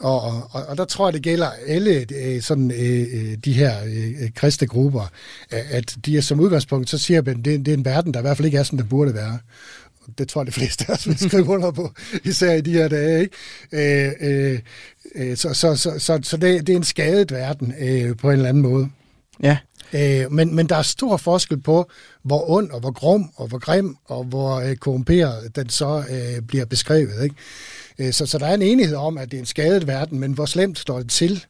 og, 0.00 0.22
og, 0.50 0.66
og 0.68 0.76
der 0.78 0.84
tror 0.84 1.06
jeg, 1.06 1.14
det 1.14 1.22
gælder 1.22 1.50
alle 1.66 2.06
øh, 2.14 2.42
sådan, 2.42 2.70
øh, 2.70 3.06
øh 3.12 3.36
de 3.44 3.52
her 3.52 3.74
øh, 3.86 4.30
kristne 4.34 4.66
grupper, 4.66 5.10
at 5.50 5.96
de 6.06 6.16
er 6.16 6.20
som 6.20 6.40
udgangspunkt, 6.40 6.90
så 6.90 6.98
siger 6.98 7.22
man, 7.22 7.42
det, 7.42 7.66
det 7.66 7.68
er 7.68 7.76
en 7.76 7.84
verden, 7.84 8.14
der 8.14 8.20
i 8.20 8.22
hvert 8.22 8.36
fald 8.36 8.46
ikke 8.46 8.58
er, 8.58 8.62
som 8.62 8.78
den 8.78 8.88
burde 8.88 9.14
være. 9.14 9.38
Det 10.18 10.28
tror 10.28 10.40
jeg, 10.40 10.46
de 10.46 10.52
fleste 10.52 10.84
af 10.88 10.94
os 10.94 11.08
vil 11.08 11.18
skrive 11.18 11.48
under 11.54 11.70
på, 11.70 11.92
især 12.24 12.52
i 12.52 12.60
de 12.60 12.72
her 12.72 12.88
dage. 12.88 13.20
Ikke? 13.20 14.12
Øh, 14.20 14.60
øh, 15.14 15.36
så 15.36 15.54
så, 15.54 15.76
så, 15.76 15.98
så, 15.98 16.20
så 16.22 16.36
det, 16.36 16.66
det 16.66 16.72
er 16.72 16.76
en 16.76 16.84
skadet 16.84 17.32
verden 17.32 17.74
øh, 17.80 18.16
på 18.16 18.30
en 18.30 18.36
eller 18.36 18.48
anden 18.48 18.62
måde. 18.62 18.88
Ja. 19.42 19.58
Øh, 19.92 20.32
men, 20.32 20.54
men 20.54 20.68
der 20.68 20.76
er 20.76 20.82
stor 20.82 21.16
forskel 21.16 21.60
på, 21.60 21.90
hvor 22.22 22.50
ond 22.50 22.70
og 22.70 22.80
hvor 22.80 22.90
grum 22.90 23.30
og 23.36 23.48
hvor 23.48 23.58
grim 23.58 23.96
og 24.04 24.24
hvor 24.24 24.56
øh, 24.60 24.76
korrumperet 24.76 25.56
den 25.56 25.68
så 25.68 26.04
øh, 26.10 26.42
bliver 26.42 26.64
beskrevet. 26.64 27.22
Ikke? 27.22 27.34
Øh, 27.98 28.12
så, 28.12 28.26
så 28.26 28.38
der 28.38 28.46
er 28.46 28.54
en 28.54 28.62
enighed 28.62 28.96
om, 28.96 29.18
at 29.18 29.30
det 29.30 29.36
er 29.36 29.40
en 29.40 29.46
skadet 29.46 29.86
verden, 29.86 30.20
men 30.20 30.32
hvor 30.32 30.46
slemt 30.46 30.78
står 30.78 30.98
det 30.98 31.10
til? 31.10 31.44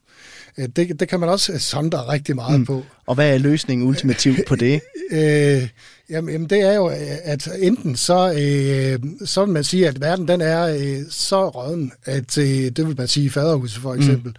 Øh, 0.57 0.67
det, 0.75 0.99
det 0.99 1.07
kan 1.07 1.19
man 1.19 1.29
også 1.29 1.59
sondre 1.59 2.07
rigtig 2.07 2.35
meget 2.35 2.59
mm. 2.59 2.65
på. 2.65 2.83
Og 3.05 3.15
hvad 3.15 3.33
er 3.33 3.37
løsningen 3.37 3.87
ultimativt 3.87 4.39
på 4.47 4.55
det? 4.55 4.81
Øh, 5.11 5.67
jamen, 6.09 6.33
jamen, 6.33 6.49
det 6.49 6.61
er 6.61 6.73
jo, 6.73 6.91
at 7.23 7.49
enten 7.59 7.95
så, 7.95 8.31
øh, 8.31 9.27
så 9.27 9.45
vil 9.45 9.53
man 9.53 9.63
sige, 9.63 9.87
at 9.87 10.01
verden 10.01 10.27
den 10.27 10.41
er 10.41 10.65
øh, 10.65 10.97
så 11.09 11.49
råden, 11.49 11.91
at 12.05 12.37
øh, 12.37 12.45
det 12.45 12.87
vil 12.87 12.97
man 12.97 13.07
sige 13.07 13.25
i 13.25 13.29
faderhuset 13.29 13.81
for 13.81 13.93
eksempel, 13.93 14.35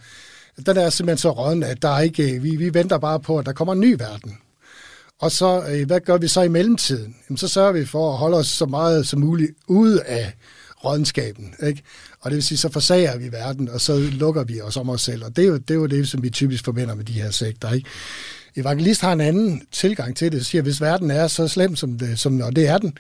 mm. 0.58 0.64
den 0.64 0.76
er 0.76 0.90
simpelthen 0.90 1.18
så 1.18 1.30
råden, 1.30 1.62
at 1.62 1.82
der 1.82 1.88
er 1.88 2.00
ikke, 2.00 2.42
vi, 2.42 2.56
vi 2.56 2.74
venter 2.74 2.98
bare 2.98 3.20
på, 3.20 3.38
at 3.38 3.46
der 3.46 3.52
kommer 3.52 3.72
en 3.72 3.80
ny 3.80 3.96
verden. 3.98 4.38
Og 5.20 5.32
så, 5.32 5.64
øh, 5.68 5.86
hvad 5.86 6.00
gør 6.00 6.16
vi 6.18 6.28
så 6.28 6.42
i 6.42 6.48
mellemtiden? 6.48 7.16
Jamen, 7.28 7.38
så 7.38 7.48
sørger 7.48 7.72
vi 7.72 7.86
for 7.86 8.12
at 8.12 8.18
holde 8.18 8.36
os 8.36 8.46
så 8.46 8.66
meget 8.66 9.06
som 9.06 9.20
muligt 9.20 9.50
ude 9.68 10.02
af 10.02 10.32
rådenskaben. 10.84 11.54
Ikke? 11.66 11.82
Og 12.20 12.30
det 12.30 12.36
vil 12.36 12.44
sige, 12.44 12.58
så 12.58 12.72
forsager 12.72 13.18
vi 13.18 13.32
verden, 13.32 13.68
og 13.68 13.80
så 13.80 13.98
lukker 13.98 14.44
vi 14.44 14.60
os 14.60 14.76
om 14.76 14.90
os 14.90 15.02
selv. 15.02 15.24
Og 15.24 15.36
det 15.36 15.44
er 15.44 15.48
jo 15.48 15.56
det, 15.56 15.70
er 15.70 15.74
jo 15.74 15.86
det 15.86 16.08
som 16.08 16.22
vi 16.22 16.30
typisk 16.30 16.64
forbinder 16.64 16.94
med 16.94 17.04
de 17.04 17.12
her 17.12 17.30
sekter. 17.30 17.72
Ikke? 17.72 17.88
Evangelist 18.56 19.00
har 19.00 19.12
en 19.12 19.20
anden 19.20 19.62
tilgang 19.72 20.16
til 20.16 20.32
det, 20.32 20.46
siger, 20.46 20.62
hvis 20.62 20.80
verden 20.80 21.10
er 21.10 21.26
så 21.26 21.48
slem, 21.48 21.76
som 21.76 21.98
det, 21.98 22.18
som, 22.18 22.40
og 22.40 22.56
det 22.56 22.68
er 22.68 22.78
den, 22.78 22.98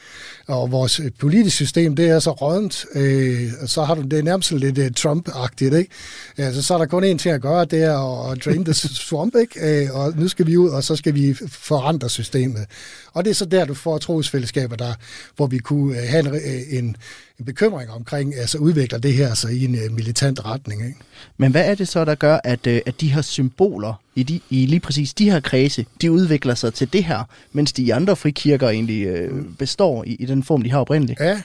og 0.48 0.72
vores 0.72 1.00
øh, 1.00 1.10
politiske 1.18 1.56
system, 1.56 1.96
det 1.96 2.08
er 2.08 2.18
så 2.18 2.30
rådent, 2.30 2.86
øh, 2.94 3.50
så 3.66 3.84
har 3.84 3.94
du 3.94 4.02
det 4.02 4.18
er 4.18 4.22
nærmest 4.22 4.52
lidt 4.52 4.78
uh, 4.78 4.86
Trump-agtigt, 4.98 5.74
ikke? 5.74 5.90
Altså, 6.36 6.62
så 6.62 6.74
er 6.74 6.78
der 6.78 6.86
kun 6.86 7.04
én 7.04 7.16
ting 7.16 7.34
at 7.34 7.42
gøre, 7.42 7.64
det 7.64 7.82
er 7.82 8.28
at, 8.28 8.32
at 8.32 8.44
drain 8.44 8.64
the 8.64 8.74
swamp, 8.74 9.36
ikke? 9.36 9.84
Øh, 9.84 9.94
og 9.94 10.12
nu 10.16 10.28
skal 10.28 10.46
vi 10.46 10.56
ud, 10.56 10.68
og 10.68 10.84
så 10.84 10.96
skal 10.96 11.14
vi 11.14 11.36
forandre 11.48 12.08
systemet. 12.08 12.66
Og 13.12 13.24
det 13.24 13.30
er 13.30 13.34
så 13.34 13.44
der, 13.44 13.64
du 13.64 13.74
får 13.74 13.98
trosfællesskaber, 13.98 14.76
der, 14.76 14.94
hvor 15.36 15.46
vi 15.46 15.58
kunne 15.58 15.90
uh, 15.90 16.08
have 16.08 16.20
en, 16.20 16.32
uh, 16.32 16.78
en, 16.78 16.96
en 17.40 17.46
bekymring 17.46 17.90
omkring, 17.90 18.36
altså 18.36 18.58
udvikler 18.58 18.98
det 18.98 19.12
her 19.12 19.34
så 19.34 19.48
i 19.48 19.64
en 19.64 19.74
uh, 19.74 19.92
militant 19.92 20.44
retning. 20.44 20.86
Ikke? 20.86 20.98
Men 21.36 21.50
hvad 21.50 21.64
er 21.70 21.74
det 21.74 21.88
så, 21.88 22.04
der 22.04 22.14
gør, 22.14 22.38
at, 22.44 22.66
uh, 22.66 22.78
at 22.86 23.00
de 23.00 23.08
her 23.08 23.22
symboler 23.22 23.94
i, 24.14 24.22
de, 24.22 24.40
i 24.50 24.66
lige 24.66 24.80
præcis 24.80 25.14
de 25.14 25.30
her 25.30 25.40
kredse, 25.40 25.86
de 26.00 26.12
udvikler 26.12 26.54
sig 26.54 26.74
til 26.74 26.92
det 26.92 27.04
her, 27.04 27.24
mens 27.52 27.72
de 27.72 27.94
andre 27.94 28.16
frikirker 28.16 28.68
egentlig 28.68 29.30
uh, 29.32 29.44
består 29.58 30.04
i, 30.04 30.14
i 30.14 30.26
den 30.26 30.42
form, 30.42 30.62
de 30.62 30.70
har 30.70 30.78
oprindeligt? 30.78 31.20
Ja, 31.20 31.42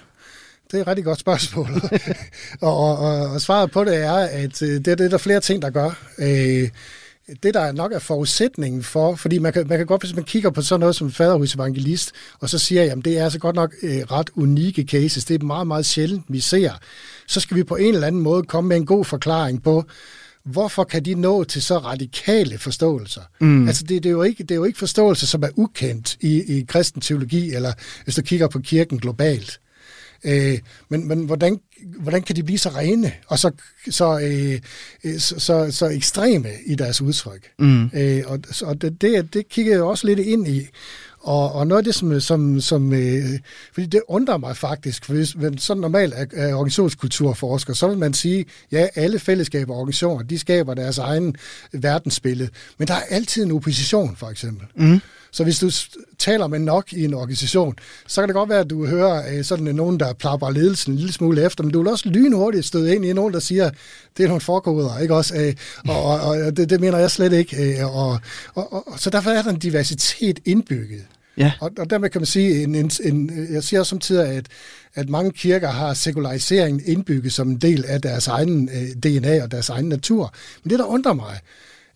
det 0.72 0.78
er 0.78 0.82
et 0.82 0.88
rigtig 0.88 1.06
godt 1.06 1.20
spørgsmål. 1.20 1.68
og, 2.62 2.98
og, 2.98 3.30
og, 3.30 3.42
svaret 3.42 3.72
på 3.72 3.84
det 3.84 3.96
er, 3.96 4.14
at 4.14 4.60
det, 4.60 4.86
det 4.86 5.02
er 5.02 5.10
der 5.10 5.18
flere 5.18 5.40
ting, 5.40 5.62
der 5.62 5.70
gør. 5.70 5.90
Øh, 6.20 6.70
det, 7.44 7.54
der 7.54 7.72
nok 7.72 7.92
er 7.92 8.00
forudsætningen 8.00 8.84
for, 8.84 9.16
fordi 9.16 9.38
man 9.38 9.54
kan, 9.54 9.68
man 9.68 9.78
kan 9.78 9.88
godt, 9.88 10.02
hvis 10.02 10.16
man 10.16 10.24
kigger 10.24 10.50
på 10.50 10.62
sådan 10.62 10.80
noget 10.80 10.96
som 10.96 11.12
faderhus 11.12 11.56
evangelist, 11.56 12.12
og 12.40 12.50
så 12.50 12.60
siger, 12.60 12.92
at 12.92 13.06
det 13.06 13.18
er 13.18 13.24
altså 13.24 13.40
godt 13.40 13.56
nok 13.56 13.74
øh, 13.84 13.98
ret 14.00 14.30
unikke 14.36 14.84
cases, 14.84 15.26
det 15.26 15.42
er 15.42 15.46
meget, 15.46 15.68
meget 15.68 15.86
sjældent, 15.86 16.26
vi 16.28 16.40
ser, 16.40 16.72
så 17.28 17.40
skal 17.40 17.58
vi 17.58 17.64
på 17.64 17.76
en 17.76 17.94
eller 17.94 18.08
anden 18.08 18.22
måde 18.22 18.44
komme 18.44 18.68
med 18.68 18.78
en 18.78 18.86
god 18.86 19.06
forklaring 19.06 19.64
på, 19.64 19.84
hvorfor 20.44 20.84
kan 20.84 21.06
de 21.06 21.14
nå 21.14 21.44
til 21.44 21.62
så 21.62 21.78
radikale 21.78 22.58
forståelser? 22.58 23.22
Mm. 23.40 23.68
Altså, 23.68 23.84
det, 23.84 24.04
det, 24.04 24.10
er 24.10 24.14
jo 24.14 24.24
ikke, 24.24 24.44
det 24.44 24.52
er 24.52 24.56
jo 24.56 24.64
ikke 24.64 24.80
forståelse, 24.80 25.28
som 25.28 25.44
er 25.44 25.50
ukendt 25.56 26.18
i, 26.22 26.58
i 26.58 26.66
kristen 26.68 27.02
teologi, 27.02 27.54
eller 27.54 27.74
hvis 28.04 28.16
du 28.16 28.22
kigger 28.22 28.48
på 28.48 28.60
kirken 28.60 29.00
globalt. 29.00 29.60
Øh, 30.24 30.60
men 30.90 31.08
men 31.08 31.26
hvordan, 31.26 31.60
hvordan 31.84 32.22
kan 32.22 32.36
de 32.36 32.44
blive 32.44 32.58
så 32.58 32.70
rene 32.70 33.12
og 33.28 33.40
så, 33.40 33.52
så, 33.90 34.20
øh, 34.20 34.60
øh, 35.04 35.20
så, 35.20 35.40
så, 35.40 35.72
så 35.72 35.86
ekstreme 35.86 36.50
i 36.66 36.76
deres 36.76 37.02
udtryk? 37.02 37.52
Mm. 37.60 37.90
Øh, 37.94 38.24
og 38.26 38.40
og 38.64 38.82
det, 38.82 39.02
det, 39.02 39.34
det 39.34 39.50
kigger 39.50 39.74
jeg 39.74 39.84
også 39.84 40.08
lidt 40.08 40.20
ind 40.20 40.48
i. 40.48 40.68
Og, 41.20 41.52
og 41.52 41.68
noget 41.68 41.80
af 41.80 41.84
det, 41.84 41.96
som, 41.96 42.20
som, 42.20 42.62
som 42.62 42.94
øh, 42.94 43.24
fordi 43.74 43.86
det 43.88 44.02
undrer 44.08 44.38
mig 44.38 44.58
faktisk, 44.58 45.06
for 45.06 45.14
hvis 45.14 45.36
man 45.36 45.58
sådan 45.58 45.82
normalt 45.82 46.14
er, 46.14 46.26
er 46.34 46.54
organisationskulturforsker, 46.54 47.74
så 47.74 47.88
vil 47.88 47.98
man 47.98 48.14
sige, 48.14 48.46
ja, 48.72 48.88
alle 48.96 49.20
fællesskaber 49.20 49.74
og 49.74 49.80
organisationer, 49.80 50.24
de 50.24 50.40
skaber 50.40 50.74
deres 50.74 50.98
egen 50.98 51.36
verdensbillede, 51.72 52.50
men 52.78 52.88
der 52.88 52.94
er 52.94 53.02
altid 53.10 53.44
en 53.44 53.52
opposition, 53.52 54.16
for 54.16 54.28
eksempel. 54.28 54.68
Mm. 54.76 55.00
Så 55.36 55.44
hvis 55.44 55.60
du 55.60 55.70
taler 56.20 56.48
med 56.48 56.60
nok 56.60 56.94
i 56.94 57.06
en 57.06 57.14
organisation, 57.14 57.76
så 58.08 58.22
kan 58.22 58.28
det 58.28 58.36
godt 58.36 58.50
være, 58.50 58.60
at 58.60 58.70
du 58.70 58.86
hører 58.86 59.38
øh, 59.38 59.44
sådan 59.44 59.76
nogen, 59.76 60.00
der 60.00 60.14
plapper 60.14 60.50
ledelsen 60.50 60.94
en 60.94 60.98
lille 60.98 61.14
smule 61.14 61.46
efter, 61.46 61.64
men 61.64 61.74
du 61.74 61.80
vil 61.80 61.88
også 61.88 62.10
lynhurtigt 62.10 62.66
støde 62.66 62.96
ind 62.96 63.06
i 63.06 63.14
nogen, 63.14 63.34
der 63.34 63.40
siger, 63.40 63.70
det 64.18 64.24
er 64.24 64.28
nogle 64.28 64.42
forkoder, 64.42 65.00
ikke 65.00 65.16
også? 65.16 65.36
Øh, 65.36 65.54
og, 65.88 66.04
og, 66.06 66.20
og 66.22 66.58
det, 66.58 66.70
det 66.70 66.80
mener 66.80 66.98
jeg 66.98 67.12
slet 67.12 67.34
ikke. 67.34 67.80
Øh, 67.80 67.96
og, 67.96 68.20
og, 68.54 68.88
og, 68.88 69.00
så 69.00 69.10
derfor 69.10 69.30
er 69.30 69.42
der 69.42 69.50
en 69.50 69.60
diversitet 69.60 70.40
indbygget. 70.46 71.06
Ja. 71.38 71.52
Og, 71.60 71.72
og 71.78 71.90
dermed 71.90 72.10
kan 72.10 72.22
man 72.22 72.26
sige, 72.26 72.64
en, 72.64 72.76
en, 72.76 72.92
en, 73.04 73.48
jeg 73.52 73.64
siger 73.64 73.80
også 73.80 73.90
samtidig, 73.90 74.28
at, 74.28 74.46
at 74.94 75.10
mange 75.10 75.32
kirker 75.32 75.70
har 75.70 75.94
sekulariseringen 75.94 76.82
indbygget 76.86 77.34
som 77.34 77.50
en 77.50 77.58
del 77.58 77.86
af 77.86 78.02
deres 78.02 78.28
egen 78.28 78.70
øh, 78.74 78.90
DNA 79.04 79.44
og 79.44 79.52
deres 79.52 79.70
egen 79.70 79.90
natur. 79.90 80.34
Men 80.64 80.70
det, 80.70 80.80
der 80.80 80.86
undrer 80.86 81.14
mig 81.14 81.40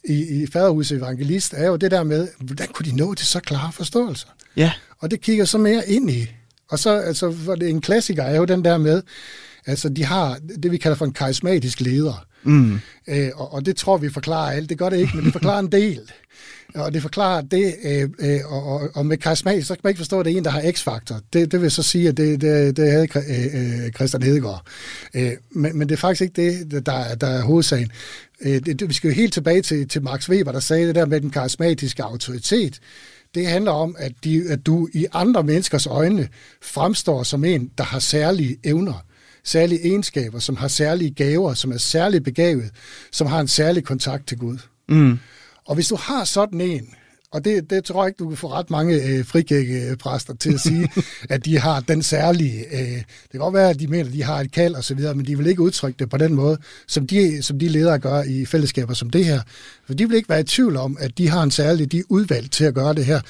i, 0.10 0.42
i 0.42 0.48
Faderhuset 0.48 0.98
Evangelist, 0.98 1.54
er 1.54 1.68
jo 1.68 1.76
det 1.76 1.92
der 1.92 2.04
med, 2.04 2.28
hvordan 2.40 2.68
kunne 2.68 2.92
de 2.92 2.96
nå 2.96 3.14
til 3.14 3.28
så 3.28 3.40
klare 3.40 3.72
forståelser? 3.72 4.28
Ja. 4.56 4.72
Og 5.00 5.12
det 5.12 5.22
kigger 5.22 5.46
så 5.46 5.58
mere 5.58 5.90
ind 5.90 6.10
i. 6.10 6.28
Og 6.70 6.80
så, 6.80 6.90
altså, 6.90 7.32
for 7.32 7.56
det, 7.56 7.70
en 7.70 7.82
klassiker 7.82 8.24
er 8.24 8.38
jo 8.38 8.46
den 8.46 8.66
der 8.66 8.78
med, 8.78 9.02
altså 9.66 9.90
de 9.90 10.06
har 10.06 10.40
det, 10.64 10.72
vi 10.72 10.78
kalder 10.78 10.98
for 10.98 11.06
en 11.06 11.14
karismatisk 11.14 11.82
leder. 11.82 12.26
Mm. 12.44 12.80
Øh, 13.08 13.30
og, 13.36 13.54
og 13.54 13.66
det 13.66 13.76
tror 13.76 13.98
vi 13.98 14.10
forklarer 14.10 14.52
alt. 14.52 14.70
Det 14.70 14.78
gør 14.78 14.90
det 14.90 14.98
ikke, 14.98 15.12
men 15.16 15.26
det 15.26 15.34
forklarer 15.34 15.60
en 15.60 15.72
del. 15.72 16.12
Og 16.76 16.94
det 16.94 17.02
forklarer 17.02 17.42
det, 17.42 17.76
øh, 17.84 18.10
øh, 18.20 18.40
og, 18.46 18.90
og 18.96 19.06
med 19.06 19.18
karismatisk, 19.18 19.68
så 19.68 19.74
kan 19.74 19.82
man 19.84 19.92
ikke 19.92 19.98
forstå, 19.98 20.20
at 20.20 20.26
det 20.26 20.34
er 20.34 20.38
en, 20.38 20.44
der 20.44 20.50
har 20.50 20.72
x-faktor. 20.72 21.20
Det, 21.34 21.52
det 21.52 21.62
vil 21.62 21.72
så 21.72 21.84
sige, 21.84 22.08
at 22.08 22.18
det, 22.18 22.42
det, 22.42 22.78
det 22.78 22.92
havde 22.92 23.08
øh, 23.16 23.86
øh, 23.86 23.92
Christian 23.92 24.24
Hedegaard. 24.24 24.66
Øh, 25.14 25.32
men, 25.52 25.78
men 25.78 25.90
det 25.90 25.96
er 25.96 26.00
faktisk 26.00 26.22
ikke 26.22 26.42
det, 26.42 26.86
der, 26.86 27.16
der 27.16 27.28
er 27.28 27.42
hovedsagen. 27.42 27.92
Øh, 28.42 28.60
det, 28.66 28.90
vi 28.90 28.94
skal 28.94 29.08
jo 29.08 29.16
helt 29.16 29.34
tilbage 29.34 29.62
til, 29.62 29.88
til 29.88 30.04
Max 30.04 30.30
Weber, 30.30 30.52
der 30.52 30.60
sagde 30.60 30.88
det 30.88 30.96
der 30.96 31.06
med 31.06 31.22
den 31.22 31.30
karismatiske 31.30 32.04
autoritet. 32.04 32.80
Det 33.36 33.48
handler 33.48 33.72
om, 33.72 33.96
at, 34.00 34.12
de, 34.24 34.44
at 34.50 34.66
du 34.66 34.88
i 34.94 35.06
andre 35.14 35.44
menneskers 35.44 35.88
øjne 35.88 36.28
fremstår 36.62 37.24
som 37.24 37.44
en, 37.44 37.72
der 37.78 37.84
har 37.84 38.00
særlige 38.00 38.58
evner 38.64 39.04
særlige 39.44 39.86
egenskaber, 39.86 40.40
som 40.40 40.56
har 40.56 40.68
særlige 40.68 41.12
gaver, 41.12 41.54
som 41.54 41.72
er 41.72 41.78
særligt 41.78 42.24
begavet, 42.24 42.70
som 43.12 43.28
har 43.28 43.40
en 43.40 43.48
særlig 43.48 43.84
kontakt 43.84 44.28
til 44.28 44.38
Gud. 44.38 44.58
Mm. 44.90 45.20
Og 45.66 45.76
hvis 45.76 45.88
du 45.88 45.96
har 45.96 46.24
sådan 46.24 46.62
en, 46.62 46.90
Og 47.32 47.46
det, 47.46 47.70
det 47.70 47.84
tror 47.84 48.04
jeg 48.04 48.08
ikke, 48.08 48.18
du 48.18 48.28
kan 48.30 48.38
få 48.38 48.48
ret 48.48 48.70
mange 48.70 49.04
øh, 49.04 49.26
frikirkepræster 49.26 50.34
til 50.34 50.54
at 50.54 50.60
sige, 50.60 50.90
at 51.30 51.46
de 51.46 51.60
har 51.60 51.80
den 51.80 52.04
særlige... 52.04 52.66
Øh, 52.72 52.98
det 52.98 53.32
kan 53.32 53.40
godt 53.40 53.54
være, 53.54 53.70
at 53.70 53.80
de 53.80 53.88
mener, 53.88 54.06
at 54.06 54.14
de 54.14 54.24
har 54.24 54.40
et 54.40 54.52
kald 54.52 54.76
og 54.76 54.84
så 54.84 54.96
videre, 54.96 55.16
men 55.16 55.26
de 55.26 55.38
vil 55.38 55.48
ikke 55.48 55.62
udtrykke 55.62 56.00
det 56.00 56.10
på 56.10 56.18
den 56.18 56.34
måde, 56.34 56.58
som 56.88 57.08
de, 57.08 57.44
som 57.44 57.60
de 57.60 57.68
ledere 57.68 58.00
gør 58.00 58.24
i 58.24 58.46
fællesskaber 58.46 58.94
som 58.94 59.10
det 59.10 59.26
her. 59.26 59.42
For 59.86 59.94
de 59.94 60.08
vil 60.10 60.18
ikke 60.18 60.30
være 60.30 60.40
i 60.40 60.44
tvivl 60.44 60.76
om, 60.76 60.98
at 61.00 61.18
de 61.18 61.30
har 61.30 61.44
en 61.44 61.52
særlig... 61.52 61.92
De 61.92 62.00
er 62.00 62.04
udvalgt 62.10 62.52
til 62.52 62.64
at 62.66 62.74
gøre 62.74 62.94
det 62.94 63.06
her 63.06 63.22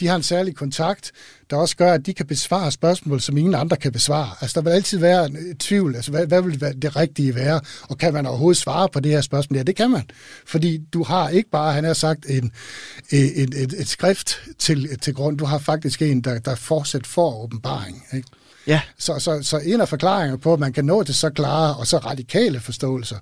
de 0.00 0.06
har 0.06 0.16
en 0.16 0.22
særlig 0.22 0.54
kontakt, 0.54 1.12
der 1.50 1.56
også 1.56 1.76
gør, 1.76 1.92
at 1.92 2.06
de 2.06 2.14
kan 2.14 2.26
besvare 2.26 2.72
spørgsmål, 2.72 3.20
som 3.20 3.36
ingen 3.36 3.54
andre 3.54 3.76
kan 3.76 3.92
besvare. 3.92 4.30
Altså, 4.40 4.60
der 4.60 4.64
vil 4.64 4.70
altid 4.70 4.98
være 4.98 5.26
en 5.26 5.56
tvivl. 5.56 5.96
Altså, 5.96 6.10
hvad, 6.10 6.26
hvad 6.26 6.42
vil 6.42 6.60
det 6.60 6.96
rigtige 6.96 7.34
være? 7.34 7.60
Og 7.82 7.98
kan 7.98 8.12
man 8.12 8.26
overhovedet 8.26 8.56
svare 8.56 8.88
på 8.88 9.00
det 9.00 9.12
her 9.12 9.20
spørgsmål? 9.20 9.56
Ja, 9.56 9.62
det 9.62 9.76
kan 9.76 9.90
man. 9.90 10.10
Fordi 10.46 10.78
du 10.92 11.02
har 11.02 11.28
ikke 11.28 11.50
bare, 11.50 11.72
han 11.72 11.84
har 11.84 11.92
sagt, 11.92 12.26
en, 12.28 12.52
en, 13.10 13.52
et, 13.56 13.74
et 13.78 13.88
skrift 13.88 14.40
til, 14.58 14.98
til 14.98 15.14
grund. 15.14 15.38
Du 15.38 15.44
har 15.44 15.58
faktisk 15.58 16.02
en, 16.02 16.20
der, 16.20 16.38
der 16.38 16.54
fortsat 16.54 17.06
får 17.06 17.42
åbenbaring. 17.42 18.04
Ikke? 18.14 18.28
Ja. 18.66 18.80
Så, 18.98 19.18
så, 19.18 19.42
så 19.42 19.58
en 19.58 19.80
af 19.80 19.88
forklaringerne 19.88 20.40
på, 20.40 20.52
at 20.52 20.60
man 20.60 20.72
kan 20.72 20.84
nå 20.84 21.02
til 21.02 21.14
så 21.14 21.30
klare 21.30 21.76
og 21.76 21.86
så 21.86 21.98
radikale 21.98 22.60
forståelser, 22.60 23.16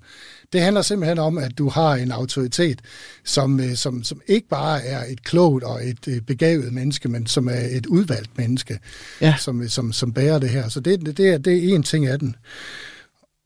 det 0.52 0.60
handler 0.60 0.82
simpelthen 0.82 1.18
om, 1.18 1.38
at 1.38 1.58
du 1.58 1.68
har 1.68 1.94
en 1.94 2.12
autoritet, 2.12 2.80
som, 3.24 3.60
øh, 3.60 3.74
som, 3.74 4.04
som 4.04 4.20
ikke 4.26 4.48
bare 4.48 4.84
er 4.84 5.04
et 5.12 5.24
klogt 5.24 5.64
og 5.64 5.88
et 5.88 6.08
øh, 6.08 6.20
begavet 6.20 6.72
menneske, 6.72 7.08
men 7.08 7.26
som 7.26 7.48
er 7.48 7.66
et 7.70 7.86
udvalgt 7.86 8.38
menneske, 8.38 8.78
ja. 9.20 9.34
som, 9.38 9.68
som, 9.68 9.92
som 9.92 10.12
bærer 10.12 10.38
det 10.38 10.50
her. 10.50 10.68
Så 10.68 10.80
det, 10.80 11.16
det, 11.16 11.28
er, 11.28 11.38
det 11.38 11.70
er 11.70 11.74
en 11.74 11.82
ting 11.82 12.06
af 12.06 12.18
den. 12.18 12.36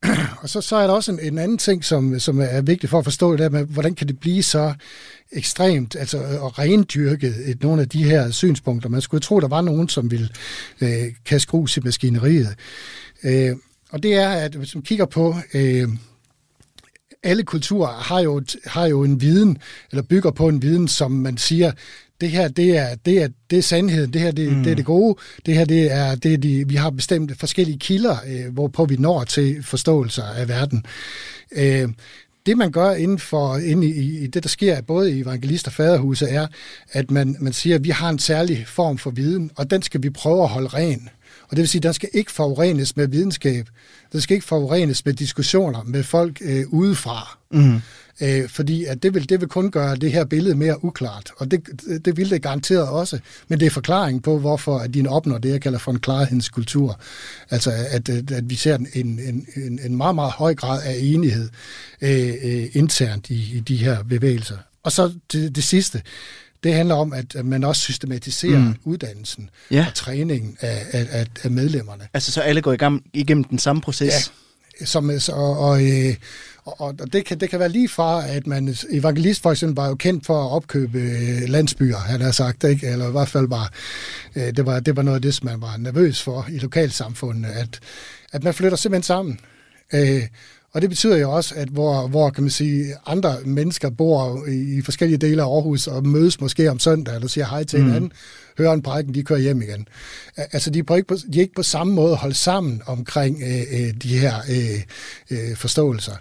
Og 0.43 0.49
så, 0.49 0.61
så 0.61 0.77
er 0.77 0.87
der 0.87 0.95
også 0.95 1.13
en, 1.13 1.21
en 1.21 1.39
anden 1.39 1.59
ting, 1.59 1.85
som, 1.85 2.19
som 2.21 2.41
er 2.41 2.61
vigtig 2.61 2.91
for 2.91 2.99
at 2.99 3.05
forstå 3.05 3.33
det 3.33 3.39
der 3.39 3.49
med, 3.49 3.65
hvordan 3.65 3.95
kan 3.95 4.09
det 4.09 4.21
blive 4.21 4.43
så 4.43 4.75
ekstremt, 5.33 5.97
altså 5.97 6.19
og 6.19 6.59
rendyrket 6.59 7.35
et, 7.51 7.63
nogle 7.63 7.83
af 7.83 7.89
de 7.89 8.05
her 8.05 8.31
synspunkter. 8.31 8.89
Man 8.89 9.01
skulle 9.01 9.21
tro, 9.21 9.41
der 9.41 9.49
var 9.49 9.61
nogen, 9.61 9.89
som 9.89 10.11
ville 10.11 10.29
øh, 10.81 11.05
kaste 11.25 11.49
grus 11.49 11.77
i 11.77 11.81
maskineriet. 11.81 12.55
Øh, 13.25 13.57
og 13.91 14.03
det 14.03 14.15
er, 14.15 14.29
at 14.29 14.55
hvis 14.55 14.75
man 14.75 14.83
kigger 14.83 15.07
på... 15.07 15.37
Øh, 15.55 15.89
alle 17.23 17.43
kulturer 17.43 17.93
har 17.93 18.21
jo, 18.21 18.43
har 18.67 18.87
jo 18.87 19.05
en 19.05 19.21
viden, 19.21 19.59
eller 19.91 20.03
bygger 20.03 20.31
på 20.31 20.49
en 20.49 20.63
viden, 20.63 20.89
som 20.89 21.11
man 21.11 21.37
siger, 21.37 21.73
det 22.21 22.31
her, 22.31 22.49
det 22.49 22.79
er, 22.79 22.95
det 22.95 23.23
er, 23.23 23.29
det 23.51 23.59
er 23.59 23.63
sandheden, 23.63 24.13
det 24.13 24.21
her, 24.21 24.31
det, 24.31 24.57
mm. 24.57 24.63
det 24.63 24.71
er 24.71 24.77
det 24.77 24.85
gode, 24.85 25.19
det 25.47 25.55
her, 25.55 25.65
det 25.65 25.93
er, 25.93 26.15
det 26.15 26.33
er 26.33 26.39
de, 26.39 26.69
vi 26.69 26.75
har 26.75 26.91
bestemt 26.91 27.39
forskellige 27.39 27.79
kilder, 27.79 28.17
øh, 28.27 28.53
hvorpå 28.53 28.85
vi 28.85 28.97
når 28.97 29.25
til 29.25 29.63
forståelser 29.63 30.25
af 30.25 30.49
verden. 30.49 30.85
Øh, 31.53 31.89
det, 32.47 32.59
man 32.59 32.73
gør 32.73 32.91
inden 32.91 33.19
for 33.19 33.57
inden 33.57 33.83
i, 33.83 34.25
i 34.25 34.27
det, 34.27 34.43
der 34.43 34.49
sker 34.49 34.81
både 34.81 35.13
i 35.13 35.21
evangelist 35.21 35.67
og 35.67 35.73
faderhuset, 35.73 36.33
er, 36.33 36.47
at 36.93 37.11
man, 37.11 37.37
man 37.41 37.53
siger, 37.53 37.77
at 37.77 37.85
vi 37.85 37.91
har 37.91 38.09
en 38.09 38.19
særlig 38.19 38.65
form 38.67 38.99
for 38.99 39.11
viden, 39.11 39.51
og 39.57 39.71
den 39.71 39.83
skal 39.83 40.03
vi 40.03 40.11
prøve 40.11 40.43
at 40.43 40.49
holde 40.49 40.69
ren. 40.69 41.09
Og 41.53 41.57
det 41.57 41.63
vil 41.63 41.69
sige, 41.69 41.79
at 41.79 41.83
den 41.83 41.93
skal 41.93 42.09
ikke 42.13 42.33
forurenes 42.33 42.97
med 42.97 43.09
videnskab. 43.09 43.69
Den 44.13 44.21
skal 44.21 44.35
ikke 44.35 44.47
forurenes 44.47 45.05
med 45.05 45.15
diskussioner 45.15 45.83
med 45.83 46.03
folk 46.03 46.39
øh, 46.41 46.65
udefra. 46.69 47.39
Mm. 47.51 47.81
Øh, 48.21 48.49
fordi 48.49 48.85
at 48.85 49.03
det, 49.03 49.15
vil, 49.15 49.29
det 49.29 49.41
vil 49.41 49.49
kun 49.49 49.71
gøre 49.71 49.97
det 49.97 50.13
her 50.13 50.25
billede 50.25 50.55
mere 50.55 50.85
uklart. 50.85 51.33
Og 51.37 51.51
det, 51.51 51.61
det 52.05 52.17
vil 52.17 52.31
det 52.31 52.43
garanteret 52.43 52.89
også. 52.89 53.19
Men 53.49 53.61
det 53.61 53.67
er 53.67 53.71
forklaring 53.71 54.23
på, 54.23 54.39
hvorfor 54.39 54.79
at 54.79 54.95
din 54.95 55.07
opnår 55.07 55.39
det, 55.39 55.49
jeg 55.49 55.61
kalder 55.61 55.79
for 55.79 55.93
en 55.93 55.99
klarhedskultur. 55.99 57.01
Altså 57.51 57.71
at, 57.91 58.09
at, 58.09 58.31
at 58.31 58.51
vi 58.51 58.55
ser 58.55 58.75
en, 58.75 58.89
en, 58.95 59.47
en, 59.57 59.81
en 59.85 59.97
meget, 59.97 60.15
meget 60.15 60.33
høj 60.33 60.55
grad 60.55 60.83
af 60.83 60.97
enighed 61.01 61.49
øh, 62.01 62.35
øh, 62.43 62.69
internt 62.73 63.31
i, 63.31 63.57
i 63.57 63.61
de 63.61 63.77
her 63.77 64.03
bevægelser. 64.03 64.57
Og 64.83 64.93
så 64.93 65.13
det, 65.33 65.57
det 65.57 65.65
sidste, 65.65 66.03
det 66.65 66.75
handler 66.75 66.95
om, 66.95 67.13
at 67.13 67.37
man 67.45 67.65
også 67.65 67.83
systematiserer 67.83 68.59
mm. 68.59 68.75
uddannelsen 68.85 69.51
ja. 69.71 69.87
og 69.89 69.95
træningen 69.95 70.57
af, 70.61 70.87
af, 70.93 71.27
af 71.43 71.51
medlemmerne. 71.51 72.09
Altså 72.15 72.33
så 72.33 72.41
alle 72.41 72.61
går 72.63 72.73
igennem, 72.73 73.03
igennem 73.13 73.45
den 73.45 73.59
samme 73.59 73.83
proces? 73.83 74.33
Ja, 74.81 74.85
som, 74.85 75.11
og, 75.33 75.59
og, 75.59 75.85
øh, 75.85 76.15
og, 76.65 76.81
og 76.81 77.13
det, 77.13 77.25
kan, 77.25 77.41
det 77.41 77.51
kan 77.51 77.59
være 77.59 77.69
lige 77.69 77.89
fra, 77.89 78.29
at 78.29 78.47
man, 78.47 78.77
evangelist 78.91 79.43
for 79.43 79.51
eksempel 79.51 79.77
var 79.77 79.89
jo 79.89 79.95
kendt 79.95 80.27
for 80.27 80.45
at 80.45 80.51
opkøbe 80.51 80.99
øh, 80.99 81.49
landsbyer, 81.49 81.97
han 81.97 82.21
har 82.21 82.31
sagt, 82.31 82.65
ikke? 82.65 82.87
eller 82.87 83.09
i 83.09 83.11
hvert 83.11 83.29
fald 83.29 83.49
var, 83.49 83.73
det 84.35 84.67
var, 84.67 84.81
det 84.81 84.97
var 84.97 85.03
noget 85.03 85.17
af 85.17 85.23
det, 85.23 85.35
som 85.35 85.45
man 85.47 85.61
var 85.61 85.77
nervøs 85.77 86.23
for 86.23 86.47
i 86.51 86.59
lokalsamfundet, 86.59 87.51
at, 87.51 87.81
at 88.33 88.45
man 88.45 88.55
flytter 88.55 88.77
simpelthen 88.77 89.03
sammen. 89.03 89.39
Og 90.75 90.83
det 90.83 90.91
betyder 90.91 91.17
jo 91.17 91.33
også, 91.33 91.55
at 91.57 91.69
hvor, 91.69 92.09
hvor 92.09 92.31
kan 92.31 92.45
man 92.45 92.51
sige, 92.51 92.95
andre 93.07 93.37
mennesker 93.45 93.91
bor 93.91 94.47
i, 94.47 94.79
i 94.79 94.83
forskellige 94.83 95.19
dele 95.19 95.43
af 95.43 95.47
Aarhus 95.47 95.87
og 95.87 96.07
mødes 96.07 96.41
måske 96.41 96.71
om 96.71 96.79
søndag, 96.79 97.15
eller 97.15 97.29
siger 97.29 97.47
hej 97.47 97.65
til 97.65 97.79
mm. 97.81 97.87
hinanden, 97.87 98.13
hører 98.59 98.73
en 98.73 98.83
prædiken, 98.83 99.15
de 99.15 99.23
kører 99.23 99.39
hjem 99.39 99.63
igen. 99.63 99.89
Altså, 100.37 100.71
de 100.71 100.79
er, 100.79 100.97
ikke 100.97 101.09
på, 101.09 101.17
de 101.33 101.39
er 101.39 101.43
ikke 101.43 101.55
på 101.55 101.63
samme 101.63 101.93
måde 101.95 102.17
holdt 102.17 102.37
sammen 102.37 102.83
omkring 102.87 103.43
øh, 103.43 103.81
øh, 103.81 103.95
de 104.03 104.19
her 104.19 104.35
øh, 104.51 104.83
øh, 105.31 105.57
forståelser. 105.57 106.17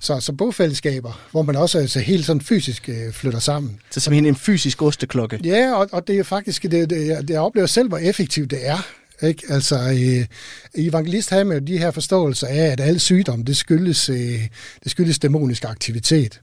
Så, 0.00 0.20
så 0.20 0.32
bogfællesskaber, 0.32 1.28
hvor 1.30 1.42
man 1.42 1.56
også 1.56 1.78
altså, 1.78 2.00
helt 2.00 2.26
sådan 2.26 2.40
fysisk 2.40 2.88
øh, 2.88 3.12
flytter 3.12 3.38
sammen. 3.38 3.78
Så 3.90 4.00
simpelthen 4.00 4.26
en 4.26 4.36
fysisk 4.36 4.82
osteklokke? 4.82 5.40
Ja, 5.44 5.74
og, 5.74 5.88
og 5.92 6.06
det 6.06 6.18
er 6.18 6.22
faktisk, 6.22 6.62
det, 6.62 6.90
det, 6.90 7.30
jeg 7.30 7.40
oplever 7.40 7.66
selv, 7.66 7.88
hvor 7.88 7.98
effektivt 7.98 8.50
det 8.50 8.68
er. 8.68 8.86
Ikke? 9.22 9.42
Altså, 9.48 9.76
øh, 9.76 10.26
evangelist 10.74 11.30
har 11.30 11.44
med 11.44 11.60
de 11.60 11.78
her 11.78 11.90
forståelser 11.90 12.46
af, 12.46 12.66
at 12.66 12.80
alle 12.80 12.98
sygdomme, 12.98 13.44
det 13.44 13.56
skyldes, 13.56 14.08
øh, 14.08 14.48
det 14.84 14.90
skyldes 14.90 15.18
dæmonisk 15.18 15.64
aktivitet. 15.64 16.40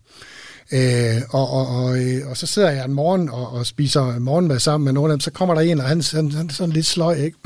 Øh, 0.71 1.21
og, 1.29 1.49
og, 1.49 1.67
og, 1.67 1.99
øh, 1.99 2.29
og 2.29 2.37
så 2.37 2.47
sidder 2.47 2.71
jeg 2.71 2.85
en 2.85 2.93
morgen 2.93 3.29
og, 3.29 3.51
og 3.51 3.65
spiser 3.65 4.19
morgenmad 4.19 4.59
sammen 4.59 4.85
med 4.85 4.93
nogle 4.93 5.11
af 5.11 5.15
dem, 5.15 5.19
så 5.19 5.31
kommer 5.31 5.55
der 5.55 5.61
en, 5.61 5.79
og 5.79 5.87
han, 5.87 6.01
han, 6.11 6.31
han 6.31 6.49
er 6.49 6.53
sådan 6.53 6.73
lidt 6.73 6.85
sløj, 6.85 7.15
ikke? 7.15 7.37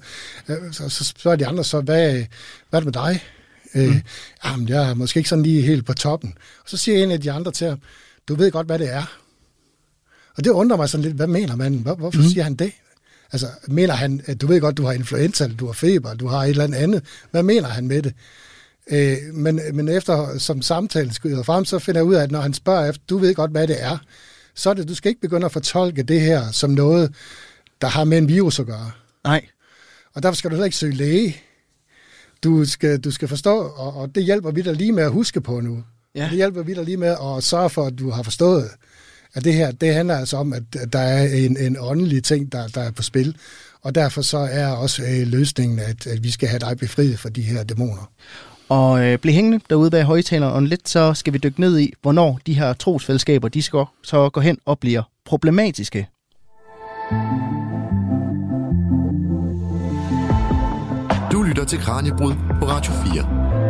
så, 0.72 0.88
så 0.88 1.04
spørger 1.04 1.36
de 1.36 1.46
andre 1.46 1.64
så, 1.64 1.80
hvad, 1.80 2.12
hvad 2.70 2.80
er 2.80 2.80
det 2.80 2.84
med 2.84 2.92
dig? 2.92 3.22
Øh, 3.74 3.88
mm. 3.88 3.94
Øh, 3.94 4.00
jamen, 4.44 4.68
jeg 4.68 4.90
er 4.90 4.94
måske 4.94 5.18
ikke 5.18 5.28
sådan 5.28 5.42
lige 5.42 5.62
helt 5.62 5.86
på 5.86 5.92
toppen. 5.92 6.34
Og 6.64 6.70
så 6.70 6.76
siger 6.76 7.02
en 7.02 7.10
af 7.10 7.20
de 7.20 7.32
andre 7.32 7.52
til 7.52 7.66
ham, 7.66 7.80
du 8.28 8.34
ved 8.34 8.50
godt, 8.50 8.66
hvad 8.66 8.78
det 8.78 8.92
er. 8.92 9.18
Og 10.36 10.44
det 10.44 10.50
undrer 10.50 10.76
mig 10.76 10.88
sådan 10.88 11.04
lidt, 11.04 11.16
hvad 11.16 11.26
mener 11.26 11.56
man? 11.56 11.74
Hvor, 11.74 11.94
hvorfor 11.94 12.22
mm. 12.22 12.28
siger 12.28 12.44
han 12.44 12.54
det? 12.54 12.72
Altså, 13.32 13.46
mener 13.68 13.94
han, 13.94 14.20
at 14.26 14.40
du 14.40 14.46
ved 14.46 14.60
godt, 14.60 14.76
du 14.76 14.84
har 14.84 14.92
influenza, 14.92 15.44
eller 15.44 15.56
du 15.56 15.66
har 15.66 15.72
feber, 15.72 16.14
du 16.14 16.26
har 16.26 16.44
et 16.44 16.50
eller 16.50 16.76
andet. 16.76 17.04
Hvad 17.30 17.42
mener 17.42 17.68
han 17.68 17.86
med 17.86 18.02
det? 18.02 18.14
Øh, 18.90 19.16
men, 19.34 19.60
men 19.72 19.88
efter 19.88 20.38
som 20.38 20.62
samtalen 20.62 21.12
skyder 21.12 21.42
frem, 21.42 21.64
så 21.64 21.78
finder 21.78 22.00
jeg 22.00 22.06
ud 22.06 22.14
af, 22.14 22.22
at 22.22 22.30
når 22.30 22.40
han 22.40 22.54
spørger 22.54 22.88
efter, 22.88 23.02
du 23.08 23.18
ved 23.18 23.34
godt, 23.34 23.50
hvad 23.50 23.68
det 23.68 23.82
er, 23.82 23.98
så 24.54 24.70
er 24.70 24.74
det, 24.74 24.88
du 24.88 24.94
skal 24.94 25.08
ikke 25.08 25.20
begynde 25.20 25.44
at 25.44 25.52
fortolke 25.52 26.02
det 26.02 26.20
her 26.20 26.50
som 26.50 26.70
noget, 26.70 27.14
der 27.80 27.88
har 27.88 28.04
med 28.04 28.18
en 28.18 28.28
virus 28.28 28.60
at 28.60 28.66
gøre. 28.66 28.90
Nej. 29.24 29.46
Og 30.14 30.22
derfor 30.22 30.36
skal 30.36 30.50
du 30.50 30.54
heller 30.54 30.64
ikke 30.64 30.76
søge 30.76 30.94
læge. 30.94 31.36
Du 32.44 32.64
skal, 32.64 33.00
du 33.00 33.10
skal 33.10 33.28
forstå, 33.28 33.58
og, 33.60 33.96
og 33.96 34.14
det 34.14 34.24
hjælper 34.24 34.50
vi 34.50 34.62
dig 34.62 34.74
lige 34.74 34.92
med 34.92 35.02
at 35.02 35.10
huske 35.10 35.40
på 35.40 35.60
nu. 35.60 35.84
Ja. 36.14 36.24
Det 36.24 36.36
hjælper 36.36 36.62
vi 36.62 36.74
dig 36.74 36.84
lige 36.84 36.96
med 36.96 37.16
at 37.36 37.44
sørge 37.44 37.70
for, 37.70 37.86
at 37.86 37.98
du 37.98 38.10
har 38.10 38.22
forstået, 38.22 38.70
at 39.34 39.44
det 39.44 39.54
her, 39.54 39.70
det 39.70 39.94
handler 39.94 40.16
altså 40.16 40.36
om, 40.36 40.52
at 40.52 40.92
der 40.92 40.98
er 40.98 41.34
en, 41.34 41.56
en 41.56 41.76
åndelig 41.80 42.24
ting, 42.24 42.52
der, 42.52 42.68
der 42.68 42.80
er 42.80 42.90
på 42.90 43.02
spil. 43.02 43.36
Og 43.82 43.94
derfor 43.94 44.22
så 44.22 44.38
er 44.38 44.66
også 44.66 45.02
øh, 45.02 45.26
løsningen, 45.26 45.78
at, 45.78 46.06
at 46.06 46.24
vi 46.24 46.30
skal 46.30 46.48
have 46.48 46.58
dig 46.58 46.78
befriet 46.78 47.18
fra 47.18 47.28
de 47.28 47.42
her 47.42 47.64
dæmoner. 47.64 48.10
Og 48.68 49.04
øh, 49.04 49.18
bliv 49.18 49.34
hængende 49.34 49.60
derude 49.70 49.90
bag 49.90 50.02
højtaleren, 50.02 50.52
og 50.54 50.62
lidt 50.62 50.88
så 50.88 51.14
skal 51.14 51.32
vi 51.32 51.38
dykke 51.38 51.60
ned 51.60 51.78
i, 51.78 51.92
hvornår 52.02 52.40
de 52.46 52.54
her 52.54 52.72
trosfællesskaber, 52.72 53.48
de 53.48 53.62
skal 53.62 53.84
så 54.02 54.28
gå 54.28 54.40
hen 54.40 54.58
og 54.64 54.78
bliver 54.78 55.02
problematiske. 55.24 56.08
Du 61.32 61.42
lytter 61.42 61.64
til 61.68 61.78
Kranjebrud 61.78 62.32
på 62.60 62.66
Radio 62.66 62.92
4. 62.92 63.67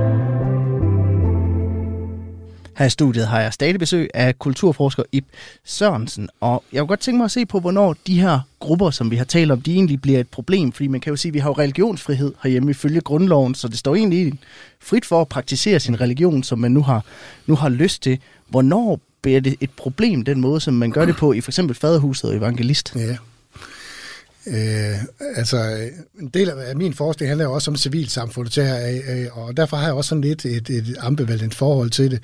Her 2.79 2.87
i 2.87 2.91
studiet 2.91 3.27
har 3.27 3.41
jeg 3.41 3.53
stadig 3.53 3.79
besøg 3.79 4.11
af 4.15 4.39
kulturforsker 4.39 5.03
Ib 5.13 5.25
Sørensen, 5.65 6.29
og 6.41 6.65
jeg 6.73 6.81
kunne 6.81 6.89
godt 6.89 7.01
tænke 7.01 7.17
mig 7.17 7.25
at 7.25 7.31
se 7.31 7.47
på, 7.47 7.61
hvornår 7.61 7.97
de 8.07 8.21
her 8.21 8.41
grupper, 8.61 8.91
som 8.91 9.11
vi 9.11 9.17
har 9.17 9.25
talt 9.25 9.51
om, 9.51 9.61
de 9.61 9.75
egentlig 9.75 10.03
bliver 10.03 10.21
et 10.21 10.29
problem, 10.29 10.73
fordi 10.73 10.87
man 10.87 11.01
kan 11.01 11.11
jo 11.11 11.17
sige, 11.17 11.31
at 11.31 11.35
vi 11.35 11.39
har 11.39 11.49
jo 11.49 11.53
religionsfrihed 11.53 12.35
herhjemme 12.43 12.71
ifølge 12.71 13.01
grundloven, 13.01 13.55
så 13.55 13.69
det 13.69 13.79
står 13.79 13.95
egentlig 13.95 14.33
frit 14.81 15.07
for 15.07 15.21
at 15.21 15.29
praktisere 15.29 15.81
sin 15.81 16.01
religion, 16.01 16.43
som 16.43 16.59
man 16.59 16.73
nu 16.73 16.83
har, 16.83 17.05
nu 17.47 17.55
har 17.55 17.69
lyst 17.69 18.03
til. 18.03 18.19
Hvornår 18.49 19.01
bliver 19.23 19.41
det 19.41 19.57
et 19.61 19.71
problem, 19.71 20.25
den 20.25 20.41
måde, 20.41 20.61
som 20.61 20.75
man 20.75 20.91
gør 20.91 21.05
det 21.05 21.17
på 21.17 21.33
i 21.33 21.41
for 21.41 21.51
eksempel 21.51 21.77
faderhuset 21.77 22.31
og 22.31 22.37
evangelist? 22.37 22.93
Ja. 22.97 23.17
Øh, 24.47 24.99
altså, 25.37 25.89
en 26.21 26.29
del 26.29 26.51
af 26.51 26.77
min 26.77 26.95
forskning 26.95 27.31
handler 27.31 27.45
jo 27.45 27.53
også 27.53 27.71
om 27.71 27.77
civilsamfundet, 27.77 28.59
øh, 28.59 29.39
og 29.39 29.57
derfor 29.57 29.77
har 29.77 29.85
jeg 29.85 29.95
også 29.95 30.09
sådan 30.09 30.23
lidt 30.23 30.45
et, 30.45 30.71
et 30.71 30.97
ambivalent 31.01 31.55
forhold 31.55 31.91
til 31.91 32.11
det. 32.11 32.21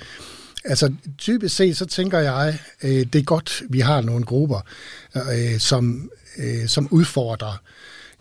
Altså, 0.65 0.93
typisk 1.19 1.57
set, 1.57 1.77
så 1.77 1.87
tænker 1.87 2.19
jeg, 2.19 2.59
øh, 2.83 2.91
det 2.91 3.15
er 3.15 3.23
godt, 3.23 3.63
vi 3.71 3.81
har 3.81 4.01
nogle 4.01 4.25
grupper, 4.25 4.61
øh, 5.17 5.59
som, 5.59 6.11
øh, 6.39 6.69
som 6.69 6.89
udfordrer 6.91 7.63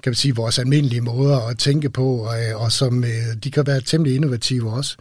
kan 0.04 0.10
man 0.10 0.16
sige, 0.16 0.36
vores 0.36 0.60
almindelige 0.60 1.02
måder 1.02 1.48
at 1.48 1.58
tænke 1.58 1.90
på, 1.90 2.28
øh, 2.38 2.62
og 2.62 2.72
som 2.72 3.04
øh, 3.04 3.10
de 3.44 3.52
kan 3.52 3.68
være 3.68 3.82
temmelig 3.82 4.16
innovative 4.16 4.72
også. 4.72 4.96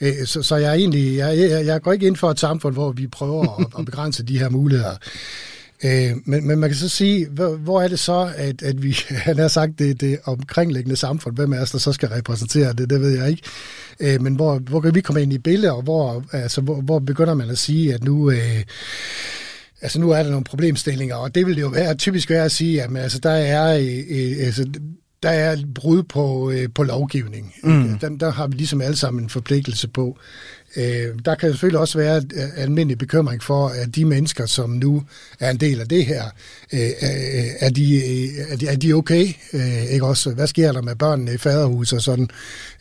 Øh, 0.00 0.26
så, 0.26 0.42
så 0.42 0.56
jeg 0.56 0.70
er 0.70 0.74
egentlig, 0.74 1.16
jeg, 1.16 1.38
jeg, 1.38 1.66
jeg 1.66 1.82
går 1.82 1.92
ikke 1.92 2.06
ind 2.06 2.16
for 2.16 2.30
et 2.30 2.40
samfund, 2.40 2.74
hvor 2.74 2.92
vi 2.92 3.06
prøver 3.06 3.60
at, 3.60 3.66
at 3.78 3.84
begrænse 3.84 4.22
de 4.22 4.38
her 4.38 4.48
muligheder. 4.48 4.96
Øh, 5.84 6.12
men, 6.24 6.46
men 6.46 6.58
man 6.58 6.70
kan 6.70 6.76
så 6.76 6.88
sige, 6.88 7.28
hvor, 7.28 7.56
hvor 7.56 7.82
er 7.82 7.88
det 7.88 7.98
så, 7.98 8.32
at, 8.36 8.62
at 8.62 8.82
vi, 8.82 8.96
han 9.28 9.38
har 9.38 9.48
sagt, 9.48 9.78
det, 9.78 10.00
det 10.00 10.18
omkringliggende 10.24 10.96
samfund, 10.96 11.36
hvem 11.36 11.52
er 11.52 11.64
der 11.64 11.78
så 11.78 11.92
skal 11.92 12.08
repræsentere 12.08 12.72
det, 12.72 12.90
det 12.90 13.00
ved 13.00 13.18
jeg 13.18 13.30
ikke. 13.30 13.42
Øh, 14.00 14.22
men 14.22 14.34
hvor, 14.34 14.58
hvor 14.58 14.80
kan 14.80 14.94
vi 14.94 15.00
komme 15.00 15.22
ind 15.22 15.32
i 15.32 15.38
billedet, 15.38 15.76
og 15.76 15.82
hvor, 15.82 16.24
altså, 16.32 16.60
hvor, 16.60 16.80
hvor 16.80 16.98
begynder 16.98 17.34
man 17.34 17.50
at 17.50 17.58
sige, 17.58 17.94
at 17.94 18.04
nu... 18.04 18.30
Øh, 18.30 18.62
Altså 19.82 20.00
nu 20.00 20.10
er 20.10 20.22
der 20.22 20.30
nogle 20.30 20.44
problemstillinger, 20.44 21.14
og 21.16 21.34
det 21.34 21.46
vil 21.46 21.56
det 21.56 21.62
jo 21.62 21.68
være, 21.68 21.94
typisk 21.94 22.30
være 22.30 22.44
at 22.44 22.52
sige, 22.52 22.82
at 22.82 22.96
altså, 22.96 23.18
der 23.18 23.30
er 23.30 23.76
øh, 23.76 23.98
øh 24.10 24.46
altså, 24.46 24.66
der 25.22 25.30
er 25.30 25.52
et 25.52 25.74
brud 25.74 26.02
på, 26.02 26.50
øh, 26.50 26.68
på 26.74 26.82
lovgivning. 26.82 27.54
Mm. 27.62 27.98
Der, 27.98 28.08
der 28.08 28.30
har 28.30 28.46
vi 28.46 28.56
ligesom 28.56 28.80
alle 28.80 28.96
sammen 28.96 29.22
en 29.22 29.30
forpligtelse 29.30 29.88
på. 29.88 30.18
Øh, 30.76 31.06
der 31.24 31.34
kan 31.34 31.50
selvfølgelig 31.50 31.80
også 31.80 31.98
være 31.98 32.16
en 32.16 32.32
almindelig 32.56 32.98
bekymring 32.98 33.42
for, 33.42 33.68
at 33.68 33.96
de 33.96 34.04
mennesker, 34.04 34.46
som 34.46 34.70
nu 34.70 35.02
er 35.40 35.50
en 35.50 35.56
del 35.56 35.80
af 35.80 35.88
det 35.88 36.06
her, 36.06 36.24
øh, 36.72 36.90
er, 37.60 37.70
de, 37.70 38.00
er, 38.40 38.56
de, 38.56 38.66
er 38.66 38.76
de 38.76 38.92
okay? 38.92 39.26
Øh, 39.52 39.84
ikke 39.84 40.06
også? 40.06 40.30
Hvad 40.30 40.46
sker 40.46 40.72
der 40.72 40.82
med 40.82 40.96
børnene 40.96 41.34
i 41.34 41.38
faderhus 41.38 41.92
og 41.92 42.02
sådan? 42.02 42.28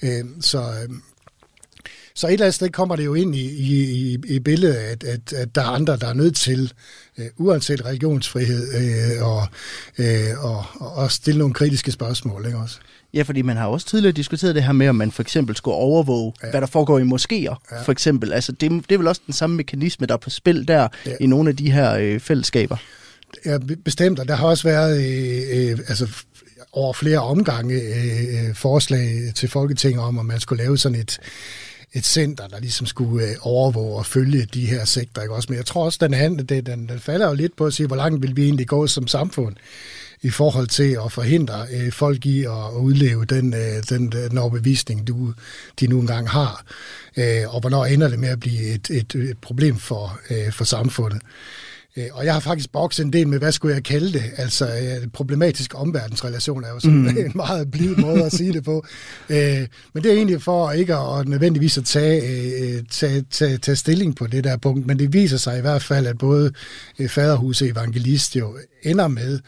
Øh, 0.04 0.24
så, 0.42 0.60
øh, 0.60 0.90
så 2.20 2.28
et 2.28 2.34
eller 2.34 2.46
andet 2.46 2.56
sted 2.56 2.70
kommer 2.70 2.96
det 2.96 3.06
jo 3.06 3.14
ind 3.14 3.36
i, 3.36 3.46
i, 3.46 4.18
i 4.28 4.40
billedet, 4.40 4.76
at, 4.76 5.04
at, 5.04 5.34
at 5.34 5.56
der 5.56 5.62
er 5.62 5.66
andre, 5.66 5.98
der 5.98 6.08
er 6.08 6.14
nødt 6.14 6.36
til, 6.36 6.74
uh, 7.18 7.26
uanset 7.38 7.86
religionsfrihed, 7.86 8.68
uh, 9.20 9.28
og, 9.28 9.48
uh, 10.00 10.46
og, 10.46 10.66
og 10.98 11.12
stille 11.12 11.38
nogle 11.38 11.54
kritiske 11.54 11.92
spørgsmål. 11.92 12.46
Ikke 12.46 12.58
også? 12.58 12.78
Ja, 13.14 13.22
fordi 13.22 13.42
man 13.42 13.58
har 13.58 13.68
også 13.68 13.88
tidligere 13.88 14.12
diskuteret 14.12 14.56
det 14.56 14.64
her 14.64 14.72
med, 14.72 14.90
om 14.90 14.96
man 14.96 15.12
for 15.12 15.22
eksempel 15.22 15.56
skulle 15.56 15.76
overvåge, 15.76 16.34
ja. 16.44 16.50
hvad 16.50 16.62
der 16.62 16.68
foregår 16.68 17.00
i 17.00 17.04
moskéer, 17.04 17.56
ja. 17.72 17.82
for 17.82 17.92
eksempel. 17.92 18.34
Altså, 18.34 18.52
det, 18.52 18.72
det 18.72 18.92
er 18.92 18.98
vel 18.98 19.08
også 19.08 19.22
den 19.26 19.34
samme 19.34 19.56
mekanisme, 19.56 20.08
der 20.08 20.14
er 20.14 20.18
på 20.18 20.30
spil 20.30 20.68
der 20.68 20.88
ja. 21.06 21.12
i 21.20 21.26
nogle 21.26 21.50
af 21.50 21.56
de 21.56 21.72
her 21.72 21.94
øh, 21.94 22.20
fællesskaber. 22.20 22.78
Ja, 23.46 23.58
bestemt, 23.86 24.20
og 24.20 24.28
der 24.28 24.36
har 24.36 24.48
også 24.48 24.64
været 24.64 24.98
øh, 24.98 25.72
øh, 25.72 25.80
altså, 25.88 26.08
over 26.74 26.94
flere 26.94 27.20
omgange 27.20 27.82
øh, 27.82 28.56
forslag 28.56 29.32
til 29.36 29.50
Folketinget 29.50 30.04
om, 30.04 30.20
at 30.20 30.26
man 30.26 30.40
skulle 30.40 30.64
lave 30.64 30.78
sådan 30.78 31.00
et 31.00 31.20
et 31.94 32.06
center, 32.06 32.48
der 32.48 32.60
ligesom 32.60 32.88
skulle 32.88 33.28
øh, 33.28 33.36
overvåge 33.42 33.98
og 33.98 34.06
følge 34.06 34.48
de 34.54 34.66
her 34.66 34.86
sektorer. 34.86 35.24
Ikke? 35.24 35.36
Også, 35.36 35.48
men 35.50 35.58
jeg 35.58 35.66
tror 35.66 35.86
også, 35.86 35.98
den, 36.02 36.14
handel, 36.14 36.50
det, 36.50 36.66
den, 36.66 36.90
den 36.90 37.00
falder 37.00 37.28
jo 37.28 37.34
lidt 37.34 37.56
på 37.56 37.66
at 37.66 37.74
sige, 37.74 37.88
hvor 37.88 37.96
langt 37.96 38.22
vil 38.22 38.36
vi 38.36 38.44
egentlig 38.44 38.68
gå 38.68 38.88
som 38.88 39.08
samfund 39.08 39.56
i 40.22 40.30
forhold 40.30 40.68
til 40.68 40.98
at 41.06 41.12
forhindre 41.12 41.66
øh, 41.72 41.92
folk 41.92 42.26
i 42.26 42.44
at 42.44 42.74
udleve 42.80 43.26
den, 43.26 43.54
øh, 43.54 43.84
den, 43.90 44.14
øh, 44.16 44.30
den 44.30 44.38
overbevisning, 44.38 45.08
du, 45.08 45.34
de 45.80 45.88
nu 45.88 46.00
engang 46.00 46.30
har. 46.30 46.64
Øh, 47.18 47.56
og 47.56 47.62
hvornår 47.62 47.86
ender 47.86 48.08
det 48.08 48.20
med 48.20 48.30
at 48.30 48.40
blive 48.40 48.62
et, 48.62 48.90
et, 48.90 49.16
et 49.16 49.38
problem 49.38 49.78
for, 49.78 50.20
øh, 50.30 50.52
for 50.52 50.64
samfundet. 50.64 51.22
Øh, 52.00 52.06
og 52.14 52.26
jeg 52.26 52.34
har 52.34 52.40
faktisk 52.40 52.72
bokset 52.72 53.06
en 53.06 53.14
del 53.14 53.28
med, 53.28 53.40
hvad 53.40 53.52
skulle 53.52 53.76
jeg 53.76 53.84
kalde 53.84 54.14
det? 54.14 54.24
Altså, 54.38 54.66
øh, 54.66 55.08
problematisk 55.14 55.74
omverdensrelation 55.76 56.64
er 56.64 56.70
jo 56.70 56.80
sådan 56.80 56.98
mm. 56.98 57.08
en 57.26 57.32
meget 57.36 57.72
blid 57.72 57.96
måde 57.96 58.24
at 58.24 58.32
sige 58.32 58.54
det 58.54 58.64
på. 58.64 58.86
Øh, 59.30 59.68
men 59.94 60.04
det 60.04 60.12
er 60.12 60.16
egentlig 60.16 60.42
for 60.42 60.72
ikke 60.72 60.96
at 60.96 61.28
nødvendigvis 61.28 61.78
at 61.78 61.86
tage, 61.86 62.82
tage, 62.92 63.26
tage, 63.32 63.58
tage 63.58 63.76
stilling 63.76 64.16
på 64.16 64.28
det 64.28 64.44
der 64.44 64.58
punkt, 64.58 64.88
men 64.88 65.00
det 65.00 65.14
viser 65.14 65.38
sig 65.38 65.58
i 65.58 65.62
hvert 65.62 65.84
fald, 65.84 66.08
at 66.08 66.18
både 66.18 66.52
faderhus 67.08 67.62
og 67.62 67.68
evangelist 67.68 68.36
jo 68.36 68.58
ender 68.84 69.08
med 69.08 69.40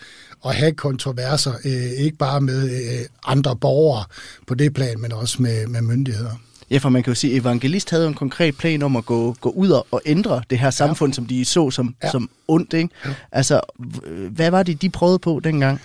at 0.45 0.55
have 0.55 0.71
kontroverser, 0.71 1.53
ikke 1.97 2.17
bare 2.17 2.41
med 2.41 2.69
andre 3.27 3.55
borgere 3.55 4.03
på 4.47 4.53
det 4.53 4.73
plan, 4.73 5.01
men 5.01 5.11
også 5.11 5.41
med, 5.41 5.67
med 5.67 5.81
myndigheder. 5.81 6.35
Ja, 6.71 6.77
for 6.77 6.89
man 6.89 7.03
kan 7.03 7.11
jo 7.11 7.15
sige, 7.15 7.33
at 7.33 7.41
evangelist 7.41 7.89
havde 7.89 8.07
en 8.07 8.13
konkret 8.13 8.57
plan 8.57 8.81
om 8.81 8.95
at 8.95 9.05
gå, 9.05 9.35
gå 9.41 9.49
ud 9.49 9.69
og 9.91 10.01
ændre 10.05 10.41
det 10.49 10.59
her 10.59 10.69
samfund, 10.69 11.11
ja. 11.11 11.15
som 11.15 11.25
de 11.25 11.45
så 11.45 11.71
som, 11.71 11.95
ja. 12.03 12.11
som 12.11 12.29
ondt. 12.47 12.73
Ikke? 12.73 12.89
Ja. 13.05 13.09
Altså, 13.31 13.61
hvad 14.31 14.51
var 14.51 14.63
det, 14.63 14.81
de 14.81 14.89
prøvede 14.89 15.19
på 15.19 15.41
dengang? 15.43 15.81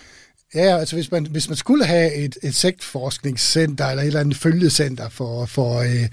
Ja, 0.54 0.78
altså 0.78 0.96
hvis 0.96 1.10
man, 1.10 1.26
hvis 1.30 1.48
man 1.48 1.56
skulle 1.56 1.84
have 1.84 2.14
et, 2.14 2.38
et 2.42 2.54
sektforskningscenter 2.54 3.86
eller 3.86 4.02
et 4.02 4.06
eller 4.06 4.20
andet 4.20 4.36
følgecenter 4.36 5.08
for, 5.08 5.46
for, 5.46 5.78
øh, 5.78 6.08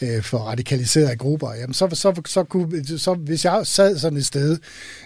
øh, 0.00 0.22
for 0.22 0.38
radikaliserede 0.38 1.16
grupper, 1.16 1.54
jamen 1.54 1.74
så, 1.74 1.88
så, 1.92 2.22
så, 2.26 2.44
kunne, 2.44 2.98
så 2.98 3.14
hvis 3.14 3.44
jeg 3.44 3.60
sad 3.64 3.98
sådan 3.98 4.18
et 4.18 4.26
sted 4.26 4.58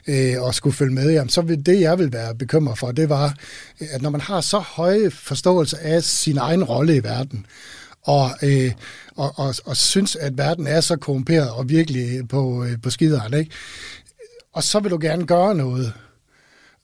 øh, 0.06 0.42
og 0.42 0.54
skulle 0.54 0.76
følge 0.76 0.94
med, 0.94 1.10
jamen 1.10 1.28
så 1.28 1.40
ville 1.40 1.62
det, 1.62 1.80
jeg 1.80 1.98
ville 1.98 2.12
være 2.12 2.34
bekymret 2.34 2.78
for, 2.78 2.92
det 2.92 3.08
var, 3.08 3.36
at 3.80 4.02
når 4.02 4.10
man 4.10 4.20
har 4.20 4.40
så 4.40 4.58
høje 4.58 5.10
forståelse 5.10 5.78
af 5.78 6.02
sin 6.02 6.38
egen 6.38 6.64
rolle 6.64 6.96
i 6.96 7.02
verden, 7.02 7.46
og, 8.05 8.30
øh, 8.42 8.72
og, 9.16 9.32
og, 9.36 9.55
og 9.64 9.76
synes, 9.76 10.16
at 10.16 10.38
verden 10.38 10.66
er 10.66 10.80
så 10.80 10.96
korrumperet 10.96 11.50
og 11.50 11.68
virkelig 11.68 12.28
på, 12.28 12.64
øh, 12.64 12.82
på 12.82 12.90
skideren, 12.90 13.34
ikke? 13.34 13.50
Og 14.53 14.62
så 14.62 14.80
vil 14.80 14.90
du 14.90 14.98
gerne 15.00 15.26
gøre 15.26 15.55
noget. 15.55 15.92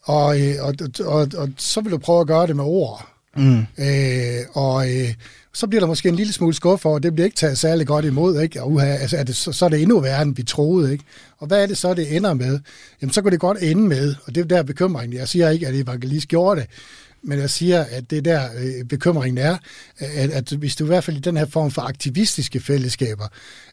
Og, 0.02 0.40
øh, 0.40 0.54
og, 0.60 0.74
og, 1.04 1.28
og 1.36 1.50
så 1.56 1.80
vil 1.80 1.92
du 1.92 1.98
prøve 1.98 2.20
at 2.20 2.26
gøre 2.26 2.46
det 2.46 2.56
med 2.56 2.64
ord. 2.64 3.08
Mm. 3.36 3.58
Øh, 3.78 4.40
og 4.52 4.90
øh, 4.94 5.14
så 5.54 5.66
bliver 5.66 5.80
der 5.80 5.86
måske 5.86 6.08
en 6.08 6.14
lille 6.14 6.32
smule 6.32 6.54
skuff 6.54 6.82
for, 6.82 6.94
og 6.94 7.02
det 7.02 7.14
bliver 7.14 7.24
ikke 7.24 7.36
taget 7.36 7.58
særlig 7.58 7.86
godt 7.86 8.04
imod, 8.04 8.40
ikke? 8.40 8.62
Og 8.62 8.72
uha, 8.72 8.86
altså, 8.86 9.16
er 9.16 9.22
det, 9.22 9.36
så, 9.36 9.52
så 9.52 9.64
er 9.64 9.68
det 9.68 9.82
endnu 9.82 10.00
værre, 10.00 10.22
end 10.22 10.36
vi 10.36 10.42
troede, 10.42 10.92
ikke? 10.92 11.04
Og 11.38 11.46
hvad 11.46 11.62
er 11.62 11.66
det 11.66 11.78
så, 11.78 11.94
det 11.94 12.16
ender 12.16 12.34
med? 12.34 12.60
Jamen, 13.02 13.12
så 13.12 13.22
kan 13.22 13.32
det 13.32 13.40
godt 13.40 13.58
ende 13.62 13.82
med, 13.82 14.14
og 14.24 14.34
det 14.34 14.40
er 14.40 14.44
der 14.44 14.62
bekymringen. 14.62 15.18
Jeg 15.18 15.28
siger 15.28 15.50
ikke, 15.50 15.66
at 15.66 15.74
evangelist 15.74 16.28
gjorde 16.28 16.60
det, 16.60 16.68
men 17.22 17.38
jeg 17.38 17.50
siger, 17.50 17.84
at 17.90 18.10
det 18.10 18.24
der 18.24 18.48
øh, 18.58 18.84
bekymringen 18.84 19.38
er, 19.38 19.56
at, 19.98 20.30
at 20.30 20.50
hvis 20.50 20.76
du 20.76 20.84
i 20.84 20.86
hvert 20.86 21.04
fald 21.04 21.16
i 21.16 21.20
den 21.20 21.36
her 21.36 21.46
form 21.46 21.70
for 21.70 21.82
aktivistiske 21.82 22.60
fællesskaber, 22.60 23.28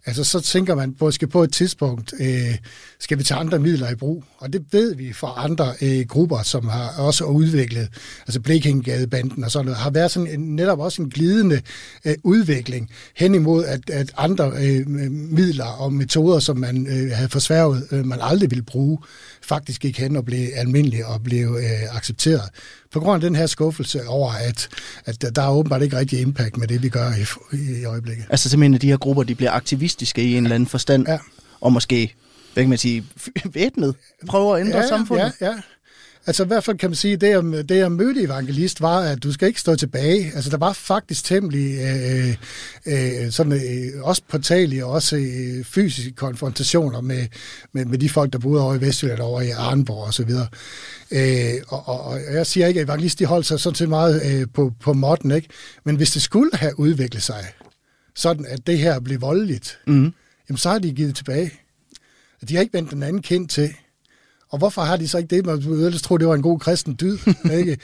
altså 0.06 0.24
så 0.24 0.40
tænker 0.40 0.76
man 0.76 0.96
måske 1.02 1.28
på 1.28 1.44
et 1.44 1.54
tidspunkt, 1.54 2.14
øh, 2.20 2.58
skal 3.00 3.18
vi 3.18 3.24
tage 3.24 3.40
andre 3.40 3.60
midler 3.60 3.92
i 3.92 3.96
brug? 3.96 4.24
Og 4.38 4.54
det 4.54 4.66
ved 4.72 4.96
vi 4.96 5.14
fra 5.14 5.34
andre 5.38 5.74
øh, 5.82 6.06
grupper, 6.08 6.44
som 6.44 6.68
har 6.68 6.94
også 6.98 7.24
udviklet, 7.24 7.88
altså 8.22 8.40
Blekingegadebanden 8.40 9.44
og 9.44 9.52
sådan 9.52 9.66
noget, 9.66 9.78
har 9.78 9.90
været 9.90 10.12
sådan 10.12 10.28
en, 10.28 10.56
netop 10.56 10.80
også 10.80 11.02
en 11.02 11.10
glidende 11.10 11.62
øh, 12.06 12.16
udvikling 12.24 12.90
hen 13.16 13.36
imod, 13.36 13.66
at, 13.66 13.90
at 13.90 14.12
andre 14.18 14.52
øh, 14.60 14.88
midler 15.12 15.66
og 15.66 15.94
metoder, 15.94 16.40
som 16.40 16.58
man 16.58 16.88
øh, 16.88 17.12
havde 17.12 17.30
forsværget, 17.30 17.88
øh, 17.92 18.06
man 18.06 18.20
aldrig 18.22 18.52
ville 18.52 18.64
bruge, 18.64 18.98
faktisk 19.46 19.82
gik 19.82 20.00
hen 20.00 20.16
og 20.16 20.26
blev 20.26 20.48
almindelige 20.56 21.08
og 21.08 21.24
blev 21.24 21.58
øh, 21.60 21.96
accepteret. 21.96 22.50
På 22.92 23.00
grund 23.00 23.16
af 23.16 23.22
den 23.22 23.36
her 23.36 23.46
skuffelse 23.46 24.08
over, 24.08 24.32
at, 24.32 24.70
at 25.06 25.36
der 25.36 25.42
er 25.42 25.50
åbenbart 25.50 25.82
ikke 25.82 25.98
rigtig 25.98 26.22
impact 26.22 26.58
med 26.58 26.68
det, 26.68 26.84
vi 26.84 26.90
gør 26.90 27.12
i, 27.12 27.80
i 27.82 27.86
øjeblikket. 27.86 28.26
Altså 28.30 28.50
simpelthen, 28.50 28.74
at 28.74 28.82
de 28.82 28.88
her 28.88 28.98
grupper 28.98 29.24
de 29.24 29.36
bliver 29.36 29.52
aktivistiske 29.52 30.24
i 30.24 30.38
en 30.38 30.44
eller 30.44 30.56
anden 30.56 30.68
forstand, 30.68 31.08
ja. 31.08 31.18
og 31.62 31.74
måske, 31.74 32.16
hvad 32.54 32.64
kan 32.64 32.70
man 32.70 32.78
sige, 32.78 33.06
væbnet, 33.54 33.96
prøver 34.28 34.56
at 34.56 34.62
ændre 34.62 34.78
ja, 34.78 34.88
samfundet. 34.88 35.34
Ja, 35.42 35.48
ja. 35.48 35.56
Altså 36.28 36.44
i 36.44 36.48
hvert 36.48 36.64
fald 36.64 36.78
kan 36.78 36.90
man 36.90 36.96
sige, 36.96 37.18
det 37.18 37.30
jeg, 37.30 37.44
det 37.70 37.78
jeg 37.78 37.92
mødte 37.92 38.22
evangelist 38.22 38.82
var, 38.82 39.00
at 39.00 39.24
du 39.24 39.32
skal 39.32 39.48
ikke 39.48 39.60
stå 39.60 39.76
tilbage. 39.76 40.32
Altså 40.36 40.50
der 40.50 40.58
var 40.58 40.74
faktisk 40.74 41.26
temmelig 41.26 41.80
øh, 41.80 42.36
øh, 42.86 43.32
sådan, 43.32 43.54
øh, 43.54 44.04
også 44.04 44.22
påtagelige 44.30 44.86
og 44.86 44.92
også 44.92 45.16
øh, 45.18 45.64
fysiske 45.66 46.12
konfrontationer 46.12 47.02
med, 47.02 47.28
med, 47.74 47.86
med 47.86 47.98
de 47.98 48.10
folk, 48.10 48.34
der 48.34 48.40
boede 48.40 48.64
over 48.64 48.76
i 48.76 48.82
Vestjylland, 48.82 49.20
over 49.20 49.42
i 49.42 49.50
Arnborg 49.50 50.08
og 50.08 50.14
så 50.14 50.26
videre. 50.26 50.48
Øh, 51.12 51.62
og, 51.68 51.88
og, 51.88 52.00
og 52.00 52.34
jeg 52.34 52.46
siger 52.46 52.68
ikke, 52.68 52.80
at 52.80 52.86
evangelist 52.86 53.20
de 53.20 53.26
holdt 53.26 53.46
sig 53.46 53.60
sådan 53.60 53.76
set 53.76 53.90
meget 53.90 54.22
øh, 54.26 54.48
på, 54.54 54.74
på 54.82 54.94
måtten, 54.94 55.32
ikke? 55.32 55.48
Men 55.84 55.96
hvis 55.96 56.12
det 56.12 56.22
skulle 56.22 56.50
have 56.54 56.80
udviklet 56.80 57.24
sig, 57.24 57.46
sådan 58.16 58.46
at 58.46 58.68
det 58.68 58.78
her 58.78 59.00
blev 59.00 59.22
voldeligt, 59.22 59.80
mm. 59.88 60.14
jamen 60.50 60.58
så 60.58 60.70
har 60.70 60.80
de 60.80 60.94
givet 60.94 61.16
tilbage. 61.16 61.52
De 62.50 62.56
har 62.56 62.62
ikke 62.62 62.74
vendt 62.74 62.92
den 62.92 63.04
anden 63.04 63.22
kendt 63.22 63.52
til. 63.52 63.74
Og 64.56 64.60
hvorfor 64.60 64.82
har 64.82 64.98
de 64.98 65.08
så 65.08 65.18
ikke 65.18 65.36
det? 65.36 65.46
Man 65.46 65.66
ville 65.66 65.86
ellers 65.86 66.02
tro, 66.02 66.18
det 66.18 66.28
var 66.28 66.36
en 66.36 66.42
god 66.42 66.60
kristen 66.60 66.98
dyd. 67.02 67.18
ikke? 67.60 67.78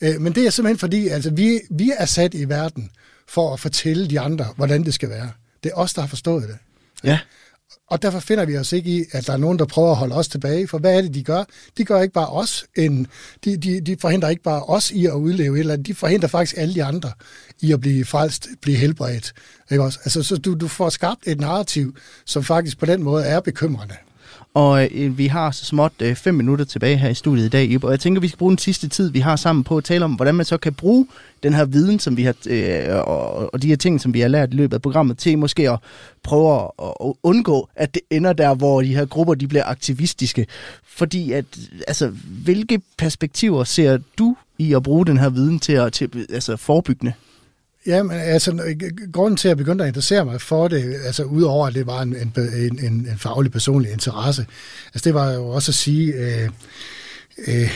Øh, 0.00 0.20
men 0.20 0.34
det 0.34 0.46
er 0.46 0.50
simpelthen 0.50 0.78
fordi, 0.78 1.08
altså, 1.08 1.30
vi, 1.30 1.60
vi 1.70 1.92
er 1.98 2.04
sat 2.04 2.34
i 2.34 2.48
verden 2.48 2.90
for 3.28 3.52
at 3.52 3.60
fortælle 3.60 4.10
de 4.10 4.20
andre, 4.20 4.46
hvordan 4.56 4.84
det 4.84 4.94
skal 4.94 5.08
være. 5.08 5.30
Det 5.62 5.72
er 5.74 5.74
os, 5.74 5.94
der 5.94 6.00
har 6.00 6.08
forstået 6.08 6.48
det. 6.48 6.56
Ja. 7.04 7.18
Og 7.90 8.02
derfor 8.02 8.20
finder 8.20 8.44
vi 8.44 8.56
os 8.56 8.72
ikke 8.72 8.90
i, 8.90 9.04
at 9.12 9.26
der 9.26 9.32
er 9.32 9.36
nogen, 9.36 9.58
der 9.58 9.64
prøver 9.64 9.90
at 9.90 9.96
holde 9.96 10.14
os 10.14 10.28
tilbage. 10.28 10.68
For 10.68 10.78
hvad 10.78 10.96
er 10.96 11.02
det, 11.02 11.14
de 11.14 11.22
gør? 11.22 11.44
De 11.78 11.84
gør 11.84 12.02
ikke 12.02 12.14
bare 12.14 12.28
os 12.28 12.64
en... 12.76 13.06
De, 13.44 13.56
de, 13.56 13.80
de 13.80 13.96
forhindrer 14.00 14.28
ikke 14.28 14.42
bare 14.42 14.62
os 14.62 14.90
i 14.90 15.06
at 15.06 15.12
udleve 15.12 15.56
et 15.56 15.60
eller 15.60 15.72
andet. 15.72 15.86
De 15.86 15.94
forhindrer 15.94 16.28
faktisk 16.28 16.56
alle 16.58 16.74
de 16.74 16.84
andre 16.84 17.12
i 17.60 17.72
at 17.72 17.80
blive 17.80 18.04
frelst, 18.04 18.48
blive 18.62 18.76
helbredt. 18.76 19.32
Ikke 19.70 19.82
også? 19.82 19.98
Altså, 20.04 20.22
så 20.22 20.36
du, 20.36 20.54
du 20.54 20.68
får 20.68 20.88
skabt 20.88 21.26
et 21.26 21.40
narrativ, 21.40 21.96
som 22.24 22.44
faktisk 22.44 22.78
på 22.78 22.86
den 22.86 23.02
måde 23.02 23.24
er 23.24 23.40
bekymrende. 23.40 23.94
Og 24.58 24.88
øh, 24.92 25.18
vi 25.18 25.26
har 25.26 25.50
så 25.50 25.64
småt 25.64 25.92
øh, 26.02 26.14
fem 26.14 26.34
minutter 26.34 26.64
tilbage 26.64 26.96
her 26.96 27.08
i 27.08 27.14
studiet 27.14 27.46
i 27.46 27.48
dag, 27.48 27.84
og 27.84 27.90
jeg 27.90 28.00
tænker, 28.00 28.20
vi 28.20 28.28
skal 28.28 28.38
bruge 28.38 28.50
den 28.50 28.58
sidste 28.58 28.88
tid, 28.88 29.10
vi 29.10 29.18
har 29.18 29.36
sammen 29.36 29.64
på 29.64 29.76
at 29.76 29.84
tale 29.84 30.04
om, 30.04 30.12
hvordan 30.12 30.34
man 30.34 30.46
så 30.46 30.56
kan 30.56 30.74
bruge 30.74 31.06
den 31.42 31.54
her 31.54 31.64
viden, 31.64 31.98
som 31.98 32.16
vi 32.16 32.22
har, 32.22 32.34
øh, 32.46 32.96
og, 32.96 33.54
og 33.54 33.62
de 33.62 33.68
her 33.68 33.76
ting, 33.76 34.00
som 34.00 34.14
vi 34.14 34.20
har 34.20 34.28
lært 34.28 34.52
i 34.52 34.56
løbet 34.56 34.74
af 34.74 34.82
programmet, 34.82 35.18
til 35.18 35.38
måske 35.38 35.70
at 35.70 35.78
prøve 36.22 36.54
at, 36.54 36.92
at 37.04 37.12
undgå, 37.22 37.68
at 37.76 37.94
det 37.94 38.02
ender 38.10 38.32
der, 38.32 38.54
hvor 38.54 38.82
de 38.82 38.94
her 38.94 39.04
grupper 39.04 39.34
de 39.34 39.48
bliver 39.48 39.64
aktivistiske. 39.64 40.46
Fordi 40.84 41.32
at, 41.32 41.44
altså, 41.88 42.12
hvilke 42.44 42.80
perspektiver 42.98 43.64
ser 43.64 43.98
du 44.18 44.36
i 44.58 44.74
at 44.74 44.82
bruge 44.82 45.06
den 45.06 45.18
her 45.18 45.28
viden 45.28 45.58
til 45.58 45.72
at 45.72 45.92
til, 45.92 46.26
altså, 46.32 46.56
forebyggende? 46.56 47.12
Ja, 47.88 48.02
men 48.02 48.16
altså, 48.16 48.74
grunden 49.12 49.36
til, 49.36 49.48
at 49.48 49.50
jeg 49.50 49.56
begyndte 49.56 49.84
at 49.84 49.88
interessere 49.88 50.24
mig 50.24 50.40
for 50.40 50.68
det, 50.68 50.96
altså 51.04 51.22
udover 51.22 51.66
at 51.66 51.74
det 51.74 51.86
var 51.86 52.02
en, 52.02 52.16
en, 52.16 52.32
en, 52.56 52.78
en 52.84 53.18
faglig 53.18 53.52
personlig 53.52 53.92
interesse, 53.92 54.46
altså 54.94 55.04
det 55.04 55.14
var 55.14 55.32
jo 55.32 55.48
også 55.48 55.70
at 55.70 55.74
sige, 55.74 56.12
øh, 56.12 56.48
øh, 57.46 57.70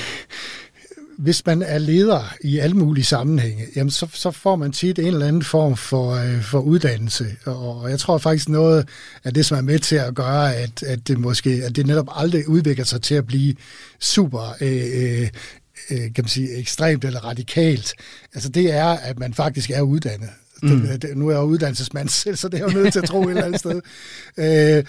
hvis 1.18 1.46
man 1.46 1.62
er 1.62 1.78
leder 1.78 2.34
i 2.40 2.58
alle 2.58 2.76
mulige 2.76 3.04
sammenhænge, 3.04 3.66
jamen 3.76 3.90
så, 3.90 4.06
så 4.12 4.30
får 4.30 4.56
man 4.56 4.72
tit 4.72 4.98
en 4.98 5.06
eller 5.06 5.26
anden 5.26 5.42
form 5.42 5.76
for, 5.76 6.12
øh, 6.12 6.42
for 6.42 6.58
uddannelse. 6.58 7.36
Og 7.44 7.90
jeg 7.90 7.98
tror 7.98 8.18
faktisk 8.18 8.48
noget 8.48 8.88
af 9.24 9.34
det, 9.34 9.46
som 9.46 9.58
er 9.58 9.62
med 9.62 9.78
til 9.78 9.96
at 9.96 10.14
gøre, 10.14 10.54
at, 10.54 10.82
at, 10.82 11.08
det, 11.08 11.18
måske, 11.18 11.50
at 11.64 11.76
det 11.76 11.86
netop 11.86 12.08
aldrig 12.10 12.48
udvikler 12.48 12.84
sig 12.84 13.02
til 13.02 13.14
at 13.14 13.26
blive 13.26 13.54
super 14.00 14.56
øh, 14.60 15.22
øh 15.22 15.28
kan 15.88 16.12
man 16.16 16.28
sige, 16.28 16.56
ekstremt 16.56 17.04
eller 17.04 17.24
radikalt, 17.24 17.94
altså 18.34 18.48
det 18.48 18.72
er, 18.72 18.86
at 18.88 19.18
man 19.18 19.34
faktisk 19.34 19.70
er 19.70 19.80
uddannet. 19.80 20.30
Mm. 20.62 20.80
Det, 20.80 21.02
det, 21.02 21.16
nu 21.16 21.28
er 21.28 21.32
jeg 21.32 21.42
uddannelsesmand 21.42 22.08
selv, 22.22 22.36
så 22.36 22.48
det 22.48 22.60
er 22.60 22.66
jeg 22.66 22.74
jo 22.74 22.80
nødt 22.80 22.92
til 22.92 23.00
at 23.00 23.08
tro 23.08 23.22
et 23.22 23.30
eller 23.30 23.44
andet 23.44 23.60
sted. 23.60 23.80
Øh, 24.36 24.84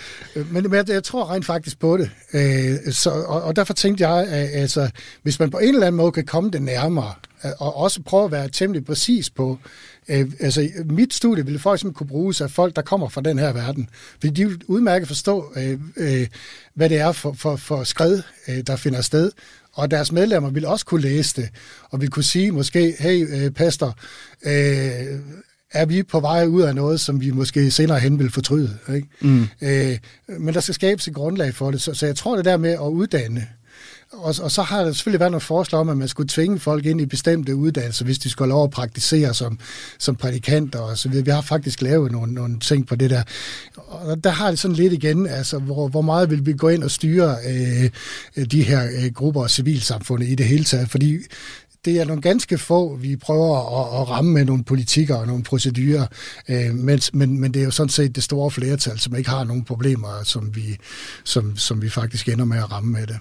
men, 0.51 0.63
men 0.63 0.73
jeg, 0.73 0.89
jeg 0.89 1.03
tror 1.03 1.31
rent 1.31 1.45
faktisk 1.45 1.79
på 1.79 1.97
det. 1.97 2.11
Øh, 2.33 2.93
så, 2.93 3.09
og, 3.09 3.41
og 3.41 3.55
derfor 3.55 3.73
tænkte 3.73 4.09
jeg, 4.09 4.27
at 4.27 4.49
altså, 4.61 4.89
hvis 5.23 5.39
man 5.39 5.49
på 5.49 5.57
en 5.57 5.73
eller 5.73 5.87
anden 5.87 5.97
måde 5.97 6.11
kan 6.11 6.25
komme 6.25 6.51
det 6.51 6.61
nærmere, 6.61 7.13
øh, 7.45 7.51
og 7.59 7.77
også 7.77 8.01
prøve 8.01 8.25
at 8.25 8.31
være 8.31 8.49
temmelig 8.49 8.85
præcis 8.85 9.29
på, 9.29 9.59
øh, 10.07 10.31
altså 10.39 10.69
mit 10.85 11.13
studie 11.13 11.45
ville 11.45 11.59
for 11.59 11.73
eksempel 11.73 11.97
kunne 11.97 12.07
bruges 12.07 12.41
af 12.41 12.51
folk, 12.51 12.75
der 12.75 12.81
kommer 12.81 13.09
fra 13.09 13.21
den 13.21 13.39
her 13.39 13.53
verden, 13.53 13.89
fordi 14.19 14.29
de 14.29 14.49
vil 14.49 14.61
udmærket 14.67 15.07
forstå, 15.07 15.53
øh, 15.55 15.79
øh, 15.97 16.27
hvad 16.73 16.89
det 16.89 16.97
er 16.97 17.11
for, 17.11 17.33
for, 17.33 17.55
for 17.55 17.83
skred, 17.83 18.21
øh, 18.47 18.57
der 18.67 18.75
finder 18.75 19.01
sted, 19.01 19.31
og 19.73 19.91
deres 19.91 20.11
medlemmer 20.11 20.49
vil 20.49 20.65
også 20.65 20.85
kunne 20.85 21.01
læse 21.01 21.41
det, 21.41 21.49
og 21.89 22.01
vil 22.01 22.09
kunne 22.09 22.23
sige 22.23 22.51
måske, 22.51 22.95
hey 22.99 23.45
øh, 23.45 23.51
pastor, 23.51 23.97
øh, 24.45 25.19
er 25.71 25.85
vi 25.85 26.03
på 26.03 26.19
vej 26.19 26.45
ud 26.45 26.61
af 26.61 26.75
noget, 26.75 26.99
som 26.99 27.21
vi 27.21 27.31
måske 27.31 27.71
senere 27.71 27.99
hen 27.99 28.19
vil 28.19 28.31
fortryde. 28.31 28.77
Ikke? 28.95 29.07
Mm. 29.21 29.47
Øh, 29.61 29.97
men 30.39 30.53
der 30.53 30.59
skal 30.59 30.75
skabes 30.75 31.07
et 31.07 31.13
grundlag 31.13 31.55
for 31.55 31.71
det, 31.71 31.81
så, 31.81 31.93
så 31.93 32.05
jeg 32.05 32.15
tror 32.15 32.35
det 32.35 32.45
der 32.45 32.57
med 32.57 32.71
at 32.71 32.79
uddanne, 32.79 33.47
og, 34.13 34.35
og 34.41 34.51
så 34.51 34.61
har 34.61 34.83
der 34.83 34.91
selvfølgelig 34.91 35.19
været 35.19 35.31
noget 35.31 35.43
forslag 35.43 35.81
om, 35.81 35.89
at 35.89 35.97
man 35.97 36.07
skulle 36.07 36.29
tvinge 36.29 36.59
folk 36.59 36.85
ind 36.85 37.01
i 37.01 37.05
bestemte 37.05 37.55
uddannelser, 37.55 38.05
hvis 38.05 38.19
de 38.19 38.29
skulle 38.29 38.49
lov 38.49 38.63
at 38.63 38.69
praktisere 38.69 39.33
som, 39.33 39.59
som 39.99 40.15
prædikanter 40.15 40.79
og 40.79 40.97
så 40.97 41.09
videre. 41.09 41.25
Vi 41.25 41.31
har 41.31 41.41
faktisk 41.41 41.81
lavet 41.81 42.11
nogle, 42.11 42.33
nogle 42.33 42.59
ting 42.59 42.87
på 42.87 42.95
det 42.95 43.09
der. 43.09 43.23
Og 43.75 44.23
der 44.23 44.29
har 44.29 44.49
det 44.49 44.59
sådan 44.59 44.75
lidt 44.75 44.93
igen, 44.93 45.27
altså, 45.27 45.59
hvor, 45.59 45.87
hvor 45.87 46.01
meget 46.01 46.29
vil 46.29 46.45
vi 46.45 46.53
gå 46.53 46.69
ind 46.69 46.83
og 46.83 46.91
styre 46.91 47.35
øh, 47.47 48.45
de 48.51 48.63
her 48.63 48.83
øh, 48.83 49.13
grupper 49.13 49.41
og 49.41 49.49
civilsamfundet 49.49 50.27
i 50.27 50.35
det 50.35 50.45
hele 50.45 50.63
taget, 50.63 50.89
fordi 50.89 51.17
det 51.85 51.99
er 51.99 52.05
nogle 52.05 52.21
ganske 52.21 52.57
få, 52.57 52.95
vi 52.95 53.15
prøver 53.15 53.57
at, 53.57 54.01
at 54.01 54.09
ramme 54.09 54.31
med 54.31 54.45
nogle 54.45 54.63
politikker 54.63 55.15
og 55.15 55.27
nogle 55.27 55.43
procedurer, 55.43 56.05
øh, 56.49 56.75
men, 56.75 56.99
men, 57.13 57.39
men 57.39 57.53
det 57.53 57.59
er 57.59 57.65
jo 57.65 57.71
sådan 57.71 57.89
set 57.89 58.15
det 58.15 58.23
store 58.23 58.51
flertal, 58.51 58.99
som 58.99 59.15
ikke 59.15 59.29
har 59.29 59.43
nogen 59.43 59.63
problemer, 59.63 60.23
som 60.23 60.55
vi, 60.55 60.77
som, 61.23 61.57
som 61.57 61.81
vi 61.81 61.89
faktisk 61.89 62.29
ender 62.29 62.45
med 62.45 62.57
at 62.57 62.71
ramme 62.71 62.91
med 62.91 63.07
det. 63.07 63.17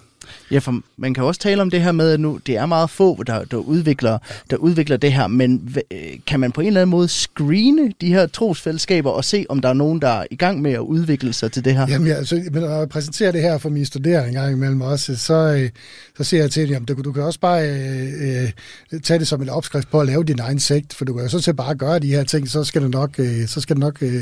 Ja, 0.51 0.59
for 0.59 0.81
man 0.97 1.15
kan 1.15 1.25
også 1.25 1.41
tale 1.41 1.63
om 1.63 1.71
det 1.71 1.83
her 1.83 1.93
med, 1.93 2.11
at 2.11 2.21
nu 2.21 2.41
det 2.47 2.57
er 2.57 2.67
meget 2.67 2.91
få, 2.91 3.23
der, 3.23 3.45
der, 3.45 3.57
udvikler, 3.57 4.19
der 4.51 4.57
udvikler 4.57 4.97
det 4.97 5.13
her, 5.13 5.27
men 5.27 5.77
øh, 5.91 5.99
kan 6.27 6.41
man 6.41 6.53
på 6.53 6.61
en 6.61 6.67
eller 6.67 6.81
anden 6.81 6.91
måde 6.91 7.09
screene 7.09 7.93
de 8.01 8.09
her 8.09 8.27
trosfællesskaber 8.27 9.11
og 9.11 9.25
se, 9.25 9.47
om 9.49 9.61
der 9.61 9.69
er 9.69 9.73
nogen, 9.73 10.01
der 10.01 10.09
er 10.09 10.25
i 10.31 10.37
gang 10.37 10.63
med 10.63 10.73
at 10.73 10.79
udvikle 10.79 11.33
sig 11.33 11.53
til 11.53 11.65
det 11.65 11.75
her? 11.75 11.87
Jamen, 11.89 12.09
ja, 12.09 12.25
så, 12.25 12.35
men 12.53 12.63
når 12.63 12.79
jeg 12.79 12.89
præsenterer 12.89 13.33
det 13.33 13.43
her 13.43 13.59
for 13.59 13.69
mine 13.69 13.87
studerende 13.87 14.29
en 14.29 14.35
gang 14.35 14.53
imellem 14.53 14.81
også, 14.81 15.17
så, 15.17 15.35
øh, 15.35 15.71
så 16.17 16.25
siger 16.25 16.43
jeg 16.43 16.51
til 16.51 16.69
dem, 16.69 16.85
du, 16.85 16.95
du 16.95 17.13
kan 17.13 17.23
også 17.23 17.41
bare 17.41 17.69
øh, 17.71 18.53
øh, 18.93 19.01
tage 19.01 19.19
det 19.19 19.29
som 19.29 19.43
en 19.43 19.49
opskrift 19.49 19.91
på 19.91 20.01
at 20.01 20.07
lave 20.07 20.25
din 20.25 20.39
egen 20.39 20.61
sekt, 20.61 20.95
for 20.95 21.05
du 21.05 21.13
kan 21.13 21.23
jo 21.23 21.29
så 21.29 21.41
til 21.41 21.55
bare 21.55 21.75
gøre 21.75 21.99
de 21.99 22.09
her 22.09 22.25
ting, 22.25 22.49
så 22.49 22.65
skal 22.65 22.83
det 22.83 22.91
nok, 22.91 23.15
øh, 23.19 23.47
så 23.47 23.61
skal 23.61 23.77
det 23.77 23.81
nok 23.81 24.03
øh, 24.03 24.13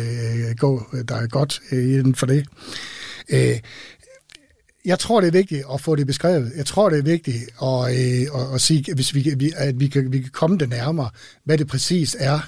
gå 0.58 0.86
øh, 0.92 1.04
der 1.08 1.16
er 1.16 1.26
godt 1.26 1.60
øh, 1.72 1.98
inden 1.98 2.14
for 2.14 2.26
det. 2.26 2.46
Øh, 3.28 3.58
jeg 4.84 4.98
tror, 4.98 5.20
det 5.20 5.28
er 5.28 5.32
vigtigt 5.32 5.64
at 5.74 5.80
få 5.80 5.96
det 5.96 6.06
beskrevet. 6.06 6.52
Jeg 6.56 6.66
tror, 6.66 6.90
det 6.90 6.98
er 6.98 7.02
vigtigt 7.02 7.36
at, 7.62 7.98
øh, 7.98 8.40
at, 8.40 8.54
at 8.54 8.60
sige, 8.60 8.94
hvis 8.94 9.14
vi, 9.14 9.52
at 9.56 9.80
vi 9.80 9.88
kan, 9.88 10.12
vi 10.12 10.20
kan 10.20 10.30
komme 10.32 10.58
det 10.58 10.68
nærmere, 10.68 11.10
hvad 11.44 11.58
det 11.58 11.66
præcis 11.66 12.16
er. 12.18 12.40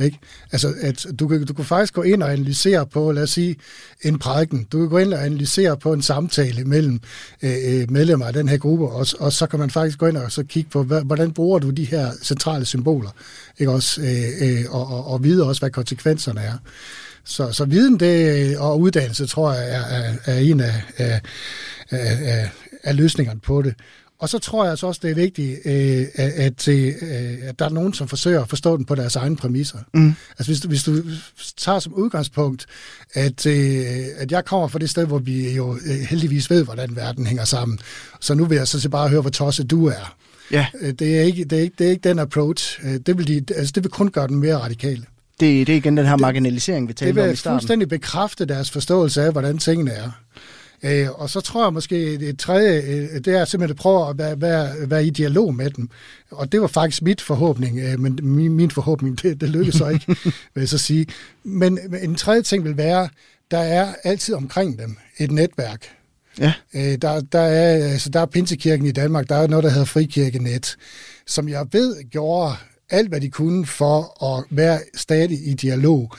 Ikke? 0.00 0.18
Altså, 0.52 0.74
at 0.80 1.06
du, 1.18 1.28
kan, 1.28 1.44
du 1.44 1.52
kan 1.52 1.64
faktisk 1.64 1.94
gå 1.94 2.02
ind 2.02 2.22
og 2.22 2.32
analysere 2.32 2.86
på, 2.86 3.12
lad 3.12 3.22
os 3.22 3.30
sige, 3.30 3.56
en 4.02 4.18
prædiken. 4.18 4.66
Du 4.72 4.78
kan 4.78 4.88
gå 4.88 4.98
ind 4.98 5.14
og 5.14 5.24
analysere 5.24 5.76
på 5.76 5.92
en 5.92 6.02
samtale 6.02 6.64
mellem 6.64 7.00
øh, 7.42 7.56
øh 7.64 7.90
medlemmer 7.90 8.26
af 8.26 8.32
den 8.32 8.48
her 8.48 8.58
gruppe, 8.58 8.88
og, 8.88 9.06
og 9.20 9.32
så 9.32 9.46
kan 9.46 9.58
man 9.58 9.70
faktisk 9.70 9.98
gå 9.98 10.06
ind 10.06 10.16
og 10.16 10.32
så 10.32 10.44
kigge 10.44 10.70
på, 10.70 10.82
hvad, 10.82 11.02
hvordan 11.04 11.32
bruger 11.32 11.58
du 11.58 11.70
de 11.70 11.84
her 11.84 12.12
centrale 12.22 12.64
symboler, 12.64 13.10
ikke 13.58 13.72
også? 13.72 14.00
Øh, 14.00 14.48
øh, 14.48 14.64
og, 14.70 14.86
og, 14.86 15.06
og 15.06 15.24
vide 15.24 15.46
også, 15.46 15.60
hvad 15.60 15.70
konsekvenserne 15.70 16.40
er. 16.40 16.58
Så, 17.28 17.52
så 17.52 17.64
viden 17.64 18.00
det, 18.00 18.58
og 18.58 18.80
uddannelse, 18.80 19.26
tror 19.26 19.52
jeg, 19.52 19.70
er, 19.70 19.84
er, 19.84 20.14
er 20.24 20.38
en 20.38 20.60
af, 20.60 20.82
af, 20.96 21.20
af, 21.90 22.50
af 22.84 22.96
løsningerne 22.96 23.40
på 23.40 23.62
det. 23.62 23.74
Og 24.18 24.28
så 24.28 24.38
tror 24.38 24.64
jeg 24.64 24.70
altså 24.70 24.86
også, 24.86 25.00
det 25.02 25.10
er 25.10 25.14
vigtigt, 25.14 25.58
øh, 25.64 26.06
at, 26.14 26.68
øh, 26.68 26.94
at 27.42 27.58
der 27.58 27.64
er 27.64 27.68
nogen, 27.68 27.94
som 27.94 28.08
forsøger 28.08 28.42
at 28.42 28.48
forstå 28.48 28.76
den 28.76 28.84
på 28.84 28.94
deres 28.94 29.16
egne 29.16 29.36
præmisser. 29.36 29.78
Mm. 29.94 30.14
Altså 30.38 30.52
hvis 30.52 30.60
du, 30.60 30.68
hvis 30.68 30.82
du 30.82 31.02
tager 31.56 31.78
som 31.78 31.94
udgangspunkt, 31.94 32.66
at, 33.14 33.46
øh, 33.46 34.04
at 34.16 34.32
jeg 34.32 34.44
kommer 34.44 34.68
fra 34.68 34.78
det 34.78 34.90
sted, 34.90 35.06
hvor 35.06 35.18
vi 35.18 35.50
jo 35.50 35.78
heldigvis 36.08 36.50
ved, 36.50 36.64
hvordan 36.64 36.96
verden 36.96 37.26
hænger 37.26 37.44
sammen. 37.44 37.78
Så 38.20 38.34
nu 38.34 38.44
vil 38.44 38.56
jeg 38.56 38.68
så 38.68 38.88
bare 38.88 39.08
høre, 39.08 39.20
hvor 39.20 39.30
tosset 39.30 39.70
du 39.70 39.86
er. 39.86 40.16
Ja. 40.50 40.66
Det, 40.98 41.18
er 41.18 41.22
ikke, 41.22 41.44
det, 41.44 41.58
er 41.58 41.62
ikke, 41.62 41.74
det 41.78 41.86
er 41.86 41.90
ikke 41.90 42.08
den 42.08 42.18
approach. 42.18 42.80
Det 43.06 43.18
vil, 43.18 43.28
de, 43.28 43.54
altså 43.54 43.72
det 43.74 43.82
vil 43.84 43.90
kun 43.90 44.08
gøre 44.08 44.28
den 44.28 44.36
mere 44.36 44.58
radikale. 44.58 45.04
Det, 45.40 45.66
det 45.66 45.72
er 45.72 45.76
igen 45.76 45.96
den 45.96 46.06
her 46.06 46.16
marginalisering, 46.16 46.88
vi 46.88 46.92
talte 46.92 47.24
om 47.24 47.30
i 47.30 47.36
starten. 47.36 47.36
Det 47.36 47.44
vil 47.44 47.60
fuldstændig 47.60 47.88
bekræfte 47.88 48.44
deres 48.44 48.70
forståelse 48.70 49.22
af, 49.22 49.32
hvordan 49.32 49.58
tingene 49.58 49.90
er. 49.90 50.10
Øh, 50.82 51.08
og 51.10 51.30
så 51.30 51.40
tror 51.40 51.64
jeg 51.64 51.72
måske, 51.72 52.14
et 52.14 52.38
tredje, 52.38 52.82
øh, 52.82 53.20
det 53.24 53.28
er 53.28 53.44
simpelthen 53.44 53.74
at 53.74 53.76
prøve 53.76 54.10
at 54.10 54.18
være, 54.18 54.40
være, 54.40 54.90
være 54.90 55.06
i 55.06 55.10
dialog 55.10 55.54
med 55.54 55.70
dem. 55.70 55.88
Og 56.30 56.52
det 56.52 56.60
var 56.60 56.66
faktisk 56.66 57.02
mit 57.02 57.20
forhåbning, 57.20 57.78
øh, 57.78 58.00
men 58.00 58.18
min, 58.22 58.52
min 58.52 58.70
forhåbning, 58.70 59.22
det, 59.22 59.40
det 59.40 59.48
lykkedes 59.48 59.74
så 59.74 59.88
ikke, 59.88 60.06
vil 60.54 60.60
jeg 60.60 60.68
så 60.68 60.78
sige. 60.78 61.06
Men 61.44 61.78
en 62.02 62.14
tredje 62.14 62.42
ting 62.42 62.64
vil 62.64 62.76
være, 62.76 63.08
der 63.50 63.58
er 63.58 63.94
altid 64.04 64.34
omkring 64.34 64.78
dem 64.78 64.96
et 65.18 65.30
netværk. 65.30 65.86
Ja. 66.38 66.52
Øh, 66.74 66.98
der, 67.02 67.20
der, 67.20 67.40
er, 67.40 67.92
altså, 67.92 68.10
der 68.10 68.20
er 68.20 68.26
Pinsekirken 68.26 68.86
i 68.86 68.92
Danmark, 68.92 69.28
der 69.28 69.36
er 69.36 69.46
noget, 69.46 69.64
der 69.64 69.70
hedder 69.70 69.84
Frikirkenet, 69.84 70.76
som 71.26 71.48
jeg 71.48 71.66
ved 71.72 72.10
gjorde 72.10 72.56
alt, 72.90 73.08
hvad 73.08 73.20
de 73.20 73.30
kunne 73.30 73.66
for 73.66 74.24
at 74.24 74.44
være 74.50 74.80
stadig 74.94 75.48
i 75.48 75.54
dialog, 75.54 76.14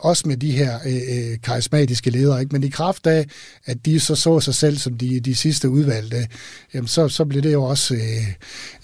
også 0.00 0.28
med 0.28 0.36
de 0.36 0.50
her 0.50 0.78
øh, 0.86 1.32
øh, 1.32 1.38
karismatiske 1.42 2.10
ledere, 2.10 2.40
ikke? 2.40 2.52
men 2.52 2.64
i 2.64 2.68
kraft 2.68 3.06
af, 3.06 3.26
at 3.64 3.86
de 3.86 4.00
så 4.00 4.14
så 4.14 4.40
sig 4.40 4.54
selv 4.54 4.76
som 4.76 4.98
de, 4.98 5.20
de 5.20 5.34
sidste 5.34 5.68
udvalgte, 5.68 6.28
jamen 6.74 6.88
så, 6.88 7.08
så 7.08 7.24
blev 7.24 7.42
det 7.42 7.52
jo 7.52 7.64
også, 7.64 7.94
øh, 7.94 8.26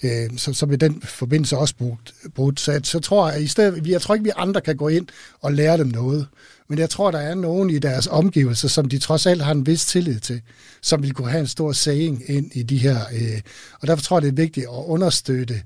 øh, 0.03 0.29
så, 0.37 0.53
så 0.53 0.65
blev 0.65 0.77
den 0.77 1.01
forbindelse 1.01 1.57
også 1.57 1.75
brugt. 1.75 2.13
brugt. 2.35 2.59
Så, 2.59 2.79
så 2.83 2.99
tror 2.99 3.31
jeg, 3.31 3.41
i 3.41 3.47
stedet, 3.47 3.87
jeg 3.87 4.01
tror 4.01 4.15
ikke, 4.15 4.23
vi 4.23 4.31
andre 4.35 4.61
kan 4.61 4.77
gå 4.77 4.87
ind 4.87 5.07
og 5.41 5.53
lære 5.53 5.77
dem 5.77 5.87
noget, 5.87 6.27
men 6.69 6.79
jeg 6.79 6.89
tror, 6.89 7.11
der 7.11 7.19
er 7.19 7.35
nogen 7.35 7.69
i 7.69 7.79
deres 7.79 8.07
omgivelser, 8.07 8.67
som 8.67 8.89
de 8.89 8.97
trods 8.97 9.25
alt 9.25 9.41
har 9.41 9.51
en 9.51 9.65
vis 9.65 9.85
tillid 9.85 10.19
til, 10.19 10.41
som 10.81 11.03
vil 11.03 11.13
kunne 11.13 11.29
have 11.29 11.41
en 11.41 11.47
stor 11.47 11.71
saying 11.71 12.23
ind 12.27 12.51
i 12.53 12.63
de 12.63 12.77
her. 12.77 12.99
Øh, 13.13 13.41
og 13.81 13.87
derfor 13.87 14.03
tror 14.03 14.17
jeg, 14.17 14.21
det 14.21 14.29
er 14.29 14.43
vigtigt 14.43 14.65
at 14.65 14.83
understøtte, 14.85 15.61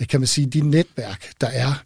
øh, 0.00 0.06
kan 0.06 0.20
man 0.20 0.26
sige, 0.26 0.46
de 0.46 0.60
netværk, 0.60 1.30
der 1.40 1.46
er, 1.46 1.82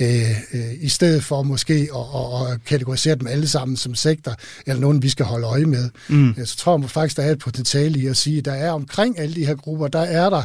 øh, 0.00 0.30
øh, 0.52 0.72
i 0.80 0.88
stedet 0.88 1.24
for 1.24 1.42
måske 1.42 1.74
at, 1.74 2.46
at, 2.46 2.52
at 2.52 2.64
kategorisere 2.64 3.14
dem 3.14 3.26
alle 3.26 3.48
sammen 3.48 3.76
som 3.76 3.94
sektor, 3.94 4.34
eller 4.66 4.80
nogen, 4.80 5.02
vi 5.02 5.08
skal 5.08 5.26
holde 5.26 5.46
øje 5.46 5.64
med. 5.64 5.90
Mm. 6.08 6.34
Så 6.44 6.56
tror 6.56 6.80
jeg 6.80 6.90
faktisk, 6.90 7.16
der 7.16 7.22
er 7.22 7.32
et 7.32 7.38
potentiale 7.38 8.00
i 8.00 8.06
at 8.06 8.16
sige, 8.16 8.38
at 8.38 8.44
der 8.44 8.52
er 8.52 8.70
omkring 8.70 9.18
alle 9.18 9.34
de 9.34 9.46
her 9.46 9.54
grupper, 9.54 9.88
der 9.88 10.00
er 10.00 10.30
der 10.30 10.42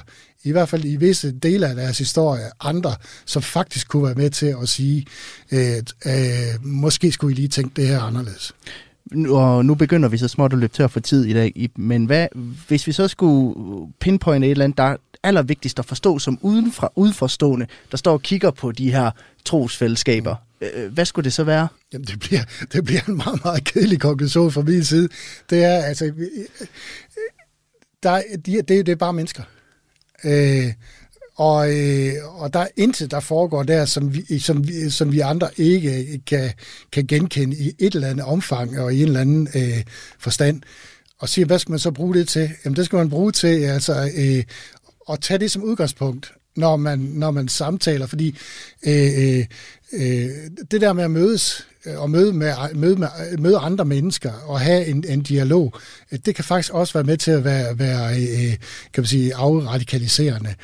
i 0.48 0.52
hvert 0.52 0.70
fald 0.70 0.86
i 0.86 0.96
visse 0.96 1.32
dele 1.32 1.68
af 1.68 1.76
deres 1.76 1.98
historie, 1.98 2.44
andre, 2.60 2.96
som 3.26 3.42
faktisk 3.42 3.88
kunne 3.88 4.04
være 4.04 4.16
med 4.16 4.30
til 4.30 4.56
at 4.62 4.70
sige, 4.70 5.06
at 5.50 5.94
øh, 6.06 6.66
måske 6.66 7.12
skulle 7.12 7.34
I 7.34 7.36
lige 7.36 7.48
tænke 7.48 7.82
det 7.82 7.88
her 7.88 8.02
anderledes. 8.02 8.54
Og 9.30 9.66
nu 9.66 9.76
begynder 9.76 10.10
vi 10.10 10.18
så 10.18 10.28
småt 10.28 10.54
at 10.54 10.60
løbe 10.60 10.74
tør 10.74 10.88
for 10.88 11.00
tid 11.00 11.26
i 11.26 11.34
dag, 11.34 11.70
men 11.76 12.06
hvad, 12.06 12.28
hvis 12.68 12.88
vi 12.88 12.92
så 12.92 13.08
skulle 13.08 13.88
pinpointe 14.00 14.48
et 14.48 14.52
eller 14.52 14.64
andet, 14.64 14.78
der 14.78 14.84
er 14.84 14.98
allervigtigst 15.24 15.80
at 15.80 15.86
forstå 15.86 16.20
som 16.20 16.40
udenfra, 16.42 16.90
udforstående, 16.96 17.68
der 17.92 17.98
står 17.98 18.14
og 18.14 18.22
kigger 18.22 18.52
på 18.52 18.72
de 18.72 18.92
her 18.92 19.12
trosfællesskaber, 19.46 20.36
øh, 20.62 20.94
hvad 20.94 21.06
skulle 21.06 21.24
det 21.24 21.34
så 21.34 21.44
være? 21.44 21.68
Jamen, 21.94 22.08
det 22.08 22.20
bliver, 22.20 22.42
det 22.74 22.86
bliver 22.86 23.02
en 23.08 23.18
meget, 23.18 23.44
meget 23.44 23.64
kedelig 23.64 24.00
konklusion 24.00 24.52
fra 24.52 24.62
min 24.62 24.84
side. 24.84 25.10
Det 25.50 25.64
er, 25.64 25.84
altså, 25.84 26.12
der, 28.04 28.22
det, 28.46 28.68
det 28.68 28.90
er 28.90 28.96
bare 28.96 29.14
mennesker. 29.14 29.44
Øh, 30.24 30.74
og, 31.36 31.78
øh, 31.78 32.14
og 32.42 32.54
der 32.54 32.60
er 32.60 32.68
intet, 32.78 33.12
der 33.12 33.20
foregår 33.20 33.64
der, 33.64 33.86
som 33.86 34.14
vi, 34.14 34.40
som 34.40 34.68
vi, 34.68 34.90
som 34.90 35.12
vi 35.12 35.20
andre 35.20 35.50
ikke 35.58 36.14
øh, 36.14 36.20
kan, 36.28 36.52
kan 36.92 37.08
genkende 37.08 37.56
i 37.58 37.76
et 37.80 37.96
eller 37.96 38.08
andet 38.08 38.26
omfang 38.26 38.80
og 38.80 38.94
i 38.94 39.02
en 39.02 39.08
eller 39.08 39.22
anden 39.22 39.48
øh, 39.56 39.84
forstand. 40.20 40.62
Og 41.20 41.30
siger, 41.30 41.46
hvad 41.46 41.60
skal 41.60 41.72
man 41.72 41.80
så 41.80 41.92
bruge 41.92 42.14
det 42.14 42.28
til? 42.28 42.50
Jamen, 42.66 42.76
det 42.76 42.86
skal 42.86 42.98
man 42.98 43.10
bruge 43.10 43.32
til 43.32 43.64
altså, 43.64 44.12
øh, 44.18 44.44
at 45.10 45.22
tage 45.22 45.38
det 45.38 45.52
som 45.52 45.64
udgangspunkt, 45.64 46.34
når 46.56 46.76
man, 46.76 47.00
når 47.00 47.32
man 47.32 47.48
samtaler, 47.48 48.06
fordi 48.06 48.38
øh, 48.88 49.38
øh, 49.38 49.46
Øh, 49.94 50.30
det 50.72 50.82
der 50.82 50.94
med 50.94 51.04
at 51.04 51.12
mødes 51.12 51.68
øh, 51.86 52.02
og 52.02 52.10
møde, 52.10 52.34
med, 52.34 52.54
møde, 52.76 52.96
med, 52.96 53.08
møde 53.40 53.58
andre 53.58 53.86
mennesker 53.86 54.32
og 54.32 54.60
have 54.60 54.86
en, 54.86 55.04
en 55.08 55.22
dialog, 55.22 55.74
øh, 56.12 56.20
det 56.26 56.36
kan 56.36 56.44
faktisk 56.44 56.74
også 56.74 56.94
være 56.94 57.04
med 57.04 57.18
til 57.18 57.32
at 57.32 57.44
være, 57.44 57.80
være 57.80 58.16
kan 58.94 59.02
man 59.02 59.06
sige, 59.06 59.36
afradikaliserende. 59.36 60.56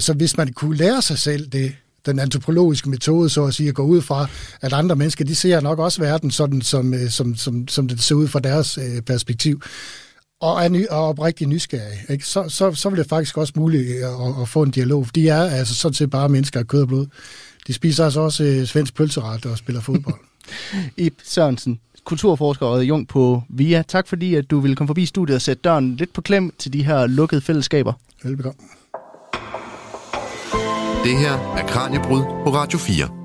Så 0.00 0.12
hvis 0.12 0.36
man 0.36 0.52
kunne 0.52 0.76
lære 0.76 1.02
sig 1.02 1.18
selv 1.18 1.46
det, 1.46 1.74
den 2.06 2.18
antropologiske 2.18 2.90
metode, 2.90 3.30
så 3.30 3.44
at 3.44 3.54
sige, 3.54 3.68
at 3.68 3.74
gå 3.74 3.82
ud 3.82 4.02
fra, 4.02 4.26
at 4.60 4.72
andre 4.72 4.96
mennesker, 4.96 5.24
de 5.24 5.34
ser 5.34 5.60
nok 5.60 5.78
også 5.78 6.02
verden 6.02 6.30
sådan, 6.30 6.62
som, 6.62 6.94
som, 7.08 7.36
som, 7.36 7.68
som 7.68 7.88
det 7.88 8.02
ser 8.02 8.14
ud 8.14 8.28
fra 8.28 8.40
deres 8.40 8.78
perspektiv 9.06 9.62
og 10.42 10.64
er, 10.64 10.68
ny, 10.68 10.88
og 10.88 11.08
oprigtig 11.08 11.46
nysgerrig, 11.46 11.98
ikke? 12.08 12.26
Så, 12.26 12.48
så, 12.48 12.74
så 12.74 12.88
vil 12.88 12.98
det 12.98 13.08
faktisk 13.08 13.38
også 13.38 13.52
muligt 13.56 14.04
at, 14.04 14.10
at 14.42 14.48
få 14.48 14.62
en 14.62 14.70
dialog. 14.70 15.06
De 15.14 15.28
er 15.28 15.42
altså 15.42 15.74
sådan 15.74 15.94
set 15.94 16.10
bare 16.10 16.28
mennesker 16.28 16.60
af 16.60 16.66
kød 16.66 16.82
og 16.82 16.88
blod. 16.88 17.06
De 17.66 17.72
spiser 17.72 18.04
altså 18.04 18.20
også 18.20 18.44
øh, 18.44 18.66
svensk 18.66 18.94
pølseret 18.94 19.46
og 19.46 19.58
spiller 19.58 19.80
fodbold. 19.80 20.20
Ip 20.96 21.14
Sørensen, 21.24 21.80
kulturforsker 22.04 22.66
og 22.66 22.84
Jung 22.84 23.08
på 23.08 23.42
VIA. 23.48 23.82
Tak 23.82 24.08
fordi, 24.08 24.34
at 24.34 24.50
du 24.50 24.60
ville 24.60 24.76
komme 24.76 24.88
forbi 24.88 25.06
studiet 25.06 25.36
og 25.36 25.42
sætte 25.42 25.60
døren 25.62 25.96
lidt 25.96 26.12
på 26.12 26.20
klem 26.20 26.54
til 26.58 26.72
de 26.72 26.84
her 26.84 27.06
lukkede 27.06 27.40
fællesskaber. 27.40 27.92
Velbekomme. 28.22 28.60
Det 31.04 31.18
her 31.18 31.32
er 31.32 31.66
Kranjebrud 31.66 32.22
på 32.22 32.54
Radio 32.54 32.78
4. 32.78 33.21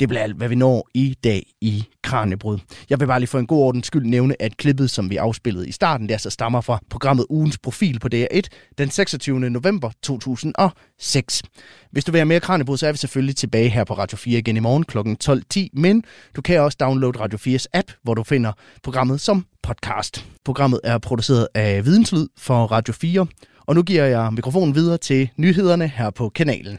Det 0.00 0.08
bliver 0.08 0.22
alt, 0.22 0.36
hvad 0.36 0.48
vi 0.48 0.54
når 0.54 0.88
i 0.94 1.16
dag 1.24 1.42
i 1.60 1.84
Kranjebrud. 2.02 2.58
Jeg 2.90 3.00
vil 3.00 3.06
bare 3.06 3.20
lige 3.20 3.28
for 3.28 3.38
en 3.38 3.46
god 3.46 3.62
ordens 3.62 3.86
skyld 3.86 4.06
nævne, 4.06 4.42
at 4.42 4.56
klippet, 4.56 4.90
som 4.90 5.10
vi 5.10 5.16
afspillede 5.16 5.68
i 5.68 5.72
starten, 5.72 6.08
der 6.08 6.12
så 6.12 6.14
altså 6.14 6.30
stammer 6.30 6.60
fra 6.60 6.80
programmet 6.90 7.26
Ugens 7.30 7.58
Profil 7.58 7.98
på 7.98 8.08
DR1 8.14 8.40
den 8.78 8.90
26. 8.90 9.40
november 9.50 9.90
2006. 10.02 11.42
Hvis 11.90 12.04
du 12.04 12.12
vil 12.12 12.18
have 12.18 12.26
mere 12.26 12.40
Kranjebrud, 12.40 12.76
så 12.76 12.86
er 12.86 12.92
vi 12.92 12.98
selvfølgelig 12.98 13.36
tilbage 13.36 13.68
her 13.68 13.84
på 13.84 13.94
Radio 13.94 14.16
4 14.16 14.38
igen 14.38 14.56
i 14.56 14.60
morgen 14.60 14.84
kl. 14.84 14.98
12.10, 14.98 15.80
men 15.80 16.04
du 16.36 16.42
kan 16.42 16.60
også 16.60 16.76
downloade 16.80 17.20
Radio 17.20 17.38
4's 17.38 17.66
app, 17.74 17.92
hvor 18.02 18.14
du 18.14 18.24
finder 18.24 18.52
programmet 18.82 19.20
som 19.20 19.46
podcast. 19.62 20.26
Programmet 20.44 20.80
er 20.84 20.98
produceret 20.98 21.48
af 21.54 21.84
Videnslyd 21.84 22.26
for 22.38 22.66
Radio 22.66 22.94
4, 22.94 23.26
og 23.66 23.74
nu 23.74 23.82
giver 23.82 24.04
jeg 24.04 24.32
mikrofonen 24.32 24.74
videre 24.74 24.98
til 24.98 25.28
nyhederne 25.36 25.88
her 25.88 26.10
på 26.10 26.28
kanalen. 26.28 26.78